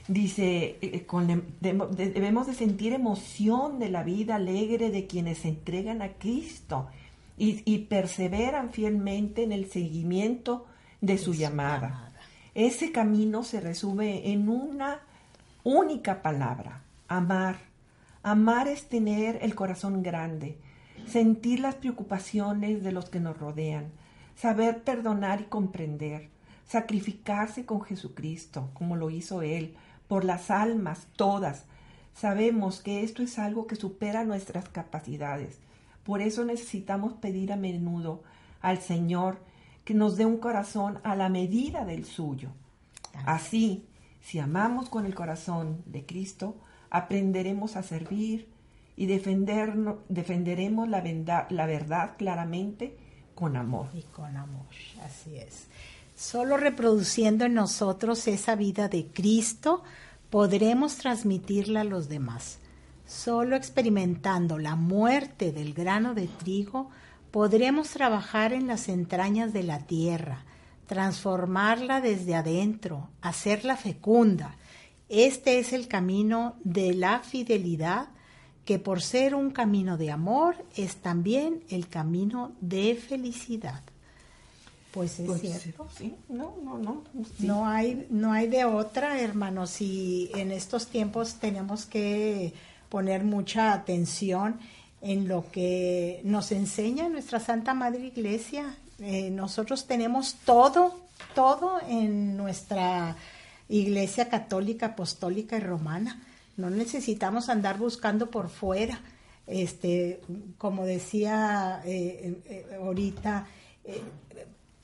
Dice, 0.08 0.78
eh, 0.82 1.06
con 1.08 1.26
de- 1.28 1.42
debemos 1.62 2.46
de 2.46 2.54
sentir 2.54 2.94
emoción 2.94 3.80
de 3.80 3.90
la 3.90 4.04
vida 4.04 4.36
alegre 4.36 4.92
de 4.92 5.08
quienes 5.08 5.40
se 5.40 5.50
entregan 5.50 6.02
a 6.04 6.14
Cristo 6.14 6.88
y, 7.38 7.64
y 7.66 7.80
perseveran 7.86 8.72
fielmente 8.72 9.44
en 9.44 9.52
el 9.52 9.70
seguimiento 9.70 10.68
de 11.02 11.18
su 11.18 11.34
llamada. 11.34 12.14
Ese 12.54 12.92
camino 12.92 13.44
se 13.44 13.60
resume 13.60 14.32
en 14.32 14.48
una 14.48 15.00
única 15.64 16.22
palabra, 16.22 16.84
amar. 17.08 17.58
Amar 18.22 18.68
es 18.68 18.88
tener 18.88 19.40
el 19.42 19.56
corazón 19.56 20.04
grande, 20.04 20.58
sentir 21.08 21.60
las 21.60 21.76
preocupaciones 21.76 22.84
de 22.84 22.92
los 22.92 23.10
que 23.10 23.20
nos 23.20 23.38
rodean, 23.38 23.86
saber 24.36 24.84
perdonar 24.84 25.42
y 25.42 25.46
comprender, 25.46 26.30
sacrificarse 26.68 27.66
con 27.66 27.82
Jesucristo, 27.82 28.70
como 28.74 28.96
lo 28.96 29.10
hizo 29.10 29.42
Él, 29.42 29.76
por 30.08 30.24
las 30.26 30.52
almas 30.52 31.08
todas. 31.16 31.66
Sabemos 32.14 32.82
que 32.82 33.04
esto 33.04 33.24
es 33.24 33.38
algo 33.40 33.68
que 33.68 33.76
supera 33.76 34.24
nuestras 34.24 34.70
capacidades. 34.70 35.60
Por 36.04 36.22
eso 36.22 36.46
necesitamos 36.46 37.14
pedir 37.14 37.52
a 37.52 37.58
menudo 37.58 38.24
al 38.62 38.80
Señor 38.80 39.40
que 39.84 39.94
nos 39.94 40.16
dé 40.18 40.26
un 40.26 40.38
corazón 40.38 41.00
a 41.04 41.16
la 41.16 41.30
medida 41.30 41.86
del 41.86 42.06
suyo. 42.06 42.50
Así, 43.26 43.86
si 44.22 44.40
amamos 44.40 44.90
con 44.90 45.06
el 45.06 45.14
corazón 45.16 45.84
de 45.86 46.06
Cristo, 46.06 46.56
aprenderemos 46.90 47.76
a 47.76 47.84
servir 47.84 48.50
y 48.96 49.08
defendernos- 49.08 49.98
defenderemos 50.10 50.88
la, 50.88 51.02
venda- 51.02 51.48
la 51.50 51.66
verdad 51.66 52.16
claramente 52.18 52.98
con 53.36 53.58
amor. 53.58 53.90
Y 53.94 54.04
con 54.04 54.38
amor, 54.38 54.66
así 55.04 55.36
es. 55.38 55.68
Solo 56.16 56.56
reproduciendo 56.56 57.44
en 57.44 57.56
nosotros 57.56 58.28
esa 58.28 58.56
vida 58.56 58.88
de 58.88 59.06
Cristo 59.08 59.84
podremos 60.30 60.96
transmitirla 60.96 61.82
a 61.82 61.84
los 61.84 62.08
demás. 62.08 62.60
Solo 63.06 63.58
experimentando 63.58 64.58
la 64.58 64.76
muerte 64.78 65.52
del 65.52 65.74
grano 65.74 66.14
de 66.14 66.28
trigo 66.28 66.90
podremos 67.32 67.90
trabajar 67.90 68.54
en 68.54 68.66
las 68.66 68.88
entrañas 68.88 69.52
de 69.52 69.64
la 69.64 69.80
tierra, 69.80 70.46
transformarla 70.88 72.00
desde 72.00 72.34
adentro, 72.34 73.10
hacerla 73.22 73.76
fecunda. 73.76 74.56
Este 75.10 75.60
es 75.60 75.74
el 75.74 75.90
camino 75.90 76.56
de 76.64 76.94
la 76.94 77.20
fidelidad 77.20 78.08
que 78.64 78.80
por 78.80 79.02
ser 79.02 79.36
un 79.36 79.52
camino 79.52 79.98
de 79.98 80.12
amor 80.12 80.56
es 80.78 80.96
también 80.96 81.66
el 81.70 81.90
camino 81.90 82.54
de 82.62 82.96
felicidad. 82.96 83.84
Pues 84.96 85.20
es 85.20 85.28
Pues, 85.28 85.42
cierto. 85.42 85.88
sí, 85.96 86.16
no, 86.30 86.56
no, 86.64 86.78
no. 86.80 87.04
sí. 87.38 87.46
No 87.46 87.68
hay, 87.68 88.08
no 88.10 88.32
hay 88.32 88.48
de 88.48 88.64
otra, 88.66 89.20
hermanos, 89.20 89.82
y 89.82 90.32
en 90.34 90.52
estos 90.52 90.88
tiempos 90.88 91.36
tenemos 91.36 91.86
que 91.86 92.54
poner 92.90 93.26
mucha 93.26 93.74
atención 93.74 94.58
en 95.02 95.28
lo 95.28 95.52
que 95.52 96.22
nos 96.24 96.52
enseña 96.54 97.10
nuestra 97.10 97.42
Santa 97.42 97.74
Madre 97.74 98.06
Iglesia. 98.08 98.78
Eh, 99.00 99.30
nosotros 99.32 99.86
tenemos 99.86 100.36
todo, 100.46 100.98
todo 101.36 101.80
en 101.88 102.38
nuestra 102.38 103.18
Iglesia 103.68 104.30
católica, 104.30 104.86
apostólica 104.88 105.58
y 105.58 105.60
romana. 105.60 106.24
No 106.56 106.70
necesitamos 106.70 107.50
andar 107.50 107.78
buscando 107.78 108.32
por 108.32 108.48
fuera. 108.48 109.02
Este, 109.46 110.22
como 110.58 110.86
decía 110.86 111.82
eh, 111.86 112.42
eh, 112.46 112.78
ahorita, 112.82 113.46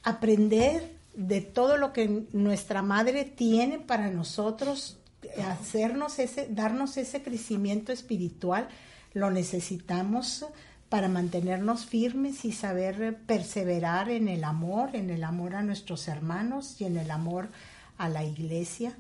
aprender 0.04 0.96
de 1.14 1.42
todo 1.42 1.78
lo 1.78 1.94
que 1.94 2.26
nuestra 2.32 2.82
madre 2.82 3.26
tiene 3.26 3.80
para 3.80 4.10
nosotros, 4.10 4.98
hacernos 5.46 6.20
ese, 6.20 6.48
darnos 6.50 6.98
ese 6.98 7.22
crecimiento 7.22 7.92
espiritual, 7.92 8.70
lo 9.14 9.30
necesitamos 9.30 10.46
para 10.90 11.08
mantenernos 11.08 11.86
firmes 11.86 12.44
y 12.44 12.52
saber 12.52 13.18
perseverar 13.26 14.10
en 14.10 14.28
el 14.28 14.44
amor, 14.44 14.96
en 14.96 15.10
el 15.10 15.24
amor 15.24 15.56
a 15.56 15.64
nuestros 15.64 16.08
hermanos 16.08 16.80
y 16.80 16.86
en 16.86 16.98
el 16.98 17.12
amor 17.12 17.50
a 17.98 18.10
la 18.10 18.24
iglesia. 18.24 18.94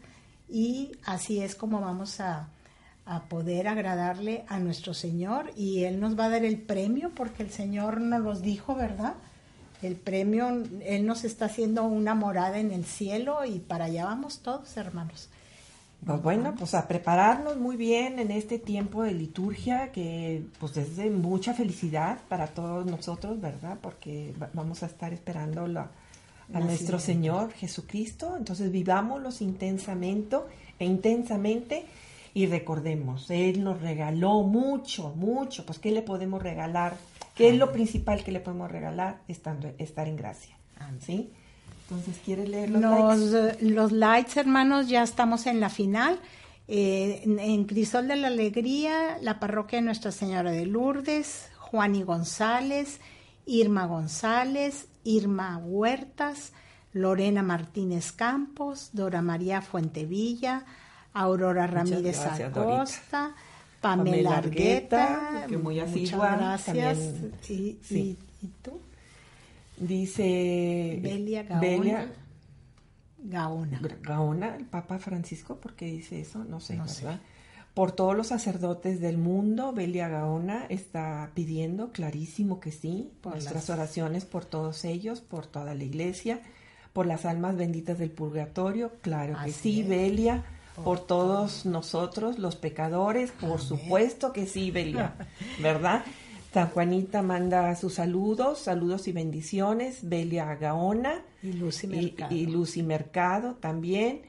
Y 0.49 0.91
así 1.05 1.41
es 1.41 1.55
como 1.55 1.81
vamos 1.81 2.19
a, 2.19 2.49
a 3.05 3.23
poder 3.23 3.67
agradarle 3.67 4.45
a 4.47 4.59
nuestro 4.59 4.93
Señor 4.93 5.51
y 5.55 5.83
Él 5.83 5.99
nos 5.99 6.17
va 6.17 6.25
a 6.25 6.29
dar 6.29 6.45
el 6.45 6.57
premio 6.61 7.11
porque 7.15 7.43
el 7.43 7.51
Señor 7.51 7.99
nos 7.99 8.21
los 8.21 8.41
dijo, 8.41 8.75
¿verdad? 8.75 9.15
El 9.81 9.95
premio, 9.95 10.63
Él 10.85 11.05
nos 11.05 11.23
está 11.23 11.45
haciendo 11.45 11.83
una 11.83 12.13
morada 12.15 12.59
en 12.59 12.71
el 12.71 12.85
cielo 12.85 13.45
y 13.45 13.59
para 13.59 13.85
allá 13.85 14.05
vamos 14.05 14.39
todos, 14.39 14.77
hermanos. 14.77 15.29
Pues 16.05 16.21
bueno, 16.23 16.55
pues 16.57 16.73
a 16.73 16.87
prepararnos 16.87 17.57
muy 17.57 17.75
bien 17.77 18.17
en 18.19 18.31
este 18.31 18.57
tiempo 18.57 19.03
de 19.03 19.11
liturgia 19.13 19.91
que 19.91 20.43
pues 20.59 20.75
es 20.77 20.97
de 20.97 21.09
mucha 21.11 21.53
felicidad 21.53 22.17
para 22.27 22.47
todos 22.47 22.85
nosotros, 22.87 23.39
¿verdad? 23.39 23.77
Porque 23.81 24.33
va- 24.41 24.49
vamos 24.53 24.81
a 24.81 24.87
estar 24.87 25.13
esperando 25.13 25.67
la- 25.67 25.89
a 26.53 26.57
Así 26.57 26.65
nuestro 26.65 26.97
es. 26.97 27.03
Señor 27.03 27.51
Jesucristo. 27.53 28.35
Entonces 28.35 28.71
vivámoslos 28.71 29.41
intensamente 29.41 30.37
e 30.79 30.85
intensamente 30.85 31.85
y 32.33 32.47
recordemos, 32.47 33.29
Él 33.29 33.63
nos 33.63 33.79
regaló 33.81 34.41
mucho, 34.41 35.13
mucho. 35.15 35.65
Pues 35.67 35.77
¿qué 35.79 35.91
le 35.91 36.01
podemos 36.01 36.41
regalar? 36.41 36.95
¿Qué 37.41 37.49
es 37.49 37.57
lo 37.57 37.71
principal 37.71 38.23
que 38.23 38.31
le 38.31 38.39
podemos 38.39 38.71
regalar? 38.71 39.21
Estando, 39.27 39.71
estar 39.77 40.07
en 40.07 40.15
gracia. 40.15 40.57
¿Sí? 40.99 41.31
Entonces, 41.83 42.17
¿quieres 42.23 42.49
leer 42.49 42.69
los 42.69 42.81
Los, 42.81 43.19
likes? 43.19 43.65
los 43.65 43.91
likes, 43.91 44.39
hermanos, 44.39 44.87
ya 44.87 45.03
estamos 45.03 45.45
en 45.45 45.59
la 45.59 45.69
final. 45.69 46.19
Eh, 46.67 47.21
en, 47.25 47.39
en 47.39 47.65
Crisol 47.65 48.07
de 48.07 48.15
la 48.15 48.27
Alegría, 48.27 49.17
la 49.21 49.39
parroquia 49.39 49.79
de 49.79 49.85
Nuestra 49.85 50.11
Señora 50.11 50.51
de 50.51 50.65
Lourdes, 50.65 51.49
Juani 51.57 52.03
González, 52.03 52.99
Irma 53.45 53.85
González, 53.87 54.87
Irma 55.03 55.57
Huertas, 55.57 56.53
Lorena 56.93 57.43
Martínez 57.43 58.11
Campos, 58.11 58.89
Dora 58.93 59.21
María 59.21 59.61
Fuentevilla, 59.61 60.65
Aurora 61.13 61.67
Ramírez 61.67 62.19
gracias, 62.21 62.55
Acosta, 62.55 63.35
Pamela 63.81 64.37
Argueta, 64.37 65.45
que 65.49 65.57
muy 65.57 65.79
asidua, 65.79 66.35
gracias. 66.37 66.65
también, 66.97 67.31
sí. 67.41 67.79
y- 67.89 68.17
¿Y 68.45 68.47
tú? 68.61 68.79
Dice 69.77 70.99
Belia 71.01 71.43
Gaona. 71.43 71.61
Belia 71.61 72.11
Gaona. 73.23 73.81
Gaona, 74.01 74.55
el 74.55 74.65
Papa 74.65 74.99
Francisco, 74.99 75.57
¿por 75.57 75.73
qué 75.75 75.85
dice 75.85 76.21
eso? 76.21 76.43
No 76.43 76.59
sé, 76.59 76.75
No 76.75 76.87
sé. 76.87 77.05
¿verdad? 77.05 77.19
Por 77.73 77.91
todos 77.93 78.17
los 78.17 78.27
sacerdotes 78.27 78.99
del 78.99 79.17
mundo, 79.17 79.71
Belia 79.73 80.09
Gaona 80.09 80.65
está 80.69 81.31
pidiendo, 81.33 81.91
clarísimo 81.91 82.59
que 82.59 82.71
sí, 82.71 83.11
Por 83.21 83.33
nuestras 83.33 83.55
las- 83.55 83.69
oraciones 83.69 84.25
por 84.25 84.43
todos 84.45 84.83
ellos, 84.85 85.21
por 85.21 85.45
toda 85.47 85.73
la 85.73 85.83
iglesia, 85.83 86.41
por 86.93 87.05
las 87.05 87.25
almas 87.25 87.55
benditas 87.55 87.97
del 87.97 88.11
purgatorio, 88.11 88.91
claro 89.01 89.33
que 89.35 89.51
Así 89.51 89.73
sí, 89.75 89.81
es. 89.81 89.87
Belia, 89.87 90.43
por 90.75 90.99
todos 91.05 91.65
nosotros, 91.65 92.39
los 92.39 92.55
pecadores, 92.55 93.31
por 93.31 93.61
supuesto 93.61 94.33
que 94.33 94.45
sí, 94.45 94.71
Belia, 94.71 95.15
¿verdad? 95.61 96.03
San 96.53 96.67
Juanita 96.69 97.21
manda 97.21 97.73
sus 97.75 97.93
saludos, 97.95 98.59
saludos 98.59 99.07
y 99.07 99.13
bendiciones, 99.13 99.99
Belia 100.07 100.53
Gaona 100.55 101.21
Y 101.41 101.53
Lucy 101.53 101.87
Mercado. 101.87 102.35
y 102.35 102.45
Lucy 102.45 102.83
Mercado 102.83 103.55
también. 103.55 104.21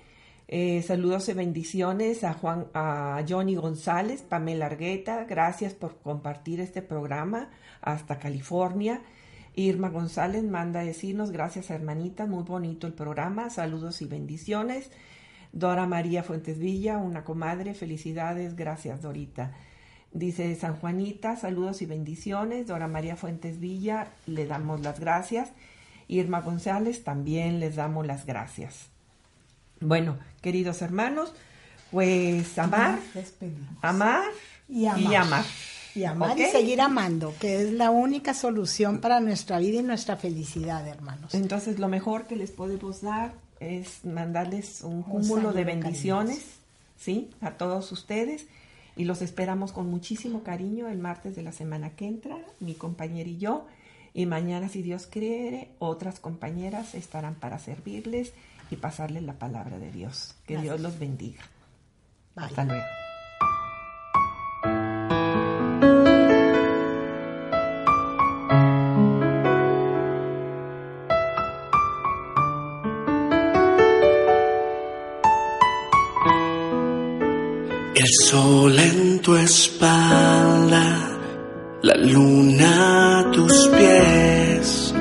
Eh, 0.46 0.82
saludos 0.82 1.28
y 1.30 1.32
bendiciones 1.32 2.24
a 2.24 2.34
Juan, 2.34 2.66
a 2.74 3.24
Johnny 3.26 3.54
González, 3.54 4.22
Pamela 4.22 4.66
Argueta, 4.66 5.24
gracias 5.24 5.72
por 5.72 5.96
compartir 5.98 6.60
este 6.60 6.82
programa 6.82 7.48
hasta 7.80 8.18
California. 8.18 9.00
Irma 9.54 9.88
González 9.88 10.44
manda 10.44 10.80
a 10.80 10.84
decirnos, 10.84 11.30
gracias 11.30 11.70
hermanita, 11.70 12.26
muy 12.26 12.42
bonito 12.44 12.86
el 12.86 12.92
programa, 12.92 13.50
saludos 13.50 14.00
y 14.02 14.06
bendiciones. 14.06 14.90
Dora 15.52 15.86
María 15.86 16.22
Fuentes 16.22 16.58
Villa, 16.58 16.96
una 16.98 17.24
comadre, 17.24 17.74
felicidades, 17.74 18.56
gracias 18.56 19.02
Dorita. 19.02 19.52
Dice 20.12 20.54
San 20.56 20.76
Juanita, 20.76 21.36
saludos 21.36 21.82
y 21.82 21.86
bendiciones. 21.86 22.66
Dora 22.66 22.88
María 22.88 23.16
Fuentes 23.16 23.60
Villa, 23.60 24.08
le 24.26 24.46
damos 24.46 24.80
las 24.80 25.00
gracias. 25.00 25.50
Irma 26.08 26.40
González, 26.40 27.04
también 27.04 27.60
les 27.60 27.76
damos 27.76 28.06
las 28.06 28.26
gracias. 28.26 28.88
Bueno, 29.80 30.18
queridos 30.40 30.82
hermanos, 30.82 31.32
pues 31.90 32.58
amar, 32.58 32.98
amar 33.80 34.24
Y 34.68 34.86
amar. 34.86 35.00
y 35.00 35.14
amar. 35.14 35.44
Y 35.94 36.04
amar 36.04 36.38
y 36.38 36.44
seguir 36.46 36.80
amando, 36.80 37.34
que 37.38 37.62
es 37.62 37.72
la 37.72 37.90
única 37.90 38.32
solución 38.32 39.00
para 39.00 39.20
nuestra 39.20 39.58
vida 39.58 39.80
y 39.80 39.82
nuestra 39.82 40.16
felicidad, 40.16 40.86
hermanos. 40.88 41.34
Entonces, 41.34 41.78
lo 41.78 41.88
mejor 41.88 42.26
que 42.26 42.36
les 42.36 42.50
podemos 42.50 43.02
dar 43.02 43.34
es 43.62 44.04
mandarles 44.04 44.82
un 44.82 45.02
cúmulo 45.02 45.52
de 45.52 45.64
bendiciones. 45.64 46.62
¿sí? 47.02 47.30
A 47.40 47.52
todos 47.52 47.90
ustedes. 47.92 48.46
Y 48.96 49.04
los 49.04 49.22
esperamos 49.22 49.72
con 49.72 49.88
muchísimo 49.88 50.42
cariño 50.42 50.88
el 50.88 50.98
martes 50.98 51.34
de 51.34 51.42
la 51.42 51.52
semana 51.52 51.90
que 51.90 52.06
entra, 52.06 52.38
mi 52.60 52.74
compañera 52.74 53.28
y 53.28 53.38
yo. 53.38 53.66
Y 54.14 54.26
mañana, 54.26 54.68
si 54.68 54.82
Dios 54.82 55.06
quiere, 55.06 55.70
otras 55.78 56.20
compañeras 56.20 56.94
estarán 56.94 57.34
para 57.34 57.58
servirles 57.58 58.32
y 58.70 58.76
pasarles 58.76 59.22
la 59.22 59.34
palabra 59.34 59.78
de 59.78 59.90
Dios. 59.90 60.34
Que 60.46 60.58
Dios 60.58 60.80
los 60.80 60.98
bendiga. 60.98 61.42
Hasta 62.36 62.64
luego. 62.64 63.01
Tu 79.22 79.36
espalda, 79.36 81.16
la 81.82 81.94
luna 81.94 83.20
a 83.20 83.30
tus 83.30 83.68
pies, 83.68 84.92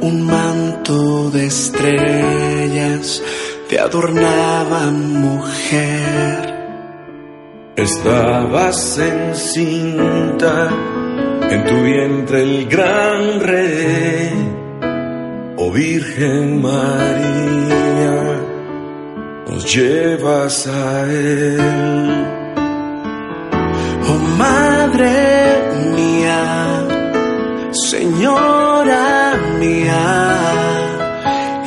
un 0.00 0.22
manto 0.22 1.30
de 1.30 1.46
estrellas 1.46 3.22
te 3.68 3.78
adornaba 3.78 4.90
mujer. 4.90 6.54
Estabas 7.76 8.98
encinta 8.98 10.70
en 11.50 11.64
tu 11.66 11.82
vientre 11.82 12.42
el 12.42 12.66
gran 12.66 13.40
rey, 13.40 14.30
oh 15.58 15.70
Virgen 15.70 16.62
María, 16.62 18.40
nos 19.46 19.74
llevas 19.74 20.66
a 20.66 21.04
él. 21.04 22.39
Madre 24.40 25.12
mía, 25.96 26.42
Señora 27.90 29.36
mía, 29.58 30.06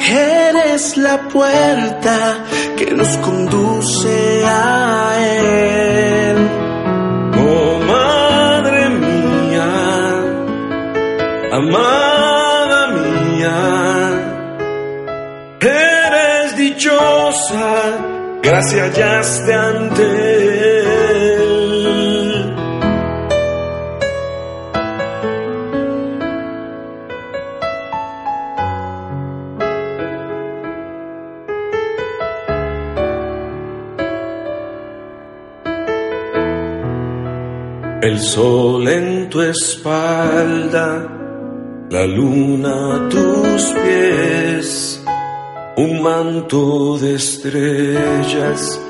eres 0.10 0.98
la 0.98 1.18
puerta 1.36 2.18
que 2.76 2.88
nos 3.00 3.12
conduce 3.18 4.44
a 4.44 5.14
Él. 5.20 6.38
Oh 7.46 7.80
Madre 7.94 8.90
mía, 9.06 9.72
amada 11.60 12.82
mía, 12.98 13.60
eres 15.62 16.58
dichosa, 16.58 17.66
gracias 18.42 19.42
ante 19.68 20.80
Él. 20.80 20.83
El 38.04 38.20
sol 38.20 38.86
en 38.90 39.30
tu 39.30 39.42
espalda, 39.42 41.08
la 41.90 42.06
luna 42.06 42.98
a 42.98 43.08
tus 43.08 43.62
pies, 43.82 45.02
un 45.78 46.04
manto 46.04 46.98
de 46.98 47.16
estrellas 47.16 48.82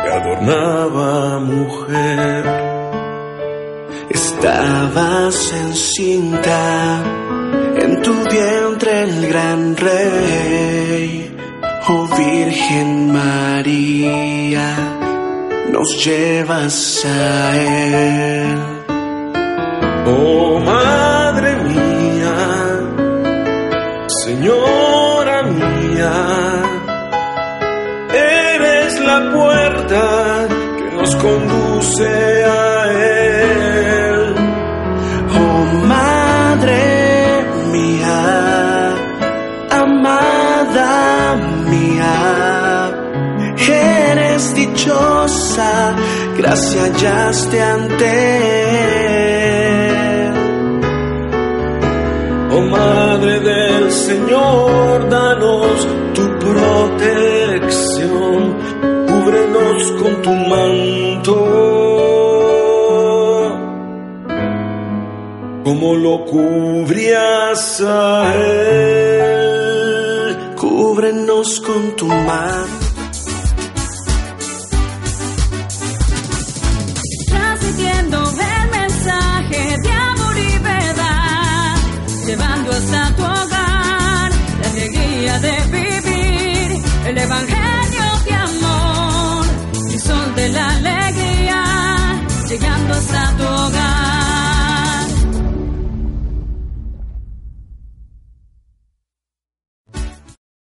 que 0.00 0.08
adornaba 0.08 1.40
mujer. 1.40 2.44
Estabas 4.08 5.52
encinta 5.64 7.02
en 7.82 8.00
tu 8.00 8.14
vientre 8.30 9.02
el 9.02 9.26
gran 9.26 9.76
rey, 9.76 11.36
oh 11.88 12.06
Virgen 12.16 13.12
María, 13.12 14.91
nos 15.72 16.04
llevas 16.04 17.04
a 17.04 17.56
Él. 17.56 18.58
Oh 20.06 20.58
Madre 20.60 21.56
mía, 21.56 22.36
Señora 24.24 25.42
mía, 25.44 26.12
eres 28.12 29.00
la 29.00 29.32
puerta 29.32 30.48
que 30.76 30.96
nos 30.96 31.16
conduce 31.16 32.44
a 32.44 32.71
dichosa, 44.82 45.94
gracias 46.36 46.82
hallaste 46.82 47.62
ante. 47.62 48.14
Oh 52.54 52.60
Madre 52.62 53.40
del 53.40 53.90
Señor, 53.90 55.08
danos 55.08 55.88
tu 56.14 56.38
protección, 56.38 57.56
cúbrenos 59.06 59.92
con 60.02 60.22
tu 60.22 60.30
manto, 60.30 61.36
como 65.64 65.94
lo 65.94 66.24
cubrías 66.24 67.80
a 67.86 68.34
Él. 68.34 69.52
Cúbrenos 70.56 71.60
con 71.60 71.96
tu 71.96 72.06
mano. 72.06 72.81
El 87.12 87.18
evangelio 87.18 88.04
de 88.24 88.34
amor, 88.34 89.46
el 89.90 90.00
sol 90.00 90.34
de 90.34 90.48
la 90.48 90.70
alegría, 90.70 91.64
llegando 92.48 92.94
hasta 92.94 93.36
tu 93.36 93.44
hogar. 93.44 94.21